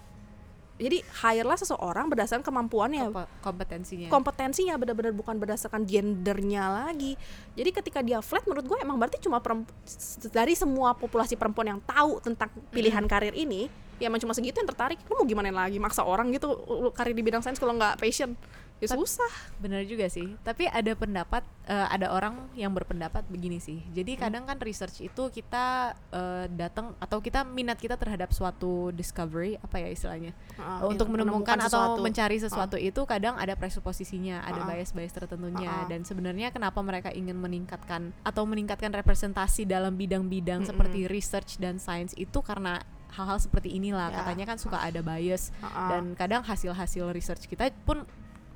jadi 0.78 1.02
hire 1.02 1.48
lah 1.50 1.58
seseorang 1.58 2.06
berdasarkan 2.06 2.46
kemampuannya. 2.46 3.10
Kompe- 3.10 3.30
kompetensinya. 3.42 4.08
kompetensinya 4.14 4.74
benar-benar 4.78 5.14
bukan 5.18 5.36
berdasarkan 5.42 5.90
gendernya 5.90 6.70
lagi. 6.70 7.18
Jadi 7.58 7.70
ketika 7.74 8.00
dia 8.06 8.22
flat 8.22 8.46
menurut 8.46 8.70
gue 8.70 8.78
emang 8.86 9.02
berarti 9.02 9.18
cuma 9.18 9.42
dari 10.30 10.54
semua 10.54 10.94
populasi 10.94 11.34
perempuan 11.34 11.78
yang 11.78 11.82
tahu 11.82 12.22
tentang 12.22 12.54
pilihan 12.70 13.04
karir 13.10 13.34
ini 13.34 13.66
ya 13.98 14.14
emang 14.14 14.22
cuma 14.22 14.38
segitu 14.38 14.62
yang 14.62 14.70
tertarik. 14.70 15.02
Lu 15.10 15.18
mau 15.18 15.26
gimana 15.26 15.50
lagi? 15.50 15.82
Maksa 15.82 16.06
orang 16.06 16.30
gitu 16.30 16.54
karir 16.94 17.18
di 17.18 17.26
bidang 17.26 17.42
sains 17.42 17.58
kalau 17.58 17.74
nggak 17.74 17.98
passion 17.98 18.38
ya 18.78 18.88
Tapi- 18.88 19.00
susah 19.00 19.32
Bener 19.58 19.82
juga 19.84 20.06
sih. 20.06 20.38
Tapi 20.42 20.66
ada 20.66 20.94
pendapat, 20.94 21.42
eh, 21.66 21.88
ada 21.90 22.12
orang 22.12 22.46
yang 22.54 22.70
berpendapat 22.70 23.26
begini 23.26 23.58
sih. 23.58 23.82
Jadi 23.90 24.14
Hmm. 24.14 24.22
kadang 24.22 24.44
kan 24.46 24.58
research 24.58 25.02
itu 25.02 25.24
kita 25.30 25.98
eh, 26.10 26.46
datang 26.50 26.94
atau 26.98 27.18
kita 27.18 27.42
minat 27.44 27.76
kita 27.76 27.94
terhadap 27.94 28.30
suatu 28.30 28.90
discovery 28.92 29.58
apa 29.58 29.78
ya 29.78 29.90
istilahnya 29.90 30.32
Ah, 30.56 30.82
untuk 30.84 31.10
iya, 31.10 31.14
menemukan, 31.16 31.58
atau 31.60 31.68
sesuatu. 31.94 32.02
mencari 32.02 32.38
sesuatu 32.38 32.76
itu 32.76 33.02
kadang 33.04 33.36
ada 33.36 33.54
presuposisinya, 33.54 34.42
ada 34.42 34.62
Ah. 34.62 34.68
bias-bias 34.68 35.12
tertentunya. 35.12 35.68
Ah, 35.68 35.82
ah. 35.82 35.86
Dan 35.88 36.02
sebenarnya 36.04 36.50
kenapa 36.50 36.80
mereka 36.80 37.10
ingin 37.10 37.36
meningkatkan 37.36 38.14
atau 38.22 38.44
meningkatkan 38.44 38.90
representasi 38.92 39.66
dalam 39.66 39.96
bidang-bidang 39.96 40.62
Mm-mm. 40.62 40.70
seperti 40.70 41.06
research 41.06 41.58
dan 41.58 41.78
sains 41.78 42.14
itu 42.14 42.40
karena 42.40 42.82
hal-hal 43.10 43.40
seperti 43.40 43.72
inilah 43.72 44.12
Ya. 44.12 44.16
katanya 44.20 44.46
kan 44.46 44.58
suka 44.58 44.78
ada 44.78 45.00
bias 45.00 45.50
Ah, 45.58 45.66
ah. 45.66 45.90
dan 45.92 46.14
kadang 46.14 46.44
hasil-hasil 46.44 47.10
research 47.10 47.48
kita 47.48 47.70
pun 47.82 48.04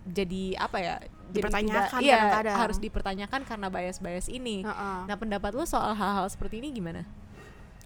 jadi 0.04 0.58
apa 0.58 0.78
ya 0.78 0.96
jadi 1.32 1.48
Dipertanyakan 1.48 1.88
tidak- 1.94 2.04
iya, 2.04 2.18
kadang-kadang. 2.20 2.58
harus 2.58 2.78
dipertanyakan 2.78 3.42
karena 3.46 3.68
bias-bias 3.70 4.28
ini 4.28 4.62
Ah, 4.62 4.72
ah. 4.72 5.00
nah 5.06 5.16
pendapat 5.16 5.54
lu 5.54 5.64
soal 5.64 5.94
hal-hal 5.94 6.28
seperti 6.28 6.60
ini 6.60 6.72
gimana 6.72 7.06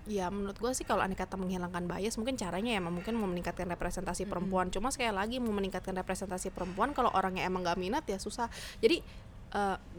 Ya 0.06 0.30
menurut 0.30 0.54
gue 0.56 0.70
sih 0.72 0.86
kalau 0.86 1.02
andai 1.02 1.18
kata 1.18 1.34
menghilangkan 1.34 1.90
bias 1.90 2.14
mungkin 2.16 2.38
caranya 2.38 2.78
ya 2.78 2.80
mungkin 2.80 3.18
mau 3.18 3.26
meningkatkan 3.26 3.66
representasi 3.66 4.30
perempuan. 4.30 4.70
Cuma 4.70 4.94
sekali 4.94 5.10
lagi 5.10 5.42
mau 5.42 5.50
meningkatkan 5.50 5.98
representasi 5.98 6.54
perempuan 6.54 6.94
kalau 6.94 7.10
orangnya 7.10 7.42
emang 7.42 7.66
gak 7.66 7.74
minat 7.74 8.06
ya 8.06 8.22
susah. 8.22 8.46
Jadi 8.78 9.02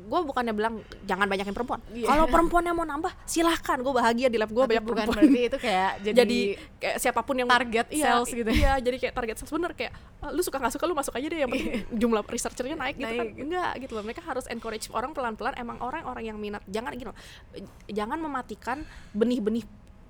gue 0.06 0.20
bukannya 0.22 0.52
bilang 0.52 0.84
jangan 1.08 1.26
banyakin 1.26 1.56
perempuan. 1.56 1.80
Iya. 1.90 2.06
Kalau 2.06 2.24
perempuannya 2.28 2.72
mau 2.76 2.84
nambah 2.84 3.12
silahkan. 3.24 3.80
Gue 3.80 3.94
bahagia 3.96 4.28
di 4.28 4.36
lab 4.36 4.52
gue 4.52 4.60
banyak 4.60 4.84
bukan 4.84 5.08
perempuan. 5.08 5.16
berarti 5.24 5.40
itu 5.48 5.58
kayak 5.58 5.90
jadi, 6.06 6.18
jadi 6.22 6.40
kayak 6.78 6.96
siapa 7.00 7.20
pun 7.24 7.34
yang 7.40 7.48
target 7.48 7.86
iya, 7.90 8.04
sales 8.20 8.30
gitu 8.30 8.46
ya. 8.52 8.56
Iya, 8.56 8.72
jadi 8.84 8.96
kayak 9.00 9.14
target 9.16 9.36
sales 9.40 9.52
bener 9.56 9.72
kayak 9.72 9.92
"Ah, 10.20 10.30
lu 10.30 10.40
suka 10.44 10.60
nggak 10.60 10.72
suka 10.76 10.84
lu 10.84 10.94
masuk 10.94 11.16
aja 11.16 11.26
deh 11.26 11.38
yang 11.40 11.50
penting 11.50 11.88
jumlah 11.96 12.22
researchernya 12.28 12.76
naik 12.76 12.96
gitu 13.00 13.08
kan. 13.16 13.26
Naik. 13.26 13.42
Enggak 13.48 13.72
gitu 13.80 13.92
loh. 13.96 14.02
Mereka 14.04 14.22
harus 14.22 14.44
encourage 14.52 14.86
orang 14.92 15.10
pelan-pelan 15.16 15.56
emang 15.56 15.80
orang-orang 15.80 16.24
yang 16.28 16.38
minat. 16.38 16.62
Jangan 16.68 16.92
gitu 16.94 17.10
loh. 17.10 17.18
Jangan 17.88 18.18
mematikan 18.20 18.84
benih-benih 19.16 19.64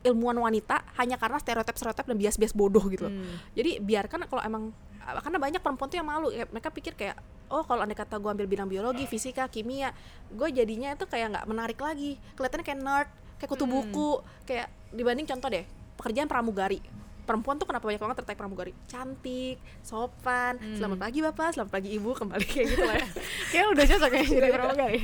ilmuwan 0.06 0.38
wanita 0.38 0.86
hanya 0.98 1.18
karena 1.18 1.38
stereotip-stereotip 1.38 2.06
dan 2.06 2.16
bias-bias 2.18 2.54
bodoh 2.54 2.82
gitu 2.90 3.06
loh. 3.06 3.14
Hmm. 3.14 3.36
Jadi 3.54 3.82
biarkan 3.82 4.26
kalau 4.26 4.42
emang 4.42 4.74
karena 5.06 5.38
banyak 5.38 5.60
perempuan 5.62 5.86
tuh 5.86 5.98
yang 6.02 6.08
malu 6.08 6.28
ya, 6.34 6.50
mereka 6.50 6.68
pikir 6.74 6.98
kayak 6.98 7.14
oh 7.50 7.62
kalau 7.64 7.82
andai 7.86 7.94
kata 7.98 8.18
gue 8.18 8.30
ambil 8.30 8.46
bidang 8.50 8.68
biologi 8.68 9.06
fisika 9.06 9.46
kimia 9.46 9.94
gue 10.32 10.48
jadinya 10.50 10.94
itu 10.94 11.06
kayak 11.06 11.36
nggak 11.36 11.46
menarik 11.46 11.78
lagi. 11.78 12.18
Kelihatannya 12.34 12.66
kayak 12.66 12.80
nerd 12.82 13.08
kayak 13.38 13.50
kutu 13.50 13.66
buku. 13.66 14.10
Kayak 14.48 14.68
dibanding 14.90 15.26
contoh 15.26 15.48
deh 15.50 15.64
pekerjaan 15.96 16.28
pramugari. 16.28 16.80
Perempuan 17.26 17.58
tuh 17.58 17.66
kenapa 17.66 17.90
banyak 17.90 17.98
banget 17.98 18.16
tertarik 18.22 18.38
pramugari? 18.38 18.72
Cantik 18.86 19.58
sopan. 19.82 20.62
Selamat 20.78 20.98
pagi 21.02 21.18
bapak. 21.22 21.58
Selamat 21.58 21.72
pagi 21.74 21.90
ibu. 21.90 22.14
Kembali 22.14 22.46
kayak 22.46 22.66
gitu 22.70 22.84
lah 22.86 22.96
ya. 23.02 23.06
Kayak 23.50 23.66
udah 23.74 23.84
cocok 23.90 24.10
ya 24.14 24.22
jadi 24.22 24.50
pramugari. 24.54 25.00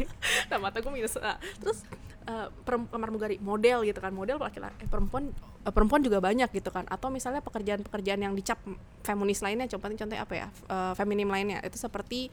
Nah 0.47 0.59
mata 0.63 0.77
gue 0.79 0.93
minus 0.95 1.19
nah, 1.19 1.39
terus 1.59 1.83
eh, 2.31 2.47
perem- 2.63 2.87
pramugari 2.87 3.43
model 3.43 3.83
gitu 3.83 3.99
kan. 3.99 4.15
Model 4.15 4.39
laki-laki 4.39 4.87
eh, 4.87 4.89
perempuan 4.91 5.35
perempuan 5.65 6.01
juga 6.01 6.19
banyak 6.19 6.51
gitu 6.51 6.69
kan. 6.69 6.83
Atau 6.87 7.07
misalnya 7.09 7.39
pekerjaan-pekerjaan 7.39 8.19
yang 8.19 8.35
dicap 8.35 8.59
feminis 9.01 9.39
lainnya 9.39 9.67
contohnya 9.67 9.95
contohnya 9.97 10.23
apa 10.23 10.35
ya? 10.37 10.47
Eh, 10.49 10.93
feminim 10.95 11.27
lainnya. 11.27 11.63
Itu 11.63 11.79
seperti 11.79 12.27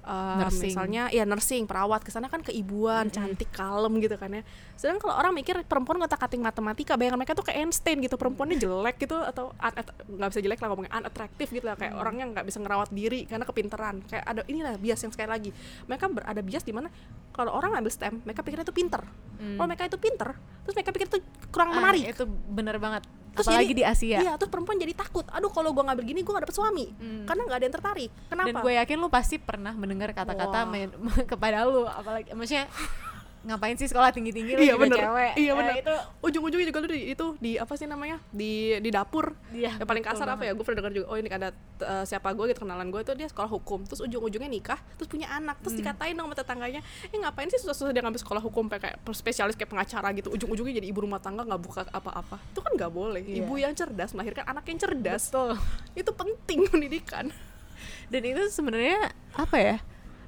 eh, 0.00 0.36
Nursing. 0.40 0.72
misalnya 0.72 1.02
ya 1.08 1.24
nursing 1.24 1.64
perawat. 1.64 2.00
Ke 2.00 2.08
sana 2.08 2.26
kan 2.26 2.40
keibuan 2.40 3.08
cantik 3.08 3.52
kalem 3.52 4.00
gitu 4.00 4.16
kan 4.16 4.32
ya. 4.32 4.42
Sedangkan 4.74 5.04
kalau 5.04 5.14
orang 5.14 5.32
mikir 5.34 5.60
perempuan 5.62 6.00
ngotak 6.00 6.22
atik 6.22 6.40
matematika 6.40 6.96
bayangan 6.96 7.20
mereka 7.20 7.36
tuh 7.36 7.44
kayak 7.44 7.60
Einstein 7.60 8.00
gitu. 8.00 8.16
Perempuannya 8.16 8.56
jelek 8.56 8.96
gitu 8.98 9.20
atau 9.20 9.52
nggak 10.08 10.28
bisa 10.32 10.40
jelek 10.40 10.58
lah 10.58 10.68
ngomongnya 10.72 10.92
unattractive 10.96 11.50
gitu 11.50 11.64
lah. 11.64 11.76
Kayak 11.76 12.00
orang 12.00 12.14
yang 12.16 12.28
nggak 12.32 12.46
bisa 12.46 12.58
ngerawat 12.58 12.88
diri 12.88 13.28
karena 13.28 13.44
kepinteran. 13.44 14.00
Kayak 14.08 14.24
ada 14.24 14.40
inilah 14.48 14.80
bias 14.80 15.04
yang 15.04 15.12
sekali 15.12 15.28
lagi. 15.28 15.50
Mereka 15.84 16.04
ber- 16.08 16.24
ada 16.24 16.40
bias 16.40 16.64
di 16.64 16.72
mana 16.72 16.88
kalau 17.30 17.52
orang 17.52 17.76
ngambil 17.76 17.92
STEM 17.92 18.24
mereka 18.24 18.40
pikirnya 18.40 18.64
itu 18.64 18.72
pinter. 18.72 19.04
Kalau 19.40 19.64
mereka 19.64 19.84
itu 19.84 19.96
pinter 19.96 20.36
terus 20.60 20.76
mereka 20.76 20.92
pikir 20.92 21.08
itu 21.08 21.18
kurang 21.48 21.72
Hmm. 21.72 21.80
Ah, 21.80 21.82
menarik. 21.88 22.02
itu 22.12 22.24
bener 22.28 22.69
banget 22.78 23.02
Terus 23.30 23.46
apalagi 23.46 23.66
jadi- 23.68 23.78
di 23.78 23.84
Asia 23.86 24.18
Iya, 24.20 24.32
terus 24.34 24.50
perempuan 24.50 24.74
jadi 24.76 24.90
takut. 24.90 25.22
Aduh, 25.30 25.48
kalau 25.48 25.70
gua 25.70 25.86
ngambil 25.86 26.02
gini 26.04 26.20
gua 26.20 26.36
gak 26.36 26.50
dapet 26.50 26.56
suami. 26.56 26.90
Karena 27.24 27.42
nggak 27.46 27.56
ada 27.56 27.64
yang 27.64 27.74
tertarik. 27.74 28.10
Kenapa? 28.26 28.46
dan 28.50 28.54
gue 28.58 28.72
yakin 28.74 28.96
lu 28.96 29.08
pasti 29.08 29.36
pernah 29.38 29.70
mendengar 29.72 30.10
kata-kata 30.10 30.66
main- 30.66 30.90
kepada 31.30 31.62
lu 31.64 31.86
apalagi 31.86 32.34
maksudnya 32.34 32.66
ngapain 33.40 33.72
sih 33.72 33.84
sekolah 33.84 34.12
tinggi-tinggi 34.12 34.52
lu 34.52 34.60
iya 34.60 34.74
juga 34.74 34.84
bener. 34.84 34.98
cewek 35.00 35.32
Iya 35.34 35.50
Eh, 35.50 35.56
bener. 35.56 35.74
itu 35.78 35.94
Ujung-ujungnya 36.20 36.66
juga 36.68 36.78
lu 36.78 36.88
di 36.88 37.00
itu 37.08 37.26
di 37.36 37.52
apa 37.54 37.72
sih 37.72 37.84
namanya? 37.84 38.20
Di 38.28 38.52
di 38.76 38.90
dapur. 38.90 39.32
Iya, 39.48 39.76
yang 39.76 39.88
paling 39.88 40.04
kasar 40.04 40.28
apa 40.28 40.44
ya? 40.44 40.52
banget. 40.52 40.54
Gue 40.54 40.64
pernah 40.64 40.78
dengar 40.78 40.92
juga. 40.92 41.06
Oh, 41.06 41.16
ini 41.16 41.26
ada 41.26 41.48
eh, 41.80 42.04
siapa 42.04 42.28
gue 42.30 42.44
gitu 42.46 42.60
kenalan 42.60 42.86
gue 42.86 43.00
itu 43.00 43.12
dia 43.14 43.24
sekolah 43.26 43.48
hukum. 43.50 43.82
Terus 43.82 44.00
ujung-ujungnya 44.02 44.46
nikah, 44.46 44.76
terus 44.94 45.08
punya 45.08 45.30
anak. 45.30 45.56
Terus 45.58 45.72
Hmm. 45.72 45.80
dikatain 45.82 46.12
dong 46.12 46.28
sama 46.28 46.36
tetangganya, 46.36 46.80
"Eh, 47.06 47.16
ngapain 47.16 47.48
sih 47.48 47.56
susah-susah 47.58 47.90
dia 47.90 48.00
ngambil 48.00 48.20
sekolah 48.20 48.42
hukum 48.42 48.68
kayak 48.68 49.00
spesialis 49.10 49.54
kayak 49.54 49.68
pengacara 49.68 50.12
gitu. 50.12 50.28
Ujung-ujungnya 50.30 50.76
jadi 50.76 50.86
ibu 50.86 51.00
rumah 51.00 51.18
tangga 51.18 51.40
nggak 51.42 51.60
buka 51.60 51.80
apa-apa." 51.88 52.36
Itu 52.46 52.60
kan 52.60 52.76
nggak 52.76 52.92
boleh. 52.92 53.22
Iya. 53.22 53.42
Ibu 53.42 53.54
yang 53.56 53.72
cerdas 53.72 54.12
melahirkan 54.12 54.44
anak 54.46 54.64
yang 54.66 54.78
cerdas. 54.78 55.22
betul 55.26 55.56
Itu 55.94 56.10
penting 56.12 56.60
pendidikan. 56.70 57.32
dan 58.06 58.22
itu 58.22 58.42
sebenarnya 58.50 59.08
apa 59.32 59.56
ya 59.56 59.76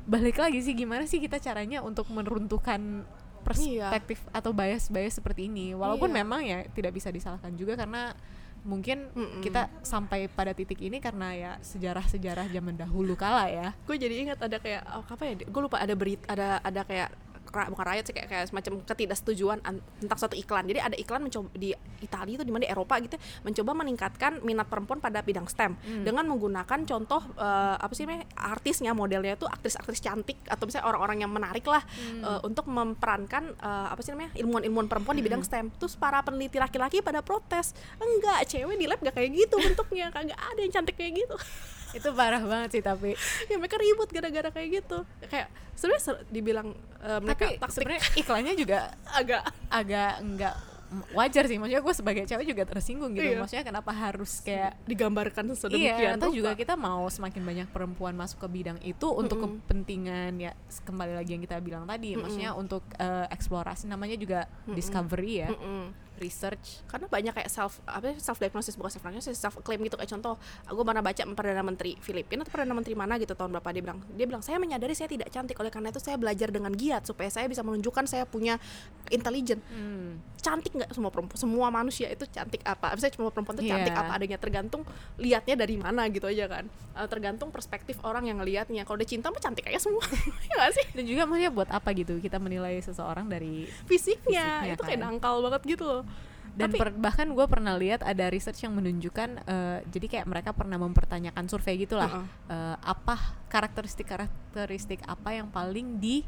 balik 0.03 0.39
lagi 0.39 0.59
sih 0.61 0.75
gimana 0.75 1.07
sih 1.07 1.19
kita 1.19 1.39
caranya 1.39 1.79
untuk 1.81 2.11
meruntuhkan 2.11 3.07
perspektif 3.43 4.23
atau 4.31 4.51
bias-bias 4.51 5.19
seperti 5.19 5.51
ini 5.51 5.75
walaupun 5.75 6.11
Iya. 6.11 6.17
memang 6.23 6.41
ya 6.43 6.59
tidak 6.71 6.95
bisa 6.95 7.11
disalahkan 7.11 7.51
juga 7.55 7.75
karena 7.75 8.15
mungkin 8.63 9.11
Mm-mm. 9.11 9.43
kita 9.43 9.67
sampai 9.83 10.31
pada 10.31 10.55
titik 10.55 10.79
ini 10.79 11.03
karena 11.03 11.35
ya 11.35 11.53
sejarah-sejarah 11.59 12.47
zaman 12.47 12.79
dahulu 12.79 13.19
kala 13.19 13.51
ya 13.51 13.75
gue 13.83 13.97
jadi 13.99 14.15
ingat 14.23 14.39
ada 14.39 14.63
kayak 14.63 14.83
oh, 14.87 15.03
apa 15.03 15.23
ya 15.27 15.35
gue 15.43 15.61
lupa 15.63 15.83
ada 15.83 15.95
berita 15.99 16.23
ada 16.31 16.63
ada 16.63 16.87
kayak 16.87 17.11
bukan 17.53 17.85
rakyat 17.85 18.05
sih 18.09 18.15
kayak, 18.17 18.29
kayak 18.33 18.47
semacam 18.49 18.73
ketidaksetujuan 18.89 19.59
an- 19.63 19.85
tentang 20.01 20.19
suatu 20.19 20.35
iklan. 20.35 20.65
Jadi 20.65 20.81
ada 20.81 20.97
iklan 20.97 21.21
mencoba 21.23 21.49
di 21.53 21.77
Italia 22.01 22.35
itu 22.41 22.45
di 22.49 22.53
mana 22.53 22.65
di 22.65 22.71
Eropa 22.73 22.95
gitu 22.99 23.17
mencoba 23.45 23.71
meningkatkan 23.85 24.33
minat 24.43 24.67
perempuan 24.67 24.99
pada 24.99 25.21
bidang 25.21 25.47
STEM. 25.47 25.77
Dengan 26.03 26.25
menggunakan 26.27 26.81
contoh 26.89 27.23
eh, 27.37 27.77
apa 27.77 27.93
sih 27.93 28.09
namanya 28.09 28.25
artisnya 28.35 28.97
modelnya 28.97 29.37
itu 29.37 29.45
aktris-aktris 29.45 30.01
cantik 30.01 30.41
atau 30.49 30.65
misalnya 30.65 30.89
orang-orang 30.89 31.29
yang 31.29 31.33
menarik 31.33 31.65
lah 31.69 31.85
eh, 32.09 32.41
untuk 32.43 32.67
memerankan 32.67 33.53
eh, 33.53 33.87
apa 33.93 34.01
sih 34.01 34.17
namanya 34.17 34.33
ilmuwan-ilmuwan 34.41 34.89
perempuan 34.89 35.21
di 35.21 35.25
bidang 35.25 35.45
STEM. 35.45 35.69
Terus 35.77 35.95
para 36.01 36.25
peneliti 36.25 36.57
laki-laki 36.57 37.05
pada 37.05 37.21
protes 37.21 37.77
enggak 38.01 38.49
cewek 38.49 38.77
di 38.81 38.87
lab 38.89 38.99
gak 39.03 39.15
kayak 39.15 39.31
gitu 39.35 39.57
bentuknya 39.59 40.09
kagak 40.11 40.39
ada 40.39 40.61
yang 40.61 40.73
cantik 40.73 40.97
kayak 40.97 41.13
gitu 41.23 41.37
itu 41.93 42.09
parah 42.13 42.41
banget 42.41 42.69
sih 42.73 42.83
tapi. 42.83 43.13
Ya 43.47 43.57
mereka 43.57 43.77
ribut 43.77 44.09
gara-gara 44.09 44.49
kayak 44.49 44.69
gitu. 44.81 44.99
Kayak 45.27 45.49
sebenarnya 45.73 46.03
ser- 46.03 46.25
dibilang 46.29 46.69
eh, 46.99 47.21
mereka 47.21 47.45
tapi 47.57 47.71
sebenarnya 47.71 48.03
iklannya 48.21 48.55
juga 48.55 48.79
agak. 49.09 49.43
agak 49.69 50.13
enggak 50.21 50.55
wajar 51.13 51.49
sih. 51.49 51.57
Maksudnya 51.57 51.81
gue 51.81 51.95
sebagai 51.97 52.23
cewek 52.29 52.45
juga 52.47 52.69
tersinggung 52.69 53.17
gitu. 53.17 53.25
Iya. 53.25 53.41
maksudnya 53.41 53.65
kenapa 53.65 53.91
harus 53.91 54.45
kayak 54.45 54.77
digambarkan 54.85 55.57
sedemikian 55.57 55.97
Iya, 55.97 56.21
atau 56.21 56.29
juga 56.29 56.53
kita 56.53 56.77
mau 56.77 57.09
semakin 57.09 57.41
banyak 57.41 57.69
perempuan 57.73 58.13
masuk 58.13 58.45
ke 58.45 58.49
bidang 58.53 58.77
itu 58.83 59.09
untuk 59.09 59.41
kepentingan 59.41 60.37
ya 60.37 60.53
kembali 60.85 61.17
lagi 61.17 61.33
yang 61.33 61.41
kita 61.41 61.57
bilang 61.61 61.89
tadi, 61.89 62.13
maksudnya 62.15 62.53
untuk 62.53 62.85
eh, 62.97 63.25
eksplorasi 63.27 63.89
namanya 63.89 64.21
juga 64.21 64.45
discovery 64.69 65.33
ya, 65.41 65.49
Mm-mm. 65.49 65.85
Research. 66.23 66.87
karena 66.87 67.07
banyak 67.07 67.33
kayak 67.33 67.49
self 67.49 67.83
apa 67.85 68.15
self 68.17 68.39
diagnosis 68.39 68.75
bukan 68.75 68.91
self 68.91 69.03
diagnosis 69.03 69.35
self 69.35 69.59
claim 69.61 69.81
gitu 69.81 69.95
kayak 69.95 70.09
contoh 70.09 70.39
gue 70.65 70.85
pernah 70.85 71.01
baca 71.01 71.23
perdana 71.29 71.61
menteri 71.61 71.99
Filipina 71.99 72.41
atau 72.41 72.53
perdana 72.53 72.73
menteri 72.73 72.95
mana 72.95 73.17
gitu 73.17 73.33
tahun 73.33 73.51
berapa 73.53 73.69
dia 73.71 73.83
bilang 73.83 73.99
dia 74.09 74.25
bilang 74.25 74.41
saya 74.41 74.57
menyadari 74.57 74.93
saya 74.93 75.07
tidak 75.07 75.29
cantik 75.29 75.57
oleh 75.57 75.69
karena 75.69 75.89
itu 75.89 75.99
saya 75.99 76.15
belajar 76.15 76.49
dengan 76.49 76.71
giat 76.71 77.03
supaya 77.03 77.27
saya 77.27 77.45
bisa 77.45 77.61
menunjukkan 77.61 78.05
saya 78.07 78.23
punya 78.25 78.63
intelijen 79.09 79.59
Hmm. 79.65 80.21
cantik 80.37 80.71
nggak 80.71 80.91
semua 80.91 81.09
perempuan 81.09 81.35
semua 81.35 81.67
manusia 81.69 82.07
itu 82.07 82.23
cantik 82.27 82.61
apa 82.63 82.93
misalnya 82.93 83.15
semua 83.15 83.31
perempuan 83.31 83.57
itu 83.57 83.67
cantik 83.67 83.91
Iya. 83.91 84.01
apa 84.01 84.13
adanya 84.13 84.37
tergantung 84.37 84.83
liatnya 85.17 85.57
dari 85.57 85.77
mana 85.77 86.07
gitu 86.07 86.25
aja 86.25 86.47
kan 86.47 86.67
Eh, 86.93 87.09
tergantung 87.09 87.49
perspektif 87.49 87.97
orang 88.03 88.29
yang 88.29 88.37
ngelihatnya 88.37 88.85
kalau 88.85 89.01
dia 89.01 89.09
cinta 89.09 89.27
mah 89.27 89.41
cantik 89.41 89.65
aja 89.65 89.81
semua 89.81 90.05
ya 90.45 90.55
gak 90.59 90.73
sih 90.75 90.87
Dan 90.93 91.09
juga 91.09 91.25
maksudnya 91.25 91.49
buat 91.51 91.65
apa 91.67 91.89
gitu 91.91 92.21
kita 92.21 92.37
menilai 92.37 92.77
seseorang 92.79 93.25
dari 93.27 93.65
fisiknya, 93.89 94.61
Fisiknya 94.61 94.77
itu 94.77 94.83
kayak 94.83 95.01
kan. 95.01 95.05
dangkal 95.09 95.41
banget 95.41 95.63
gitu 95.67 95.85
loh 95.89 96.03
dan 96.53 96.69
Tapi- 96.69 96.79
per- 96.79 96.93
bahkan 96.95 97.27
gue 97.27 97.47
pernah 97.47 97.75
lihat 97.75 98.01
ada 98.01 98.29
research 98.29 98.61
yang 98.61 98.73
menunjukkan 98.73 99.29
eh, 99.43 99.79
jadi 99.87 100.07
kayak 100.09 100.27
mereka 100.27 100.51
pernah 100.51 100.77
mempertanyakan 100.77 101.45
survei 101.47 101.77
gitulah 101.77 102.09
Heeh. 102.09 102.27
eh, 102.49 102.77
apa 102.79 103.17
karakteristik 103.47 104.05
karakteristik 104.07 105.01
apa 105.03 105.33
yang 105.33 105.49
paling 105.49 105.97
di 105.97 106.21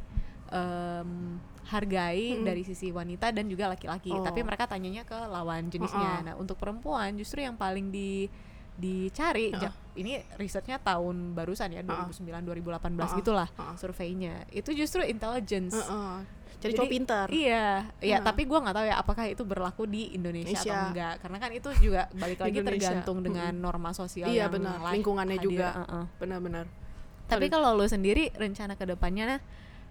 em, 0.47 1.37
hargai 1.65 2.37
Mm-mm. 2.37 2.45
dari 2.45 2.63
sisi 2.63 2.89
wanita 2.89 3.31
dan 3.31 3.45
juga 3.47 3.67
laki-laki 3.67 4.09
Oh. 4.11 4.21
tapi 4.21 4.41
mereka 4.41 4.65
tanyanya 4.65 5.03
ke 5.03 5.17
lawan 5.17 5.67
jenisnya 5.67 6.21
Heeh. 6.21 6.27
nah 6.27 6.35
untuk 6.37 6.57
perempuan 6.57 7.13
justru 7.15 7.41
yang 7.41 7.55
paling 7.55 7.89
di 7.89 8.29
dicari 8.75 9.55
ja- 9.55 9.71
ini 9.95 10.19
risetnya 10.35 10.77
tahun 10.77 11.31
barusan 11.33 11.71
ya 11.71 11.81
2009 11.81 12.27
2018 12.43 12.67
Heeh. 12.99 13.17
gitulah 13.17 13.49
Heeh. 13.51 13.75
surveinya 13.77 14.35
itu 14.51 14.73
justru 14.73 15.01
intelligence 15.03 15.79
Heeh. 16.65 16.67
jadi 16.67 16.81
cowok 16.81 16.91
pinter 16.91 17.27
Iya, 17.29 17.45
iya. 17.45 17.67
Iya. 18.01 18.17
Tapi 18.21 18.43
gua 18.45 18.59
nggak 18.61 18.73
tahu 18.73 18.87
ya 18.87 18.97
apakah 18.97 19.25
itu 19.27 19.43
berlaku 19.45 19.85
di 19.85 20.11
Indonesia 20.11 20.49
Indonesia. 20.51 20.73
atau 20.73 20.89
enggak. 20.89 21.15
Karena 21.21 21.37
kan 21.39 21.51
itu 21.53 21.69
juga 21.79 22.03
balik 22.11 22.39
lagi 22.41 22.51
Indonesia. 22.55 22.89
tergantung 22.89 23.19
dengan 23.21 23.53
norma 23.55 23.91
sosial 23.93 24.27
Iya, 24.27 24.49
yang 24.49 24.53
benar. 24.55 24.81
Lingkungannya 24.81 25.37
hadir. 25.37 25.47
juga. 25.47 25.69
Heeh. 25.77 26.05
benar-benar 26.17 26.65
Tapi 27.25 27.47
kalau 27.49 27.73
lu 27.73 27.85
sendiri 27.85 28.29
rencana 28.33 28.75
ke 28.75 28.85
depannya, 28.85 29.41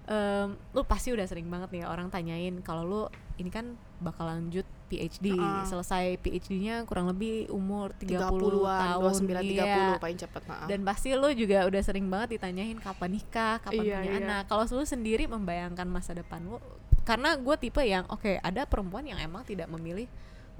em, 0.05 0.47
lu 0.69 0.81
pasti 0.83 1.09
udah 1.09 1.25
sering 1.25 1.45
banget 1.47 1.69
nih 1.71 1.83
orang 1.83 2.09
tanyain 2.09 2.61
kalau 2.61 2.83
lu 2.83 3.01
ini 3.35 3.49
kan 3.49 3.73
bakal 4.03 4.27
lanjut 4.27 4.67
PhD, 4.91 5.33
Heeh. 5.33 5.63
selesai 5.65 6.21
PhD-nya 6.21 6.85
kurang 6.85 7.09
lebih 7.09 7.49
umur 7.49 7.95
30 7.97 8.13
30-an, 8.13 8.99
tahun, 8.99 9.23
29 9.25 9.41
iya. 9.49 9.97
30 9.97 10.03
paling 10.03 10.19
cepat 10.21 10.41
nah. 10.45 10.67
Dan 10.69 10.79
pasti 10.85 11.09
lu 11.17 11.29
juga 11.33 11.65
udah 11.65 11.81
sering 11.81 12.05
banget 12.11 12.37
ditanyain 12.37 12.77
kapan 12.77 13.09
nikah, 13.17 13.57
kapan 13.63 13.81
Iya, 13.81 13.95
punya 13.97 14.11
iya. 14.11 14.21
anak. 14.21 14.43
Kalau 14.51 14.63
lu 14.69 14.85
sendiri 14.85 15.25
membayangkan 15.25 15.87
masa 15.89 16.13
depan 16.13 16.43
lu, 16.45 16.61
karena 17.07 17.33
gue 17.39 17.55
tipe 17.57 17.81
yang 17.81 18.05
oke 18.11 18.37
ada 18.37 18.67
perempuan 18.69 19.07
yang 19.07 19.17
emang 19.17 19.41
tidak 19.47 19.71
memilih 19.71 20.05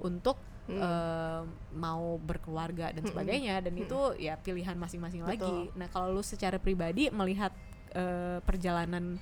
untuk 0.00 0.34
Mm. 0.64 0.80
eh, 0.80 1.42
mau 1.76 2.16
berkeluarga 2.16 2.88
dan 2.88 3.04
Mm-mm. 3.04 3.12
sebagainya, 3.12 3.60
dan 3.60 3.76
itu 3.76 4.00
ya 4.16 4.40
pilihan 4.40 4.72
masing-masing 4.80 5.20
lagi. 5.20 5.68
Nah 5.76 5.92
kalau 5.92 6.08
lu 6.08 6.24
secara 6.24 6.56
pribadi 6.56 7.12
melihat 7.12 7.52
eh, 7.92 8.40
perjalanan 8.40 9.20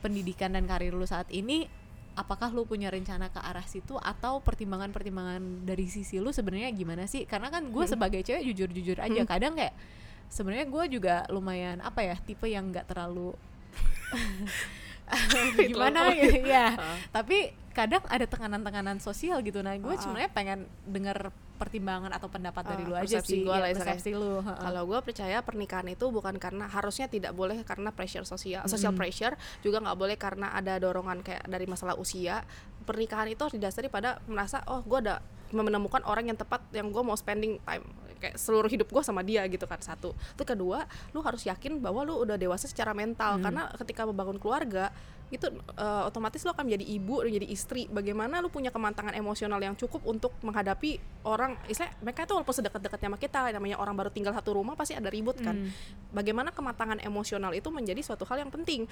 pendidikan 0.00 0.56
dan 0.56 0.64
karir 0.64 0.96
lu 0.96 1.04
saat 1.04 1.28
ini, 1.28 1.68
apakah 2.12 2.52
lu 2.52 2.64
punya 2.64 2.88
rencana 2.88 3.32
ke 3.32 3.40
arah 3.40 3.64
situ 3.64 3.96
atau 3.96 4.38
pertimbangan-pertimbangan 4.38 5.64
dari 5.64 5.88
sisi 5.88 6.20
lu 6.20 6.28
sebenarnya 6.28 6.68
gimana 6.70 7.08
sih? 7.08 7.24
Karena 7.24 7.48
kan 7.48 7.68
gue 7.68 7.84
Mm. 7.84 7.90
sebagai 7.90 8.20
cewek 8.20 8.42
jujur-jujur 8.52 8.98
aja 9.00 9.22
Mm. 9.22 9.28
kadang 9.28 9.52
kayak 9.56 9.72
sebenarnya 10.28 10.66
gue 10.68 10.84
juga 10.92 11.14
lumayan 11.28 11.80
apa 11.80 12.00
ya 12.02 12.16
tipe 12.18 12.44
yang 12.46 12.68
nggak 12.68 12.88
terlalu 12.88 13.32
gimana 15.70 16.10
Hitler. 16.10 16.20
gitu 16.22 16.38
ya 16.44 16.66
Heeh. 16.74 16.96
tapi 17.10 17.38
kadang 17.72 18.04
ada 18.06 18.24
tekanan-tekanan 18.24 19.00
sosial 19.00 19.40
gitu 19.40 19.60
nah 19.60 19.72
gue 19.72 19.94
sebenarnya 19.96 20.28
pengen 20.28 20.58
dengar 20.84 21.32
pertimbangan 21.56 22.10
atau 22.10 22.26
pendapat 22.26 22.64
dari 22.66 22.82
Ah, 22.82 22.88
lu 22.90 22.94
aja 22.98 23.22
sih 23.22 23.46
gua 23.46 23.62
ya, 23.62 23.70
persepsi 23.70 24.10
lu. 24.12 24.42
Kalau 24.42 24.82
gue 24.82 24.98
percaya 24.98 25.38
pernikahan 25.40 25.86
itu 25.86 26.10
bukan 26.10 26.34
karena 26.34 26.66
harusnya 26.66 27.06
tidak 27.06 27.30
boleh 27.32 27.62
karena 27.62 27.94
pressure 27.94 28.26
sosial, 28.26 28.66
social 28.66 28.90
Mm. 28.90 28.98
pressure 28.98 29.34
juga 29.62 29.78
nggak 29.78 29.94
boleh 29.94 30.18
karena 30.18 30.50
ada 30.50 30.74
dorongan 30.76 31.22
kayak 31.22 31.46
dari 31.46 31.70
masalah 31.70 31.94
usia. 31.94 32.42
Pernikahan 32.82 33.30
itu 33.30 33.38
harus 33.38 33.54
didasari 33.54 33.86
pada 33.86 34.18
merasa 34.26 34.58
oh 34.66 34.82
gue 34.82 35.06
ada 35.06 35.22
menemukan 35.54 36.02
orang 36.02 36.26
yang 36.26 36.36
tepat 36.36 36.66
yang 36.72 36.90
gue 36.90 36.98
mau 36.98 37.14
spending 37.14 37.62
time 37.62 37.86
kayak 38.22 38.38
seluruh 38.38 38.70
hidup 38.70 38.86
gue 38.86 39.02
sama 39.02 39.26
dia 39.26 39.42
gitu 39.50 39.66
kan 39.66 39.82
satu. 39.82 40.14
Itu 40.14 40.46
kedua 40.46 40.86
lu 41.10 41.18
harus 41.26 41.42
yakin 41.42 41.82
bahwa 41.82 42.06
lu 42.06 42.22
udah 42.22 42.38
dewasa 42.38 42.70
secara 42.70 42.94
mental. 42.94 43.42
Karena 43.42 43.66
ketika 43.74 44.06
membangun 44.06 44.38
keluarga 44.38 44.94
itu 45.32 45.48
eh, 45.80 46.02
otomatis 46.04 46.44
lu 46.44 46.52
akan 46.52 46.68
menjadi 46.68 46.84
ibu 46.84 47.24
dan 47.24 47.30
jadi 47.40 47.48
istri. 47.48 47.88
Bagaimana 47.88 48.44
lu 48.44 48.52
punya 48.52 48.68
kemantangan 48.68 49.16
emosional 49.16 49.56
yang 49.64 49.72
cukup 49.72 50.04
untuk 50.04 50.36
menghadapi 50.44 51.00
orang 51.24 51.56
istilah 51.72 51.88
mereka 52.04 52.28
itu 52.28 52.36
walaupun 52.36 52.54
sedekat-dekatnya 52.60 53.08
sama 53.08 53.18
kita 53.18 53.40
namanya 53.56 53.80
orang 53.80 53.96
baru 53.96 54.10
tinggal 54.12 54.36
satu 54.36 54.52
rumah 54.60 54.76
pasti 54.76 54.92
ada 54.92 55.08
ribut 55.08 55.40
kan. 55.40 55.56
Bagaimana 56.12 56.52
kematangan 56.52 57.00
emosional 57.00 57.56
itu 57.56 57.72
menjadi 57.72 58.04
suatu 58.04 58.28
hal 58.28 58.44
yang 58.44 58.52
penting. 58.52 58.84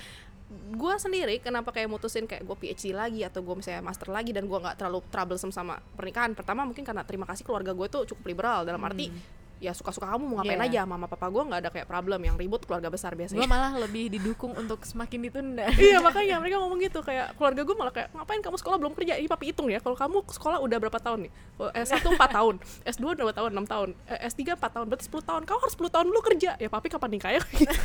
Gue 0.75 0.97
sendiri 0.97 1.45
kenapa 1.45 1.77
kayak 1.77 1.93
mutusin 1.93 2.25
kayak 2.25 2.49
gue 2.49 2.57
PhD 2.57 2.97
lagi 2.97 3.21
atau 3.21 3.45
gue 3.45 3.61
misalnya 3.61 3.85
master 3.85 4.09
lagi 4.09 4.33
dan 4.33 4.49
gue 4.49 4.57
nggak 4.57 4.81
terlalu 4.81 5.05
troublesome 5.13 5.53
sama 5.53 5.77
pernikahan? 5.95 6.33
Pertama 6.33 6.65
mungkin 6.65 6.83
karena 6.83 7.05
terima 7.05 7.29
kasih 7.29 7.45
keluarga 7.45 7.77
gue 7.77 7.87
tuh 7.93 8.09
cukup 8.09 8.25
liberal 8.33 8.65
dalam 8.65 8.81
arti 8.81 9.13
ya 9.61 9.77
suka-suka 9.77 10.09
kamu 10.09 10.25
mau 10.25 10.37
ngapain 10.41 10.57
Iya. 10.57 10.67
aja 10.73 10.81
mama 10.89 11.05
papa 11.05 11.29
gue 11.29 11.43
nggak 11.45 11.61
ada 11.61 11.71
kayak 11.71 11.85
problem 11.85 12.21
yang 12.25 12.41
ribut 12.41 12.65
keluarga 12.65 12.89
besar 12.89 13.13
gue 13.13 13.29
biasanya 13.29 13.45
malah 13.45 13.77
lebih 13.77 14.09
didukung 14.09 14.57
untuk 14.57 14.83
semakin 14.89 15.21
ditunda. 15.29 15.69
Iya 15.77 16.01
makanya 16.01 16.41
mereka 16.41 16.57
ngomong 16.65 16.81
gitu 16.81 17.05
kayak 17.05 17.37
keluarga 17.37 17.61
gue 17.61 17.77
malah 17.77 17.93
kayak 17.93 18.09
ngapain 18.17 18.41
kamu 18.41 18.57
sekolah 18.57 18.77
belum 18.81 18.93
kerja? 18.97 19.21
Ini 19.21 19.29
papi 19.29 19.53
hitung 19.53 19.69
ya 19.69 19.79
kalau 19.79 19.95
kamu 19.95 20.25
sekolah 20.33 20.59
udah 20.65 20.79
berapa 20.81 20.97
tahun 20.97 21.29
nih? 21.29 21.33
Oh, 21.61 21.69
S1 21.71 22.01
4 22.01 22.17
tahun 22.17 22.55
S2 22.97 23.05
2 23.21 23.37
tahun? 23.37 23.51
6 23.53 23.69
tahun 23.69 23.89
eh, 24.09 24.21
S3 24.33 24.41
4 24.57 24.77
tahun 24.81 24.85
berarti 24.89 25.05
10 25.13 25.29
tahun 25.29 25.43
kamu 25.45 25.59
harus 25.61 25.75
10 25.77 25.93
tahun 25.93 26.07
dulu 26.09 26.21
kerja. 26.25 26.51
Ya 26.57 26.69
papi 26.73 26.89
kapan 26.89 27.11
nikah 27.13 27.31
ya? 27.37 27.43
Gitu. 27.53 27.77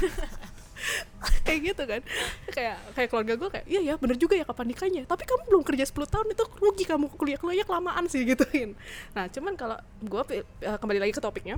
kayak 1.45 1.59
gitu 1.73 1.83
kan. 1.87 2.01
Kayak 2.51 2.77
kayak 2.93 3.09
keluarga 3.11 3.33
gue 3.39 3.49
kayak 3.49 3.65
iya 3.67 3.81
ya 3.81 3.93
bener 3.95 4.17
juga 4.19 4.35
ya 4.35 4.45
kapan 4.47 4.67
nikahnya. 4.71 5.03
Tapi 5.07 5.23
kamu 5.23 5.41
belum 5.49 5.63
kerja 5.63 5.85
10 5.87 6.13
tahun 6.13 6.27
itu 6.31 6.43
rugi 6.59 6.85
kamu 6.85 7.05
kuliah 7.15 7.39
kuliahnya 7.39 7.65
kelamaan 7.67 8.05
sih 8.11 8.21
gituin. 8.29 8.77
Nah 9.17 9.27
cuman 9.31 9.53
kalau 9.55 9.77
gue 10.03 10.43
kembali 10.61 10.99
lagi 11.01 11.13
ke 11.15 11.21
topiknya 11.23 11.57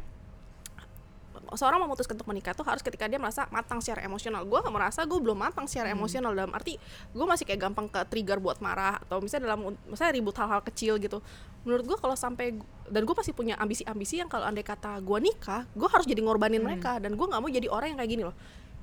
seorang 1.56 1.80
memutuskan 1.80 2.20
untuk 2.20 2.28
menikah 2.28 2.52
tuh 2.52 2.68
harus 2.68 2.84
ketika 2.84 3.08
dia 3.08 3.16
merasa 3.22 3.48
matang 3.54 3.80
secara 3.80 4.04
emosional. 4.04 4.44
Gue 4.44 4.60
nggak 4.60 4.74
merasa 4.74 5.08
gue 5.08 5.16
belum 5.16 5.38
matang 5.38 5.70
secara 5.70 5.94
emosional 5.94 6.36
dalam 6.36 6.52
arti 6.52 6.76
gue 7.16 7.26
masih 7.26 7.48
kayak 7.48 7.72
gampang 7.72 7.88
ke 7.88 8.04
trigger 8.12 8.42
buat 8.44 8.60
marah 8.60 9.00
atau 9.08 9.24
misalnya 9.24 9.54
dalam 9.54 9.72
misalnya 9.88 10.14
ribut 10.20 10.36
hal-hal 10.36 10.60
kecil 10.66 11.00
gitu. 11.00 11.24
Menurut 11.64 11.86
gue 11.88 11.98
kalau 12.00 12.16
sampai 12.20 12.60
dan 12.92 13.02
gue 13.08 13.16
pasti 13.16 13.32
punya 13.32 13.56
ambisi-ambisi 13.56 14.20
yang 14.20 14.28
kalau 14.28 14.44
andai 14.44 14.66
kata 14.66 15.00
gue 15.00 15.20
nikah 15.24 15.64
gue 15.72 15.88
harus 15.88 16.08
jadi 16.08 16.20
ngorbanin 16.24 16.64
mereka 16.64 17.00
dan 17.00 17.16
gue 17.16 17.26
nggak 17.28 17.42
mau 17.44 17.52
jadi 17.52 17.68
orang 17.72 17.96
yang 17.96 18.00
kayak 18.00 18.12
gini 18.12 18.24
loh 18.28 18.36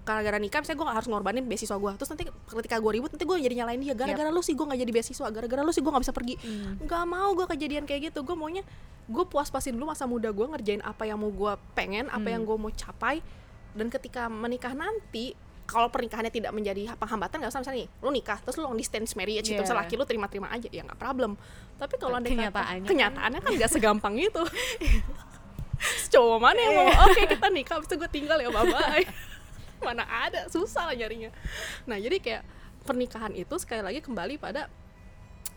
gara-gara 0.05 0.37
nikah 0.37 0.61
misalnya 0.61 0.77
gue 0.77 0.87
gak 0.87 0.97
harus 1.01 1.09
ngorbanin 1.09 1.45
beasiswa 1.45 1.75
gue 1.75 1.91
terus 1.97 2.09
nanti 2.09 2.25
ketika 2.29 2.77
gue 2.77 2.93
ribut 2.93 3.09
nanti 3.09 3.25
gue 3.25 3.37
jadi 3.41 3.55
nyalain 3.57 3.81
dia. 3.81 3.95
Gara-gara 3.95 4.29
lu 4.29 4.41
sih 4.41 4.53
gue 4.53 4.61
gak 4.63 4.77
jadi 4.77 4.93
beasiswa 4.93 5.27
gara-gara 5.27 5.61
lu 5.61 5.71
sih 5.71 5.81
gue 5.81 5.89
gak 5.89 6.05
bisa 6.05 6.13
pergi. 6.13 6.35
Nggak 6.79 7.05
mau 7.05 7.33
gue 7.33 7.47
kejadian 7.49 7.83
kayak 7.83 8.13
gitu. 8.13 8.21
Gue 8.21 8.33
maunya 8.35 8.61
gue 9.05 9.25
puas-puasin 9.25 9.73
dulu 9.73 9.89
masa 9.89 10.05
muda 10.05 10.29
gue 10.29 10.45
ngerjain 10.47 10.81
apa 10.81 11.05
yang 11.05 11.17
mau 11.17 11.29
gue 11.29 11.53
pengen 11.73 12.07
apa 12.07 12.29
yang 12.29 12.43
gue 12.43 12.53
mau 12.55 12.69
capai. 12.69 13.25
Dan 13.73 13.89
ketika 13.89 14.29
menikah 14.29 14.71
nanti 14.71 15.33
kalau 15.65 15.89
pernikahannya 15.89 16.29
tidak 16.29 16.53
menjadi 16.53 16.93
penghambatan 16.95 17.41
nggak 17.41 17.49
usah. 17.49 17.61
Misalnya 17.61 17.81
nih 17.81 17.89
lu 17.99 18.11
nikah 18.11 18.37
terus 18.39 18.55
lu 18.55 18.63
long 18.63 18.77
distance 18.77 19.13
marriage 19.15 19.41
gitu 19.43 19.57
Yeah. 19.57 19.65
misalnya 19.65 19.83
laki 19.83 19.95
lu 19.95 20.05
terima-terima 20.05 20.47
aja 20.47 20.69
ya 20.69 20.85
nggak 20.85 21.01
problem. 21.01 21.41
Tapi 21.75 21.95
kalau 21.97 22.21
kata- 22.21 22.29
Kenyataannya 22.29 22.79
kan- 22.79 22.87
kenyataannya 22.87 23.41
kan 23.41 23.51
nggak 23.57 23.71
segampang 23.73 24.15
itu. 24.15 24.43
Cowok 26.07 26.39
mana 26.39 26.61
yang 26.61 26.75
mau 26.77 26.87
oke 27.09 27.23
kita 27.27 27.49
nikah 27.51 27.77
itu 27.79 27.95
gue 27.95 28.11
tinggal 28.11 28.39
ya 28.39 28.49
bye 28.49 28.65
bye 28.65 29.05
mana 29.85 30.05
ada 30.09 30.49
susah 30.49 30.89
lah 30.89 30.97
nyarinya. 30.97 31.31
Nah 31.87 32.01
jadi 32.01 32.17
kayak 32.19 32.43
pernikahan 32.85 33.33
itu 33.33 33.55
sekali 33.57 33.81
lagi 33.81 34.01
kembali 34.05 34.37
pada 34.37 34.69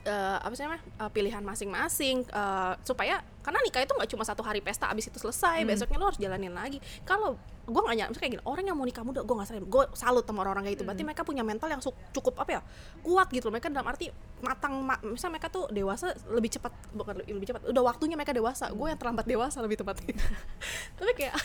eh, 0.08 0.38
apa 0.40 0.54
sih 0.56 0.64
namanya 0.64 0.84
eh, 0.84 1.12
pilihan 1.12 1.44
masing-masing 1.44 2.24
eh, 2.24 2.74
supaya 2.88 3.20
karena 3.44 3.60
nikah 3.64 3.84
itu 3.84 3.92
nggak 3.92 4.10
cuma 4.16 4.24
satu 4.24 4.42
hari 4.44 4.64
pesta 4.64 4.88
abis 4.88 5.12
itu 5.12 5.20
selesai 5.20 5.68
besoknya 5.68 6.00
lo 6.00 6.08
harus 6.08 6.20
jalanin 6.20 6.56
lagi. 6.56 6.80
Kalau 7.04 7.36
gue 7.68 7.82
nggak 7.84 7.98
nyampe 8.00 8.16
kayak 8.24 8.32
gini 8.40 8.44
orang 8.48 8.64
yang 8.64 8.80
mau 8.80 8.88
nikah 8.88 9.04
muda 9.04 9.28
gue 9.28 9.36
nggak 9.36 9.50
salut 9.52 9.68
gue 9.68 9.84
salut 9.92 10.24
sama 10.24 10.40
orang-orang 10.48 10.72
kayak 10.72 10.76
gitu. 10.80 10.84
Berarti 10.88 11.04
mereka 11.04 11.22
punya 11.28 11.44
mental 11.44 11.68
yang 11.68 11.84
cukup 12.16 12.34
apa 12.40 12.50
ya 12.60 12.62
kuat 13.04 13.28
gitu 13.32 13.52
mereka 13.52 13.68
dalam 13.68 13.88
arti 13.92 14.08
matang 14.40 14.80
ma 14.80 14.96
misalnya 15.04 15.40
mereka 15.40 15.52
tuh 15.52 15.68
dewasa 15.72 16.16
lebih 16.32 16.56
cepat 16.56 16.72
bukan 16.96 17.20
lebih 17.24 17.34
lebih 17.36 17.48
cepat 17.52 17.62
udah 17.68 17.84
waktunya 17.84 18.16
mereka 18.16 18.32
dewasa. 18.32 18.72
Gue 18.72 18.96
yang 18.96 19.00
terlambat 19.00 19.28
dewasa 19.28 19.60
lebih 19.60 19.84
tepatnya. 19.84 20.16
Tapi 20.98 21.12
kayak 21.16 21.36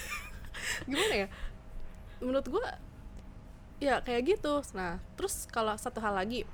gimana 0.90 1.14
ya 1.26 1.28
menurut 2.22 2.46
gue 2.46 2.66
ya 3.82 3.98
kayak 4.00 4.38
gitu. 4.38 4.62
Nah 4.78 5.02
terus 5.18 5.50
kalau 5.50 5.74
satu 5.74 5.98
hal 5.98 6.14
lagi 6.14 6.46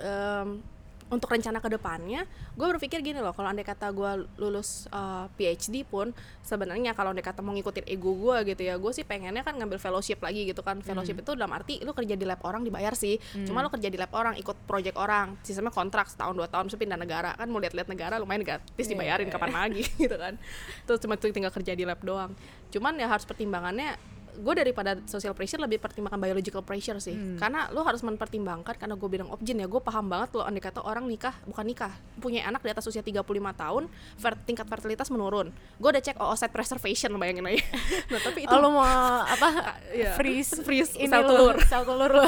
em, 0.00 0.64
untuk 1.10 1.26
rencana 1.26 1.58
ke 1.58 1.66
depannya 1.66 2.22
gue 2.54 2.66
berpikir 2.70 3.02
gini 3.02 3.18
loh 3.18 3.34
kalau 3.34 3.50
andai 3.50 3.66
kata 3.66 3.90
gue 3.90 4.30
lulus 4.38 4.86
eh, 4.94 5.26
PhD 5.34 5.82
pun 5.82 6.14
sebenarnya 6.46 6.94
kalau 6.94 7.10
andai 7.10 7.26
kata 7.26 7.42
mau 7.42 7.50
ngikutin 7.50 7.82
ego 7.90 8.14
gue 8.14 8.54
gitu 8.54 8.62
ya 8.62 8.78
gue 8.78 8.92
sih 8.94 9.02
pengennya 9.02 9.42
kan 9.42 9.58
ngambil 9.58 9.82
fellowship 9.82 10.22
lagi 10.22 10.46
gitu 10.46 10.62
kan. 10.62 10.78
Fellowship 10.80 11.18
itu 11.18 11.34
dalam 11.34 11.50
arti 11.50 11.82
lu 11.82 11.90
kerja 11.90 12.14
di 12.14 12.22
lab 12.22 12.38
orang 12.46 12.62
dibayar 12.62 12.94
sih. 12.94 13.18
Cuma 13.42 13.60
lu 13.60 13.68
kerja 13.68 13.90
di 13.90 13.98
lab 13.98 14.14
orang 14.14 14.38
ikut 14.38 14.54
project 14.70 14.94
orang 14.94 15.34
sistemnya 15.42 15.74
kontrak 15.74 16.06
setahun 16.06 16.38
dua 16.38 16.46
tahun 16.46 16.70
terus 16.70 16.78
pindah 16.78 16.96
negara. 16.96 17.34
Kan 17.34 17.50
mau 17.50 17.58
lihat-lihat 17.58 17.90
negara 17.90 18.14
lumayan 18.22 18.46
gratis 18.46 18.86
Iya, 18.86 18.94
dibayarin 18.94 19.28
iya. 19.28 19.34
kapan 19.34 19.50
lagi 19.50 19.82
gitu 20.06 20.14
kan. 20.14 20.38
Terus 20.86 20.98
cuma 21.02 21.18
tinggal 21.18 21.50
kerja 21.50 21.74
di 21.74 21.82
lab 21.82 21.98
doang. 22.06 22.32
Cuman 22.70 22.94
ya 22.94 23.10
harus 23.10 23.26
pertimbangannya 23.26 23.98
gue 24.36 24.54
daripada 24.54 24.98
social 25.04 25.34
pressure 25.34 25.58
lebih 25.58 25.78
pertimbangkan 25.78 26.18
biological 26.18 26.62
pressure 26.62 26.98
sih. 26.98 27.14
Karena 27.36 27.66
lo 27.70 27.82
harus 27.82 28.00
mempertimbangkan 28.00 28.76
karena 28.76 28.94
gue 28.94 29.08
bilang 29.08 29.28
objin 29.30 29.56
ya 29.56 29.66
gue 29.66 29.80
paham 29.80 30.06
banget 30.06 30.34
lo 30.36 30.42
andai 30.42 30.60
kata 30.60 30.82
orang 30.82 31.06
nikah 31.06 31.34
bukan 31.44 31.64
nikah 31.64 31.92
punya 32.18 32.44
anak 32.44 32.60
di 32.60 32.70
atas 32.70 32.84
usia 32.84 33.00
35 33.00 33.22
tahun 33.56 33.88
fer- 34.16 34.40
tingkat 34.44 34.66
fertilitas 34.68 35.08
menurun. 35.08 35.48
Gue 35.80 35.88
udah 35.88 36.02
cek 36.02 36.20
oocyte 36.20 36.52
preservation 36.52 37.10
bayangin 37.16 37.46
aja 37.46 37.62
nah 38.12 38.20
tapi 38.20 38.44
itu 38.44 38.52
oh, 38.52 38.60
lu 38.60 38.68
mau 38.76 38.84
apa 39.24 39.48
Iya. 39.96 40.14
freeze 40.14 40.60
Freeze 40.60 40.92
ini 41.00 41.08
sel 41.08 41.24
lu, 41.24 41.30
telur. 41.32 41.56
sel 41.70 41.82
telur 41.88 42.10
lu 42.12 42.26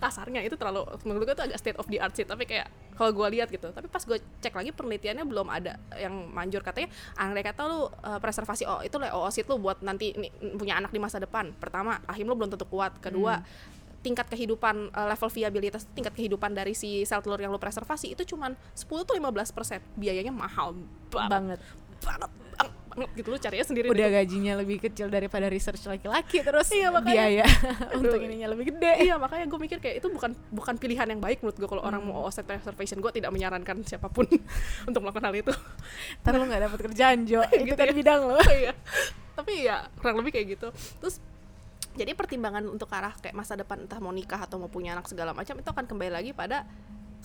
kasarnya 0.00 0.40
itu 0.42 0.56
terlalu 0.56 0.86
menurut 1.04 1.28
gue 1.28 1.36
tuh 1.36 1.44
agak 1.44 1.58
state 1.60 1.78
of 1.78 1.86
the 1.90 1.98
art 2.00 2.14
sih 2.16 2.24
tapi 2.24 2.48
kayak 2.48 2.66
kalau 2.96 3.12
gue 3.12 3.28
lihat 3.36 3.52
gitu. 3.52 3.68
Tapi 3.68 3.92
pas 3.92 4.00
gue 4.00 4.16
cek 4.40 4.56
lagi 4.56 4.72
penelitiannya 4.72 5.28
belum 5.28 5.52
ada 5.52 5.76
yang 6.00 6.32
manjur. 6.32 6.64
Katanya 6.64 6.88
andai 7.20 7.44
kata 7.44 7.68
lu 7.68 7.84
uh, 7.84 8.16
preservasi 8.16 8.64
oh 8.64 8.80
itu 8.80 8.96
lah 8.96 9.12
oosit 9.12 9.44
lu 9.44 9.60
buat 9.60 9.84
nanti 9.84 10.16
nih, 10.16 10.32
punya 10.56 10.80
anak 10.80 10.96
di 10.96 11.00
masa 11.00 11.20
depan 11.20 11.35
pertama 11.58 11.98
rahim 12.06 12.26
lu 12.30 12.34
belum 12.38 12.52
tentu 12.52 12.64
kuat. 12.68 12.96
Kedua 13.02 13.42
tingkat 14.06 14.30
kehidupan 14.30 14.94
uh, 14.94 15.06
level 15.10 15.26
viabilitas 15.34 15.82
tingkat 15.90 16.14
kehidupan 16.14 16.54
dari 16.54 16.78
si 16.78 17.02
sel 17.02 17.18
telur 17.26 17.42
yang 17.42 17.50
lu 17.50 17.58
preservasi 17.58 18.14
itu 18.14 18.22
cuman 18.22 18.54
10 18.78 18.86
tuh 19.02 19.14
15 19.18 19.56
persen. 19.56 19.80
Biayanya 19.98 20.30
mahal 20.30 20.78
banget. 21.10 21.58
Banget. 21.58 21.60
Banget 22.06 22.30
banget, 22.56 22.72
banget 22.96 23.10
gitu 23.14 23.28
lu 23.28 23.38
carinya 23.38 23.62
sendiri 23.62 23.86
udah 23.86 24.08
deh. 24.08 24.14
gajinya 24.16 24.52
lebih 24.56 24.76
kecil 24.80 25.06
daripada 25.06 25.46
research 25.46 25.84
laki-laki 25.84 26.40
terus 26.40 26.66
Iya, 26.68 26.88
makanya. 26.88 27.12
biaya 27.12 27.44
untuk 27.98 28.18
ininya 28.18 28.48
lebih 28.48 28.72
gede. 28.72 29.04
Iya 29.04 29.14
makanya 29.16 29.44
gue 29.44 29.58
mikir 29.58 29.78
kayak 29.78 30.00
itu 30.00 30.08
bukan 30.08 30.32
bukan 30.48 30.74
pilihan 30.74 31.06
yang 31.06 31.20
baik 31.20 31.40
menurut 31.40 31.56
gue 31.56 31.68
kalau 31.68 31.82
orang 31.82 32.00
mau 32.00 32.24
oocyte 32.24 32.42
preservation 32.42 32.98
gue 32.98 33.12
tidak 33.12 33.28
menyarankan 33.28 33.76
siapa 33.82 34.08
pun 34.08 34.24
untuk 34.88 34.98
melakukan 34.98 35.28
hal 35.28 35.36
itu. 35.36 35.52
Ntar 36.20 36.32
lu 36.34 36.44
nggak 36.44 36.62
dapat 36.64 36.78
kerjaan 36.82 37.18
Jo. 37.22 37.44
Itu 37.52 37.62
Gitu 37.66 37.76
kan 37.76 37.86
ya. 37.86 37.94
bidang 37.94 38.20
lo 38.24 38.40
iya. 38.48 38.72
Tapi 39.32 39.52
ya 39.62 39.76
kurang 40.00 40.16
lebih 40.18 40.32
kayak 40.32 40.46
gitu. 40.56 40.68
Terus 40.98 41.20
jadi 41.92 42.12
pertimbangan 42.12 42.64
untuk 42.66 42.88
arah 42.90 43.12
kayak 43.14 43.32
masa 43.32 43.54
depan 43.54 43.84
entah 43.84 44.00
mau 44.00 44.10
nikah 44.10 44.40
atau 44.40 44.56
mau 44.56 44.68
punya 44.68 44.92
anak 44.92 45.04
segala 45.06 45.32
macam 45.32 45.54
itu 45.54 45.64
akan 45.66 45.84
kembali 45.84 46.12
lagi 46.12 46.30
pada 46.32 46.64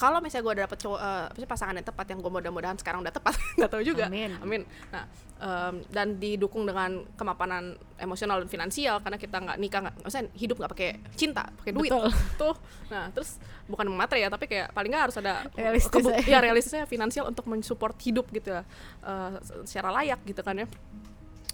kalau 0.01 0.17
misalnya 0.17 0.49
gue 0.49 0.55
dapet 0.65 0.77
cowok 0.81 0.97
sih, 1.37 1.45
pasangan 1.45 1.77
yang 1.77 1.85
tepat 1.85 2.09
yang 2.09 2.25
gue 2.25 2.31
mudah-mudahan 2.33 2.73
sekarang 2.73 3.05
udah 3.05 3.13
tepat 3.13 3.37
nggak 3.61 3.69
tahu 3.69 3.85
juga. 3.85 4.09
Amin. 4.09 4.33
amin. 4.41 4.65
Nah 4.89 5.05
em, 5.37 5.75
dan 5.93 6.17
didukung 6.17 6.65
dengan 6.65 7.05
kemapanan 7.13 7.77
emosional 8.01 8.41
dan 8.41 8.49
finansial 8.49 8.97
karena 8.97 9.21
kita 9.21 9.37
nggak 9.37 9.57
nikah 9.61 9.79
nggak 9.85 9.95
maksudnya 10.01 10.25
hidup 10.33 10.57
nggak 10.57 10.71
pakai 10.73 10.89
cinta 11.13 11.45
pakai 11.61 11.71
duit. 11.77 11.93
Betul. 11.93 12.09
tuh. 12.41 12.55
Nah 12.89 13.13
terus 13.13 13.37
bukan 13.69 13.85
materi 13.93 14.25
ya 14.25 14.33
tapi 14.33 14.49
kayak 14.49 14.73
paling 14.73 14.89
nggak 14.89 15.03
harus 15.05 15.17
ada 15.21 15.45
Realistis 15.53 15.93
kebu- 15.93 16.17
aja. 16.17 16.25
ya 16.25 16.39
realistisnya 16.41 16.89
finansial 16.89 17.29
untuk 17.29 17.45
mensupport 17.45 17.93
hidup 18.01 18.25
gitu 18.33 18.57
ya 18.57 18.65
eh, 19.05 19.37
secara 19.69 19.93
layak 19.93 20.17
gitu 20.25 20.41
kan 20.41 20.57
ya. 20.57 20.67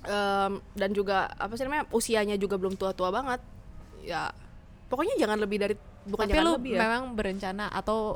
Em, 0.07 0.63
dan 0.71 0.89
juga 0.95 1.27
apa 1.35 1.51
sih 1.59 1.67
namanya 1.67 1.83
usianya 1.91 2.39
juga 2.39 2.55
belum 2.55 2.79
tua-tua 2.79 3.11
banget. 3.11 3.43
Ya 4.07 4.31
pokoknya 4.87 5.19
jangan 5.19 5.35
lebih 5.35 5.59
dari 5.59 5.75
bukan 6.07 6.23
tapi 6.23 6.39
jangan 6.39 6.45
lu 6.47 6.53
lebih 6.55 6.71
ya. 6.71 6.79
memang 6.79 7.03
berencana 7.11 7.67
atau 7.67 8.15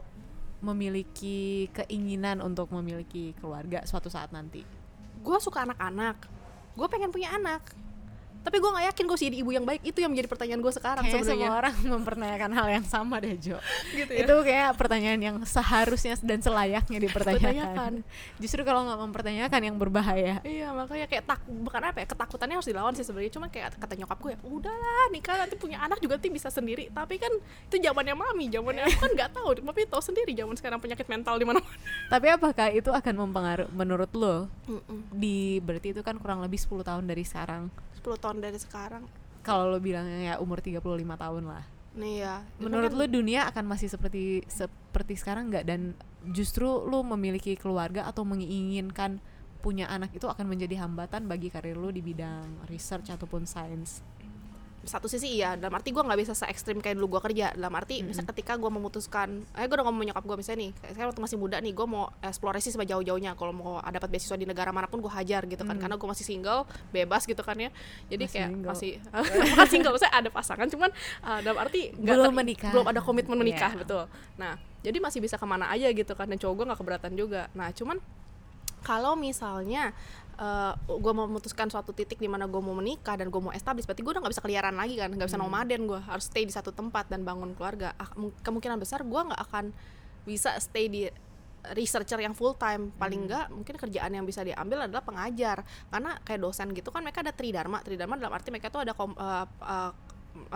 memiliki 0.61 1.67
keinginan 1.73 2.39
untuk 2.39 2.69
memiliki 2.71 3.33
keluarga 3.41 3.83
suatu 3.85 4.07
saat 4.07 4.29
nanti? 4.29 4.61
Gue 5.21 5.37
suka 5.41 5.65
anak-anak. 5.65 6.29
Gue 6.77 6.87
pengen 6.87 7.11
punya 7.11 7.33
anak 7.35 7.81
tapi 8.41 8.57
gue 8.57 8.69
nggak 8.73 8.85
yakin 8.89 9.03
gue 9.05 9.17
sih 9.21 9.25
jadi 9.29 9.37
ibu 9.45 9.51
yang 9.53 9.65
baik. 9.69 9.81
Itu 9.85 10.01
yang 10.01 10.09
menjadi 10.09 10.29
pertanyaan 10.33 10.61
gue 10.65 10.73
sekarang 10.73 11.03
Kayaknya 11.05 11.21
sebenarnya. 11.21 11.45
semua 11.45 11.59
orang 11.61 11.75
mempertanyakan 12.01 12.51
hal 12.57 12.67
yang 12.73 12.85
sama 12.89 13.15
deh 13.21 13.37
Jo. 13.37 13.57
Gitu 13.93 14.11
ya? 14.11 14.25
Itu 14.25 14.35
kayak 14.41 14.69
pertanyaan 14.81 15.19
yang 15.21 15.35
seharusnya 15.45 16.17
dan 16.25 16.41
selayaknya 16.41 16.97
dipertanyakan. 17.05 17.45
Pertanyakan. 17.45 17.93
Justru 18.41 18.61
kalau 18.65 18.81
nggak 18.89 18.99
mempertanyakan 19.05 19.61
yang 19.61 19.75
berbahaya. 19.77 20.35
Iya 20.41 20.73
makanya 20.73 21.05
kayak 21.05 21.23
tak 21.29 21.39
bukan 21.45 21.81
apa 21.85 21.97
ya 22.01 22.07
ketakutannya 22.09 22.55
harus 22.57 22.69
dilawan 22.69 22.93
sih 22.97 23.05
sebenarnya. 23.05 23.31
Cuma 23.37 23.45
kayak 23.53 23.77
kata 23.77 23.93
nyokap 23.93 24.17
gue 24.17 24.31
ya 24.33 24.39
udahlah 24.41 25.05
nikah 25.13 25.35
nanti 25.37 25.55
punya 25.61 25.77
anak 25.85 26.01
juga 26.01 26.17
nanti 26.17 26.29
bisa 26.33 26.49
sendiri. 26.49 26.89
Tapi 26.89 27.21
kan 27.21 27.31
itu 27.69 27.75
zamannya 27.77 28.17
mami. 28.17 28.49
Zamannya 28.49 28.89
aku 28.89 28.97
kan 29.05 29.11
nggak 29.13 29.29
tahu. 29.37 29.49
Tapi 29.61 29.81
tahu 29.85 30.01
sendiri 30.01 30.33
zaman 30.33 30.57
sekarang 30.57 30.81
penyakit 30.81 31.05
mental 31.05 31.37
di 31.37 31.45
mana 31.45 31.61
Tapi 32.09 32.27
apakah 32.33 32.73
itu 32.73 32.89
akan 32.89 33.13
mempengaruhi 33.21 33.69
menurut 33.69 34.09
lo? 34.17 34.49
Di 35.13 35.61
berarti 35.61 35.93
itu 35.93 36.01
kan 36.01 36.17
kurang 36.17 36.41
lebih 36.41 36.57
10 36.57 36.81
tahun 36.81 37.05
dari 37.05 37.21
sekarang 37.21 37.69
10 38.01 38.17
tahun 38.17 38.37
dari 38.41 38.57
sekarang. 38.57 39.05
Kalau 39.45 39.69
lo 39.69 39.77
bilangnya 39.77 40.33
ya 40.33 40.35
umur 40.41 40.57
35 40.57 40.81
tahun 41.17 41.43
lah. 41.45 41.65
Nih 41.91 42.25
ya 42.25 42.41
menurut 42.57 42.89
Kan- 42.93 42.99
lo 42.99 43.05
dunia 43.05 43.45
akan 43.53 43.65
masih 43.69 43.87
seperti 43.93 44.41
seperti 44.49 45.13
sekarang 45.21 45.53
nggak? 45.53 45.65
Dan 45.69 45.93
justru 46.33 46.65
lo 46.65 47.05
memiliki 47.05 47.53
keluarga 47.53 48.09
atau 48.09 48.25
menginginkan 48.25 49.21
punya 49.61 49.85
anak 49.93 50.17
itu 50.17 50.25
akan 50.25 50.49
menjadi 50.49 50.81
hambatan 50.81 51.29
bagi 51.29 51.53
karir 51.53 51.77
lo 51.77 51.93
di 51.93 52.01
bidang 52.01 52.65
research 52.65 53.13
ataupun 53.13 53.45
sains 53.45 54.01
satu 54.81 55.05
sisi 55.05 55.37
iya 55.37 55.53
dalam 55.53 55.73
arti 55.73 55.89
gue 55.89 56.01
nggak 56.01 56.17
bisa 56.17 56.33
se 56.33 56.41
ekstrim 56.43 56.77
kayak 56.77 56.97
dulu 56.97 57.15
gue 57.15 57.21
kerja. 57.23 57.53
Dalam 57.53 57.69
arti 57.71 58.01
misalnya 58.01 58.29
ketika 58.29 58.55
gue 58.55 58.65
memutuskan 58.67 59.45
eh 59.53 59.63
gue 59.63 59.73
udah 59.73 59.85
ngomong 59.85 60.09
nyokap 60.09 60.23
gue 60.23 60.37
misalnya 60.37 60.59
nih 60.59 60.71
kayak 60.73 60.93
saya 60.93 61.05
waktu 61.07 61.21
masih 61.21 61.37
muda 61.37 61.57
nih 61.57 61.71
gue 61.71 61.85
mau 61.85 62.09
eksplorasi 62.19 62.73
sejauh-jauhnya 62.73 63.33
kalau 63.33 63.53
mau 63.53 63.73
dapat 63.83 64.09
beasiswa 64.09 64.33
di 64.33 64.43
negara 64.43 64.69
mana 64.69 64.85
pun 64.85 64.97
gue 64.97 65.11
hajar 65.11 65.45
gitu 65.45 65.61
kan 65.61 65.77
karena 65.77 65.95
gue 65.95 66.07
masih 66.07 66.25
single 66.25 66.63
bebas 66.89 67.23
gitu 67.23 67.39
kan 67.39 67.55
ya. 67.55 67.69
Jadi 68.07 68.23
Masih 68.23 68.33
kayak 68.33 68.49
single. 68.49 68.69
masih 68.69 68.91
bukan 69.53 69.67
single 69.69 69.95
saya 69.95 70.11
ada 70.15 70.29
pasangan 70.29 70.65
cuman 70.65 70.89
uh, 71.21 71.39
dalam 71.39 71.57
arti 71.57 71.93
nggak 71.93 72.15
Belum 72.17 72.33
menikah. 72.33 72.71
belum 72.71 72.85
ada 72.87 72.99
komitmen 72.99 73.37
menikah 73.37 73.71
Iya. 73.71 73.79
betul. 73.79 74.03
Nah 74.35 74.53
jadi 74.81 74.97
masih 74.97 75.21
bisa 75.21 75.37
ke 75.37 75.45
mana 75.45 75.69
aja 75.69 75.85
gitu 75.87 76.13
kan 76.13 76.25
dan 76.25 76.35
cowok 76.35 76.53
gue 76.57 76.65
nggak 76.67 76.79
keberatan 76.79 77.13
juga. 77.13 77.45
Nah 77.53 77.69
cuman 77.69 78.01
kalau 78.81 79.13
misalnya 79.13 79.93
gue 80.89 81.13
mau 81.13 81.29
memutuskan 81.29 81.69
suatu 81.69 81.93
titik 81.93 82.17
di 82.17 82.25
mana 82.25 82.49
gue 82.49 82.57
mau 82.57 82.73
menikah 82.73 83.13
dan 83.13 83.29
gue 83.29 83.37
mau 83.37 83.53
establish 83.53 83.85
berarti 83.85 84.01
gue 84.01 84.11
udah 84.11 84.21
nggak 84.25 84.33
bisa 84.33 84.43
keliaran 84.43 84.73
lagi 84.73 84.97
kan 84.97 85.13
nggak 85.13 85.29
bisa 85.29 85.37
nomaden 85.37 85.85
gue 85.85 86.01
harus 86.01 86.25
stay 86.25 86.49
di 86.49 86.53
satu 86.53 86.73
tempat 86.73 87.13
dan 87.13 87.21
bangun 87.21 87.53
keluarga. 87.53 87.93
Ah, 88.01 88.09
kem- 88.09 88.33
kemungkinan 88.41 88.81
besar 88.81 89.05
gue 89.05 89.21
nggak 89.21 89.37
akan 89.37 89.69
bisa 90.25 90.57
stay 90.57 90.89
di 90.89 91.05
researcher 91.77 92.17
yang 92.17 92.33
full 92.33 92.57
time. 92.57 92.89
Paling 92.97 93.29
enggak 93.29 93.53
mungkin 93.53 93.77
kerjaan 93.77 94.11
yang 94.17 94.25
bisa 94.25 94.41
diambil 94.41 94.89
adalah 94.89 95.05
pengajar. 95.05 95.61
Karena 95.93 96.17
kayak 96.25 96.41
dosen 96.41 96.73
gitu 96.73 96.89
kan 96.89 97.05
mereka 97.05 97.21
ada 97.21 97.33
tridharma. 97.37 97.85
Tridharma 97.85 98.17
dalam 98.17 98.33
arti 98.33 98.49
mereka 98.49 98.73
tuh 98.73 98.81
ada 98.81 98.97
kom, 98.97 99.13
eh, 99.13 99.45
eh, 99.45 99.91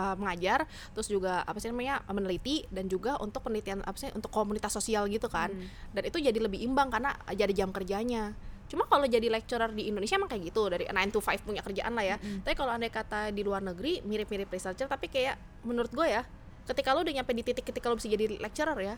eh, 0.02 0.16
mengajar 0.18 0.66
terus 0.98 1.06
juga 1.14 1.46
apa 1.46 1.62
sih 1.62 1.70
namanya 1.70 2.02
meneliti 2.10 2.66
dan 2.74 2.90
juga 2.90 3.22
untuk 3.22 3.46
penelitian 3.46 3.86
apa 3.86 4.02
sih 4.02 4.10
untuk 4.18 4.34
komunitas 4.34 4.74
sosial 4.74 5.06
gitu 5.14 5.30
kan. 5.30 5.54
Dan 5.94 6.10
itu 6.10 6.18
jadi 6.18 6.42
lebih 6.42 6.66
imbang 6.66 6.90
karena 6.90 7.14
jadi 7.38 7.54
jam 7.54 7.70
kerjanya 7.70 8.34
cuma 8.66 8.84
kalau 8.84 9.05
jadi 9.05 9.28
lecturer 9.28 9.70
di 9.70 9.88
Indonesia 9.88 10.16
emang 10.16 10.28
kayak 10.28 10.43
gitu 10.45 10.68
dari 10.68 10.84
9 10.84 11.09
to 11.09 11.20
5 11.20 11.41
punya 11.43 11.61
kerjaan 11.61 11.93
lah 11.93 12.05
ya. 12.05 12.18
Tapi 12.18 12.53
kalau 12.53 12.72
andai 12.72 12.89
kata 12.89 13.30
di 13.30 13.41
luar 13.41 13.61
negeri 13.61 14.01
mirip-mirip 14.01 14.47
researcher 14.47 14.86
tapi 14.86 15.05
kayak 15.05 15.36
menurut 15.61 15.89
gue 15.89 16.07
ya 16.07 16.26
ketika 16.66 16.91
lo 16.91 17.01
udah 17.01 17.13
nyampe 17.13 17.32
di 17.32 17.41
titik 17.41 17.61
ketika 17.63 17.86
lo 17.86 17.95
bisa 17.95 18.07
jadi 18.07 18.26
lecturer 18.36 18.74
ya 18.80 18.95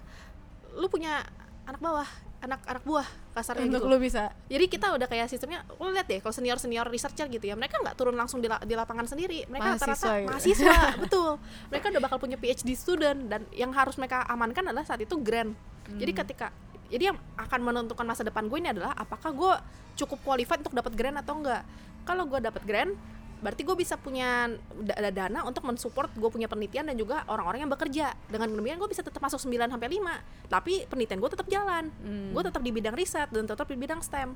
lu 0.74 0.88
punya 0.88 1.20
anak 1.64 1.78
bawah 1.78 2.08
anak 2.38 2.62
anak 2.64 2.84
buah 2.84 3.04
kasarnya 3.34 3.66
untuk 3.68 3.82
gitu. 3.82 3.92
lo 3.92 3.98
bisa. 3.98 4.30
Jadi 4.46 4.66
kita 4.68 4.94
udah 4.94 5.04
kayak 5.04 5.26
sistemnya 5.26 5.66
lo 5.68 5.90
lihat 5.90 6.06
deh 6.06 6.22
kalau 6.22 6.32
senior 6.32 6.56
senior 6.56 6.86
researcher 6.86 7.26
gitu 7.26 7.44
ya 7.44 7.58
mereka 7.58 7.76
nggak 7.78 7.98
turun 7.98 8.14
langsung 8.14 8.40
di, 8.40 8.48
la- 8.48 8.62
di 8.62 8.72
lapangan 8.72 9.04
sendiri. 9.04 9.44
Mereka 9.46 9.74
Mahasiswa 9.74 9.90
rata-rata 9.90 10.16
gitu. 10.16 10.30
mahasiswa 10.30 10.76
betul. 11.04 11.32
Mereka 11.68 11.86
udah 11.90 12.02
bakal 12.02 12.18
punya 12.18 12.38
PhD 12.38 12.70
student 12.72 13.26
dan 13.26 13.44
yang 13.52 13.74
harus 13.74 13.98
mereka 13.98 14.22
amankan 14.24 14.64
adalah 14.64 14.86
saat 14.86 15.02
itu 15.02 15.18
grant. 15.18 15.58
Jadi 15.90 16.12
Hmm. 16.14 16.20
ketika 16.22 16.48
jadi 16.88 17.14
yang 17.14 17.18
akan 17.36 17.60
menentukan 17.64 18.06
masa 18.08 18.24
depan 18.24 18.48
gue 18.48 18.58
ini 18.60 18.72
adalah 18.72 18.96
apakah 18.96 19.32
gue 19.36 19.54
cukup 20.00 20.20
qualified 20.24 20.64
untuk 20.64 20.76
dapat 20.78 20.94
grant 20.96 21.18
atau 21.20 21.36
enggak. 21.40 21.64
Kalau 22.08 22.24
gue 22.30 22.40
dapat 22.40 22.64
grant 22.64 22.94
berarti 23.38 23.62
gue 23.62 23.78
bisa 23.78 23.94
punya 24.02 24.50
da- 24.82 24.98
da- 24.98 25.14
dana 25.14 25.46
untuk 25.46 25.62
mensupport 25.62 26.10
gue 26.10 26.30
punya 26.34 26.50
penelitian 26.50 26.90
dan 26.90 26.98
juga 26.98 27.22
orang-orang 27.30 27.68
yang 27.68 27.72
bekerja. 27.72 28.16
Dengan 28.32 28.50
demikian 28.50 28.82
gue 28.82 28.90
bisa 28.90 29.06
tetap 29.06 29.22
masuk 29.22 29.38
9 29.38 29.70
sampai 29.70 29.90
5 29.94 30.50
tapi 30.50 30.74
penelitian 30.90 31.20
gue 31.22 31.32
tetap 31.36 31.48
jalan. 31.52 31.92
Hmm. 32.02 32.34
gue 32.34 32.44
tetap 32.48 32.62
di 32.64 32.72
bidang 32.74 32.96
riset 32.98 33.30
dan 33.30 33.46
tetap 33.46 33.68
di 33.70 33.78
bidang 33.78 34.02
STEM. 34.02 34.34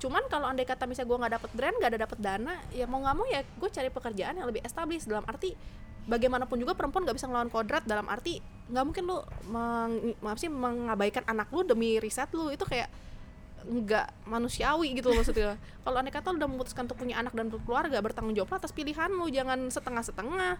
Cuman 0.00 0.26
kalau 0.32 0.48
andai 0.48 0.64
kata 0.64 0.88
misalnya 0.88 1.08
gue 1.12 1.18
nggak 1.22 1.32
dapet 1.38 1.50
grant 1.56 1.76
nggak 1.76 1.90
ada 1.92 2.00
dapet 2.04 2.18
dana 2.20 2.54
ya 2.72 2.84
mau 2.88 2.98
nggak 3.00 3.14
mau 3.16 3.26
ya 3.28 3.40
gue 3.44 3.68
cari 3.72 3.88
pekerjaan 3.88 4.34
yang 4.36 4.48
lebih 4.48 4.60
established. 4.66 5.06
Dalam 5.08 5.24
arti 5.24 5.54
bagaimanapun 6.10 6.58
juga 6.58 6.74
perempuan 6.74 7.06
nggak 7.06 7.16
bisa 7.16 7.30
ngelawan 7.30 7.48
kodrat 7.48 7.86
dalam 7.86 8.10
arti 8.10 8.42
nggak 8.70 8.84
mungkin 8.86 9.02
lu 9.06 9.18
meng, 9.50 10.14
maaf 10.22 10.38
sih 10.38 10.50
mengabaikan 10.50 11.26
anak 11.26 11.50
lu 11.50 11.62
demi 11.66 11.98
riset 11.98 12.30
lu. 12.34 12.50
Itu 12.50 12.66
kayak 12.66 12.90
nggak 13.60 14.30
manusiawi 14.30 14.94
gitu 14.94 15.10
loh 15.10 15.22
maksudnya. 15.22 15.58
Kalau 15.86 15.96
andai 15.98 16.14
kata 16.14 16.30
lu 16.30 16.38
udah 16.38 16.50
memutuskan 16.50 16.86
untuk 16.86 16.98
punya 17.02 17.18
anak 17.18 17.34
dan 17.34 17.50
berkeluarga 17.50 17.98
bertanggung 17.98 18.34
jawab 18.34 18.58
atas 18.58 18.70
pilihan 18.70 19.10
lu. 19.10 19.26
Jangan 19.26 19.70
setengah-setengah. 19.70 20.58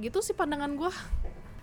Gitu 0.00 0.18
sih 0.24 0.34
pandangan 0.36 0.72
gue 0.74 0.92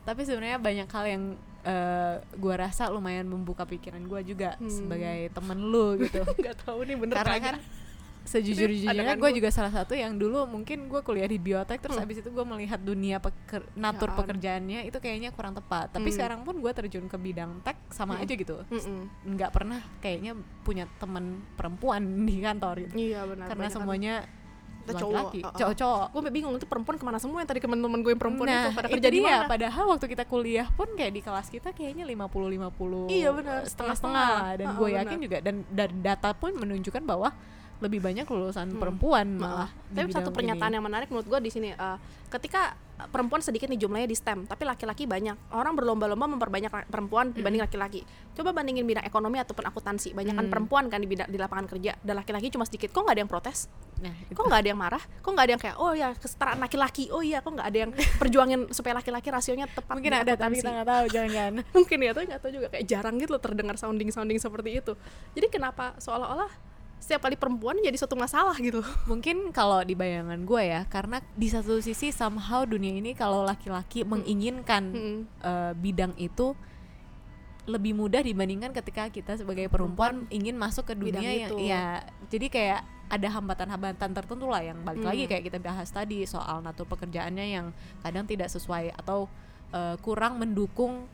tapi 0.02 0.26
sebenarnya 0.26 0.58
banyak 0.58 0.90
hal 0.90 1.06
yang 1.06 1.24
eh, 1.62 2.16
gua 2.42 2.56
rasa 2.58 2.90
lumayan 2.90 3.30
membuka 3.30 3.70
pikiran 3.70 4.02
gua 4.10 4.26
juga 4.26 4.58
Hmm. 4.58 4.66
sebagai 4.66 5.30
temen 5.30 5.60
lu 5.62 5.94
gitu. 6.02 6.26
Nggak 6.42 6.58
tahu 6.66 6.80
nih 6.90 6.98
bener 6.98 7.16
karena 7.22 7.38
kan 7.38 7.56
sejujur-jujurnya 8.24 8.86
Pandangan 8.88 9.18
gue 9.18 9.28
gua. 9.28 9.38
juga 9.38 9.50
salah 9.50 9.74
satu 9.74 9.94
yang 9.94 10.14
dulu 10.14 10.46
mungkin 10.46 10.86
gue 10.86 11.02
kuliah 11.02 11.26
di 11.26 11.36
biotek 11.36 11.80
terus 11.80 11.98
Hmm. 11.98 12.06
abis 12.06 12.22
itu 12.22 12.30
gue 12.30 12.46
melihat 12.46 12.78
dunia 12.78 13.18
peker, 13.18 13.66
natur 13.74 14.08
Ya, 14.08 14.16
pekerjaannya 14.16 14.80
itu 14.86 14.98
kayaknya 14.98 15.30
kurang 15.30 15.52
tepat 15.52 15.90
tapi 15.90 16.08
Hmm. 16.08 16.16
sekarang 16.16 16.40
pun 16.42 16.56
gue 16.56 16.72
terjun 16.72 17.06
ke 17.06 17.18
bidang 17.18 17.62
tech 17.62 17.82
sama 17.90 18.14
Hmm. 18.14 18.22
aja 18.22 18.34
gitu 18.34 18.56
Mm-mm. 18.64 19.02
nggak 19.32 19.52
pernah 19.52 19.82
kayaknya 19.98 20.32
punya 20.62 20.86
teman 20.96 21.26
perempuan 21.56 22.02
di 22.28 22.38
kantor 22.40 22.76
gitu 22.84 22.94
iya 22.96 23.26
benar 23.26 23.46
karena 23.48 23.68
kan. 23.68 23.74
semuanya 23.74 24.16
Kita 24.82 24.98
cowok, 24.98 25.54
cowok-cowok 25.54 26.06
gue 26.12 26.32
bingung 26.32 26.54
itu 26.58 26.66
perempuan 26.66 26.98
ke 26.98 27.06
mana 27.06 27.18
semua 27.18 27.38
yang 27.38 27.46
tadi 27.46 27.62
teman-teman 27.62 28.02
gue 28.02 28.12
yang 28.12 28.18
perempuan 28.18 28.50
nah, 28.50 28.66
itu 28.66 28.74
pada 28.74 28.90
kerja 28.90 29.10
di 29.10 29.22
mana 29.22 29.46
Padahal 29.46 29.86
waktu 29.88 30.06
kita 30.08 30.26
kuliah 30.26 30.66
pun 30.72 30.90
kayak 30.92 31.14
di 31.14 31.22
kelas 31.22 31.48
kita 31.48 31.70
kayaknya 31.70 32.02
50-50 32.04 33.06
Iya, 33.08 33.30
benar. 33.30 33.62
Setengah-setengah 33.64 34.26
lah 34.26 34.54
Dan 34.58 34.68
gue 34.74 34.90
yakin 34.92 35.18
juga 35.22 35.38
Dan 35.38 35.56
data 36.02 36.34
pun 36.34 36.50
menunjukkan 36.56 37.04
bahwa 37.04 37.30
Lebih 37.82 38.00
banyak 38.00 38.26
lulusan 38.26 38.78
perempuan 38.78 39.28
malah 39.36 39.70
Tapi 39.90 40.14
satu 40.14 40.30
pernyataan 40.30 40.70
ini. 40.70 40.76
yang 40.78 40.86
menarik 40.86 41.10
menurut 41.10 41.26
gue 41.28 41.40
di 41.42 41.52
sini 41.52 41.70
eh, 41.74 41.98
ketika 42.30 42.78
perempuan 43.02 43.42
sedikit 43.42 43.66
nih 43.66 43.82
jumlahnya 43.82 44.06
di 44.06 44.14
STEM, 44.14 44.46
tapi 44.46 44.62
laki-laki 44.62 45.10
banyak. 45.10 45.34
Orang 45.50 45.74
berlomba-lomba 45.74 46.30
memperbanyak 46.30 46.70
perempuan 46.86 47.34
dibanding 47.34 47.58
laki-laki. 47.60 48.06
Coba 48.38 48.54
bandingin 48.54 48.86
bidang 48.86 49.02
ekonomi 49.02 49.42
ataupun 49.42 49.66
akuntansi, 49.66 50.14
banyakan 50.14 50.46
Mm. 50.46 50.52
perempuan 50.54 50.86
kan 50.86 51.02
di 51.02 51.10
bidang 51.10 51.26
di 51.26 51.42
lapangan 51.42 51.66
kerja, 51.66 51.98
dan 51.98 52.14
laki-laki 52.14 52.54
cuma 52.54 52.62
sedikit. 52.62 52.94
Kok 52.94 53.02
nggak 53.02 53.16
ada 53.18 53.22
yang 53.26 53.32
protes? 53.32 53.66
Nah. 54.06 54.14
Kok 54.30 54.46
nggak 54.46 54.62
ada 54.62 54.70
yang 54.70 54.78
marah? 54.78 55.02
Kok 55.18 55.30
nggak 55.34 55.46
ada 55.50 55.52
yang 55.52 55.62
kayak 55.62 55.78
oh 55.78 55.94
ya 55.94 56.10
kesetaraan 56.14 56.62
laki-laki? 56.62 57.10
Oh 57.10 57.26
iya, 57.26 57.42
kok 57.42 57.50
nggak 57.50 57.68
ada 57.68 57.80
yang 57.80 57.92
perjuangin 58.22 58.60
supaya 58.70 58.94
laki-laki 59.02 59.34
rasionya 59.34 59.66
tepat? 59.66 59.94
Mungkin 59.98 60.14
ada 60.14 60.34
tapi 60.38 60.62
kita 60.62 60.70
nggak 60.70 60.88
tahu 60.88 61.04
jangan-jangan 61.10 61.54
mungkin 61.82 61.98
ya 61.98 62.12
tapi 62.14 62.26
nggak 62.30 62.42
tahu 62.42 62.52
juga 62.54 62.68
kayak 62.70 62.86
jarang 62.86 63.16
gitu 63.18 63.34
loh 63.34 63.42
terdengar 63.42 63.76
sounding 63.82 64.14
sounding 64.14 64.38
seperti 64.38 64.78
itu 64.78 64.94
jadi 65.34 65.48
kenapa 65.50 65.98
seolah-olah 65.98 66.50
setiap 67.02 67.26
kali 67.26 67.34
perempuan 67.34 67.82
jadi 67.82 67.98
suatu 67.98 68.14
masalah 68.14 68.54
gitu 68.56 68.86
Mungkin 69.10 69.50
kalau 69.50 69.82
di 69.82 69.92
bayangan 69.92 70.38
gue 70.40 70.62
ya 70.64 70.86
Karena 70.86 71.18
di 71.34 71.50
satu 71.50 71.82
sisi 71.82 72.14
somehow 72.14 72.62
dunia 72.64 72.94
ini 72.94 73.12
Kalau 73.12 73.42
laki-laki 73.42 74.06
menginginkan 74.06 74.84
Mm-mm. 74.94 75.18
eh, 75.42 75.74
bidang 75.74 76.14
itu 76.16 76.54
lebih 77.62 77.94
mudah 77.94 78.22
dibandingkan 78.22 78.74
ketika 78.74 79.06
kita 79.08 79.38
sebagai 79.38 79.70
perempuan 79.70 80.26
ingin 80.30 80.58
masuk 80.58 80.82
ke 80.84 80.94
Bidang 80.94 81.22
dunia 81.22 81.32
yang 81.32 81.52
itu. 81.54 81.62
ya 81.62 82.02
jadi 82.26 82.48
kayak 82.50 82.82
ada 83.06 83.28
hambatan-hambatan 83.30 84.12
tertentu 84.14 84.50
lah 84.50 84.66
yang 84.66 84.82
balik 84.82 85.06
Hmm. 85.06 85.14
lagi 85.14 85.24
kayak 85.30 85.44
kita 85.46 85.60
bahas 85.60 85.86
tadi 85.88 86.26
soal 86.26 86.62
natur 86.62 86.90
pekerjaannya 86.90 87.46
yang 87.54 87.70
kadang 88.02 88.26
tidak 88.26 88.50
sesuai 88.50 88.98
atau 88.98 89.30
eh, 89.72 89.94
kurang 90.02 90.42
mendukung 90.42 91.06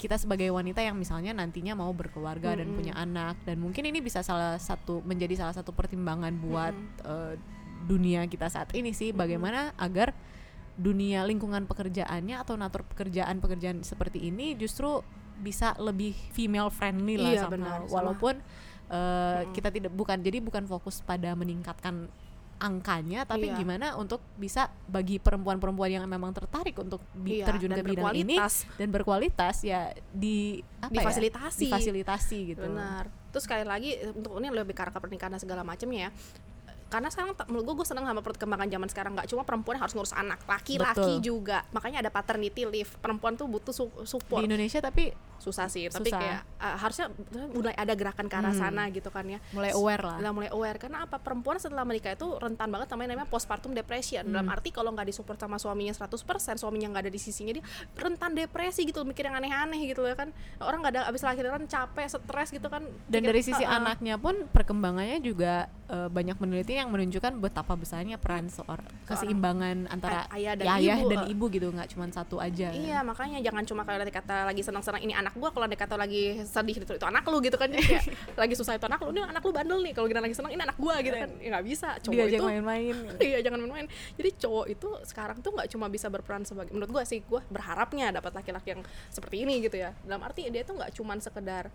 kita 0.00 0.16
sebagai 0.16 0.48
wanita 0.48 0.80
yang 0.80 0.96
misalnya 0.96 1.36
nantinya 1.36 1.76
mau 1.76 1.92
berkeluarga 1.92 2.56
dan 2.56 2.72
Mm-mm. 2.72 2.78
punya 2.80 2.94
anak 2.96 3.36
dan 3.44 3.60
mungkin 3.60 3.84
ini 3.84 4.00
bisa 4.00 4.24
salah 4.24 4.56
satu 4.56 5.04
menjadi 5.04 5.44
salah 5.44 5.52
satu 5.52 5.76
pertimbangan 5.76 6.32
buat 6.40 6.72
eh, 7.04 7.36
dunia 7.84 8.24
kita 8.24 8.48
saat 8.48 8.72
ini 8.72 8.96
sih 8.96 9.12
bagaimana 9.12 9.76
agar 9.76 10.16
dunia 10.80 11.28
lingkungan 11.28 11.68
pekerjaannya 11.68 12.40
atau 12.40 12.56
natur 12.56 12.88
pekerjaan-pekerjaan 12.88 13.84
seperti 13.84 14.32
ini 14.32 14.56
justru 14.56 15.04
bisa 15.40 15.76
lebih 15.76 16.16
female 16.32 16.72
friendly 16.72 17.20
lah 17.20 17.32
Iya, 17.32 17.40
somehow. 17.44 17.52
benar, 17.56 17.78
sama. 17.84 17.92
walaupun 17.92 18.34
uh, 18.88 19.40
kita 19.52 19.68
tidak 19.68 19.92
bukan 19.92 20.20
jadi 20.20 20.40
bukan 20.40 20.64
fokus 20.64 21.04
pada 21.04 21.36
meningkatkan 21.36 22.08
angkanya 22.60 23.24
tapi 23.24 23.48
Iya. 23.48 23.56
gimana 23.56 23.96
untuk 23.96 24.20
bisa 24.36 24.68
bagi 24.84 25.16
perempuan-perempuan 25.16 25.90
yang 25.90 26.04
memang 26.04 26.30
tertarik 26.30 26.76
untuk 26.76 27.00
Iya, 27.18 27.48
terjun 27.48 27.72
ke 27.72 27.80
bidang 27.82 28.12
ini 28.12 28.36
berkualitas. 28.36 28.54
dan 28.76 28.88
berkualitas 28.88 29.56
ya 29.62 29.80
di 30.06 30.60
apa 30.78 30.92
ya? 30.92 31.00
Difasilitasi. 31.00 31.64
difasilitasi 31.66 32.38
gitu 32.50 32.62
benar 32.62 33.08
terus 33.30 33.42
sekali 33.42 33.64
lagi 33.64 33.96
untuk 34.12 34.36
ini 34.36 34.50
lebih 34.50 34.70
ke 34.70 34.80
arah 34.80 34.92
pernikahan 34.92 35.32
dan 35.32 35.40
segala 35.40 35.62
macamnya 35.62 36.06
ya 36.06 36.12
karena 36.90 37.06
sekarang 37.06 37.38
menurut 37.46 37.64
gue 37.64 37.74
gue 37.76 37.86
seneng 37.86 38.02
sama 38.02 38.18
perkembangan 38.18 38.66
zaman 38.66 38.88
sekarang 38.88 39.12
nggak 39.14 39.28
cuma 39.28 39.42
perempuan 39.42 39.78
harus 39.78 39.94
ngurus 39.94 40.10
anak 40.10 40.42
laki-laki 40.44 41.22
juga 41.22 41.62
makanya 41.70 42.02
ada 42.02 42.10
paternity 42.10 42.66
leave 42.66 42.90
perempuan 42.98 43.34
tuh 43.34 43.46
butuh 43.46 43.70
su- 43.70 43.94
support 44.04 44.42
di 44.42 44.50
Indonesia 44.50 44.82
tapi 44.82 45.14
susah 45.40 45.66
sih 45.66 45.88
tapi 45.88 46.06
Susah. 46.06 46.20
kayak 46.20 46.40
uh, 46.56 46.76
harusnya 46.76 47.06
mulai 47.50 47.74
ada 47.74 47.92
gerakan 47.92 48.26
ke 48.26 48.36
arah 48.36 48.48
Hmm. 48.50 48.60
sana 48.60 48.82
gitu 48.88 49.08
kan 49.08 49.24
ya 49.24 49.40
mulai 49.50 49.72
aware 49.72 50.02
lah 50.02 50.16
Udah 50.18 50.32
mulai 50.32 50.50
aware 50.50 50.76
karena 50.76 51.02
apa 51.02 51.16
perempuan 51.16 51.56
setelah 51.56 51.82
menikah 51.82 52.12
itu 52.12 52.28
rentan 52.36 52.68
banget 52.68 52.86
sama 52.86 53.02
yang 53.02 53.14
namanya 53.14 53.26
postpartum 53.26 53.72
depression 53.72 54.22
dalam 54.22 54.44
Hmm. 54.44 54.54
arti 54.54 54.68
kalau 54.68 54.90
nggak 54.90 55.08
disupport 55.08 55.38
sama 55.38 55.56
suaminya 55.56 55.90
100% 55.90 56.20
suaminya 56.56 56.88
nggak 56.90 57.02
ada 57.04 57.12
di 57.12 57.18
sisinya 57.18 57.52
dia 57.52 57.64
rentan 57.94 58.32
depresi 58.32 58.84
gitu 58.84 59.00
mikir 59.02 59.24
yang 59.24 59.34
aneh-aneh 59.34 59.80
gitu 59.86 60.02
ya 60.02 60.12
kan 60.12 60.28
orang 60.58 60.78
nggak 60.80 60.92
ada 60.94 61.02
abis 61.06 61.22
lahiran 61.22 61.64
capek 61.64 62.06
stres 62.06 62.50
gitu 62.50 62.66
kan 62.66 62.84
dan 63.06 63.20
dari 63.22 63.40
sisi 63.40 63.62
"Ah, 63.62 63.74
ah." 63.74 63.78
anaknya 63.80 64.14
pun 64.14 64.44
perkembangannya 64.46 65.18
juga 65.18 65.54
eh, 65.86 66.06
banyak 66.06 66.36
meneliti 66.36 66.74
yang 66.74 66.90
menunjukkan 66.90 67.32
betapa 67.38 67.74
besarnya 67.74 68.14
peran 68.14 68.46
seorang 68.46 68.86
keseimbangan 69.04 69.88
antara 69.88 70.26
Ay- 70.28 70.46
ayah 70.46 70.52
dan 70.54 70.64
ya, 70.64 70.74
ayah 70.76 70.96
ibu, 70.96 71.08
dan 71.08 71.18
eh. 71.20 71.32
ibu 71.32 71.44
gitu 71.48 71.66
nggak 71.68 71.88
cuma 71.88 72.04
satu 72.10 72.36
aja. 72.38 72.68
Iya 72.70 72.98
makanya 73.00 73.38
jangan 73.40 73.64
cuma 73.64 73.82
kalau 73.82 74.02
kata 74.02 74.44
lagi 74.44 74.60
senang-senang 74.60 75.00
ini 75.00 75.12
anak 75.12 75.29
gua 75.36 75.50
kalau 75.50 75.64
nanti 75.64 75.76
kata 75.76 75.94
lagi 75.94 76.42
sedih 76.42 76.76
itu, 76.78 76.92
itu 76.94 77.06
anak 77.06 77.22
lu 77.24 77.38
gitu 77.38 77.54
kan 77.54 77.68
Jadi 77.68 77.84
kayak 77.86 78.04
lagi 78.42 78.54
susah 78.54 78.74
itu 78.74 78.86
anak 78.86 79.00
lu 79.02 79.10
ini 79.10 79.20
anak 79.20 79.42
lu 79.42 79.50
bandel 79.50 79.78
nih 79.80 79.92
kalau 79.92 80.06
kita 80.06 80.20
lagi 80.20 80.34
senang 80.34 80.50
ini 80.50 80.62
anak 80.62 80.76
gua 80.76 80.98
gitu 80.98 81.14
kan 81.14 81.30
ya 81.36 81.48
nggak 81.50 81.64
bisa 81.64 81.88
cowok 82.00 82.16
dia 82.16 82.26
itu 82.32 82.44
main-main 82.44 82.94
iya 83.28 83.38
jangan 83.40 83.58
main-main 83.60 83.86
jadi 84.14 84.30
cowok 84.38 84.66
itu 84.68 84.88
sekarang 85.04 85.38
tuh 85.38 85.50
nggak 85.52 85.68
cuma 85.68 85.86
bisa 85.86 86.06
berperan 86.06 86.42
sebagai 86.42 86.70
menurut 86.70 86.90
gua 86.90 87.02
sih 87.04 87.22
gua 87.24 87.42
berharapnya 87.46 88.10
dapat 88.10 88.32
laki-laki 88.32 88.74
yang 88.74 88.82
seperti 89.08 89.42
ini 89.42 89.60
gitu 89.60 89.76
ya 89.76 89.94
dalam 90.02 90.22
arti 90.22 90.48
dia 90.48 90.62
tuh 90.62 90.76
nggak 90.76 90.92
cuma 90.92 91.14
sekedar 91.16 91.68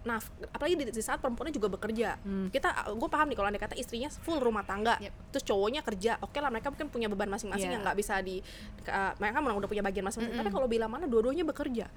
Nah, 0.00 0.16
apalagi 0.48 0.80
di, 0.80 0.84
di 0.88 1.02
saat 1.04 1.20
perempuannya 1.20 1.52
juga 1.52 1.68
bekerja. 1.68 2.16
Hmm. 2.24 2.48
Kita 2.48 2.72
gue 2.88 3.04
paham 3.04 3.28
nih 3.28 3.36
kalau 3.36 3.52
anda 3.52 3.60
kata 3.60 3.76
istrinya 3.76 4.08
full 4.08 4.40
rumah 4.40 4.64
tangga, 4.64 4.96
Yep. 4.96 5.12
terus 5.28 5.44
cowoknya 5.44 5.84
kerja. 5.84 6.16
Oke 6.24 6.40
lah 6.40 6.48
mereka 6.48 6.72
mungkin 6.72 6.88
punya 6.88 7.12
beban 7.12 7.28
masing-masing 7.28 7.68
Iya. 7.68 7.74
yang 7.76 7.82
nggak 7.84 7.98
bisa 8.00 8.16
di 8.24 8.40
ke- 8.80 9.14
mereka 9.20 9.44
memang 9.44 9.60
udah 9.60 9.68
punya 9.68 9.84
bagian 9.84 10.00
masing-masing. 10.00 10.32
Mm-mm. 10.32 10.40
Tapi 10.40 10.56
kalau 10.56 10.72
bila 10.72 10.88
mana 10.88 11.04
dua-duanya 11.04 11.44
bekerja. 11.44 11.92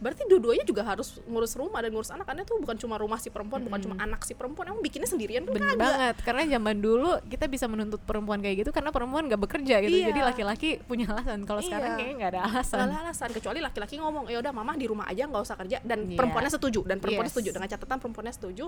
Berarti 0.00 0.24
dua-duanya 0.24 0.64
juga 0.64 0.80
harus 0.82 1.20
ngurus 1.22 1.52
rumah 1.54 1.78
dan 1.78 1.92
ngurus 1.92 2.08
anak 2.08 2.24
karena 2.24 2.42
tuh 2.42 2.56
bukan 2.56 2.72
cuma 2.74 2.96
rumah 2.96 3.16
si 3.16 3.28
perempuan, 3.28 3.60
bukan 3.60 3.80
cuma 3.80 3.96
anak 3.96 4.24
si 4.24 4.32
perempuan, 4.32 4.66
emang 4.66 4.80
bikinnya 4.80 5.04
sendirian 5.04 5.44
kan 5.44 5.52
bener 5.52 5.76
banget 5.76 6.16
karena 6.20 6.42
zaman 6.50 6.76
dulu 6.78 7.20
kita 7.26 7.44
bisa 7.44 7.66
menuntut 7.66 8.00
perempuan 8.00 8.40
kayak 8.40 8.56
gitu 8.58 8.70
karena 8.70 8.88
perempuan 8.88 9.26
nggak 9.26 9.36
bekerja 9.38 9.76
gitu 9.78 9.92
Iya. 9.94 10.08
jadi 10.08 10.20
laki-laki 10.24 10.68
punya 10.80 11.04
alasan 11.06 11.44
kalau 11.44 11.60
Iya. 11.60 11.68
sekarang 11.68 11.90
kayaknya 11.94 12.14
nggak 12.16 12.30
ada 12.30 12.40
alasan 12.42 12.76
Nggak 12.76 12.88
ada 12.88 12.98
alasan 13.02 13.28
kecuali 13.30 13.58
laki-laki 13.60 13.94
ngomong 13.96 14.24
ya 14.26 14.38
udah 14.38 14.52
mama 14.52 14.72
di 14.72 14.86
rumah 14.86 15.04
aja 15.04 15.22
nggak 15.24 15.42
usah 15.42 15.56
kerja 15.56 15.78
dan 15.82 15.98
Iya. 16.06 16.16
perempuannya 16.16 16.50
setuju 16.50 16.80
dan 16.82 16.96
perempuannya 16.96 17.28
Yes. 17.28 17.36
setuju 17.36 17.50
dengan 17.52 17.68
catatan 17.68 17.98
perempuannya 17.98 18.32
setuju 18.32 18.64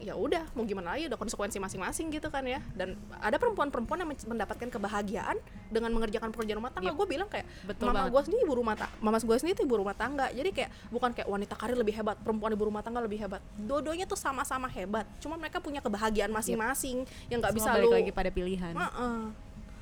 ya 0.00 0.16
udah 0.16 0.48
mau 0.54 0.64
gimana 0.64 0.96
lagi 0.96 1.06
udah 1.06 1.18
konsekuensi 1.18 1.60
masing-masing 1.60 2.08
gitu 2.08 2.32
kan 2.32 2.40
ya 2.42 2.64
dan 2.72 2.96
ada 3.20 3.36
perempuan-perempuan 3.36 4.00
yang 4.00 4.08
men- 4.08 4.28
mendapatkan 4.32 4.64
kebahagiaan 4.66 5.36
dengan 5.68 5.92
mengerjakan 5.92 6.32
pekerjaan 6.32 6.56
rumah 6.56 6.72
tangga 6.72 6.88
Yep. 6.88 6.96
gue 6.96 7.06
bilang 7.06 7.28
kayak 7.28 7.44
Betul 7.68 7.92
mama 7.92 8.08
gue 8.08 8.20
sendiri 8.24 8.40
ibu 8.40 8.54
rumah 8.56 8.74
tangga 8.74 8.96
mama 8.98 9.20
gue 9.20 9.36
sendiri 9.36 9.60
ibu 9.60 9.76
rumah 9.76 9.92
tangga 9.92 10.32
jadi 10.40 10.50
kayak 10.56 10.70
bukan 10.88 11.10
kayak 11.12 11.28
wanita 11.28 11.54
karir 11.54 11.76
lebih 11.76 11.92
hebat 11.92 12.16
perempuan 12.24 12.56
ibu 12.56 12.64
rumah 12.64 12.80
tangga 12.80 13.04
lebih 13.04 13.20
hebat 13.20 13.44
dua-duanya 13.60 14.08
tuh 14.08 14.16
sama-sama 14.16 14.64
hebat 14.72 15.04
cuma 15.20 15.36
mereka 15.36 15.60
punya 15.60 15.84
kebahagiaan 15.84 16.32
masing-masing 16.32 17.04
yang 17.28 17.44
nggak 17.44 17.52
bisa 17.52 17.76
balik 17.76 17.84
lu 17.84 17.92
lagi 17.92 18.10
pada 18.10 18.32
pilihan 18.32 18.72
Heeh. 18.72 19.18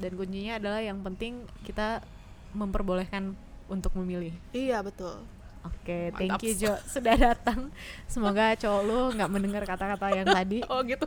dan 0.02 0.10
kuncinya 0.18 0.58
adalah 0.58 0.80
yang 0.82 0.98
penting 0.98 1.46
kita 1.62 2.02
memperbolehkan 2.50 3.38
untuk 3.70 3.94
memilih 3.94 4.34
iya 4.50 4.82
betul 4.82 5.22
Oke, 5.66 6.14
Mantap. 6.14 6.38
thank 6.38 6.42
you 6.46 6.54
Jo 6.54 6.74
sudah 6.86 7.14
datang. 7.18 7.68
Semoga 8.06 8.54
cowok 8.56 8.82
lu 8.88 9.00
nggak 9.18 9.30
mendengar 9.30 9.62
kata-kata 9.66 10.06
yang 10.14 10.28
tadi. 10.30 10.62
oh 10.72 10.80
gitu 10.86 11.04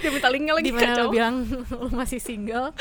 dia 0.00 0.10
minta 0.10 0.32
linknya 0.32 0.58
lagi 0.58 0.72
Di 0.72 0.74
mana 0.74 0.86
kacau. 0.90 1.04
lu 1.06 1.14
bilang 1.14 1.36
lu 1.84 1.88
masih 1.92 2.18
single, 2.18 2.72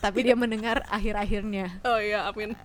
tapi 0.00 0.26
dia 0.26 0.34
mendengar 0.34 0.82
akhir-akhirnya. 0.88 1.84
oh 1.84 2.00
iya 2.00 2.26
amin 2.26 2.56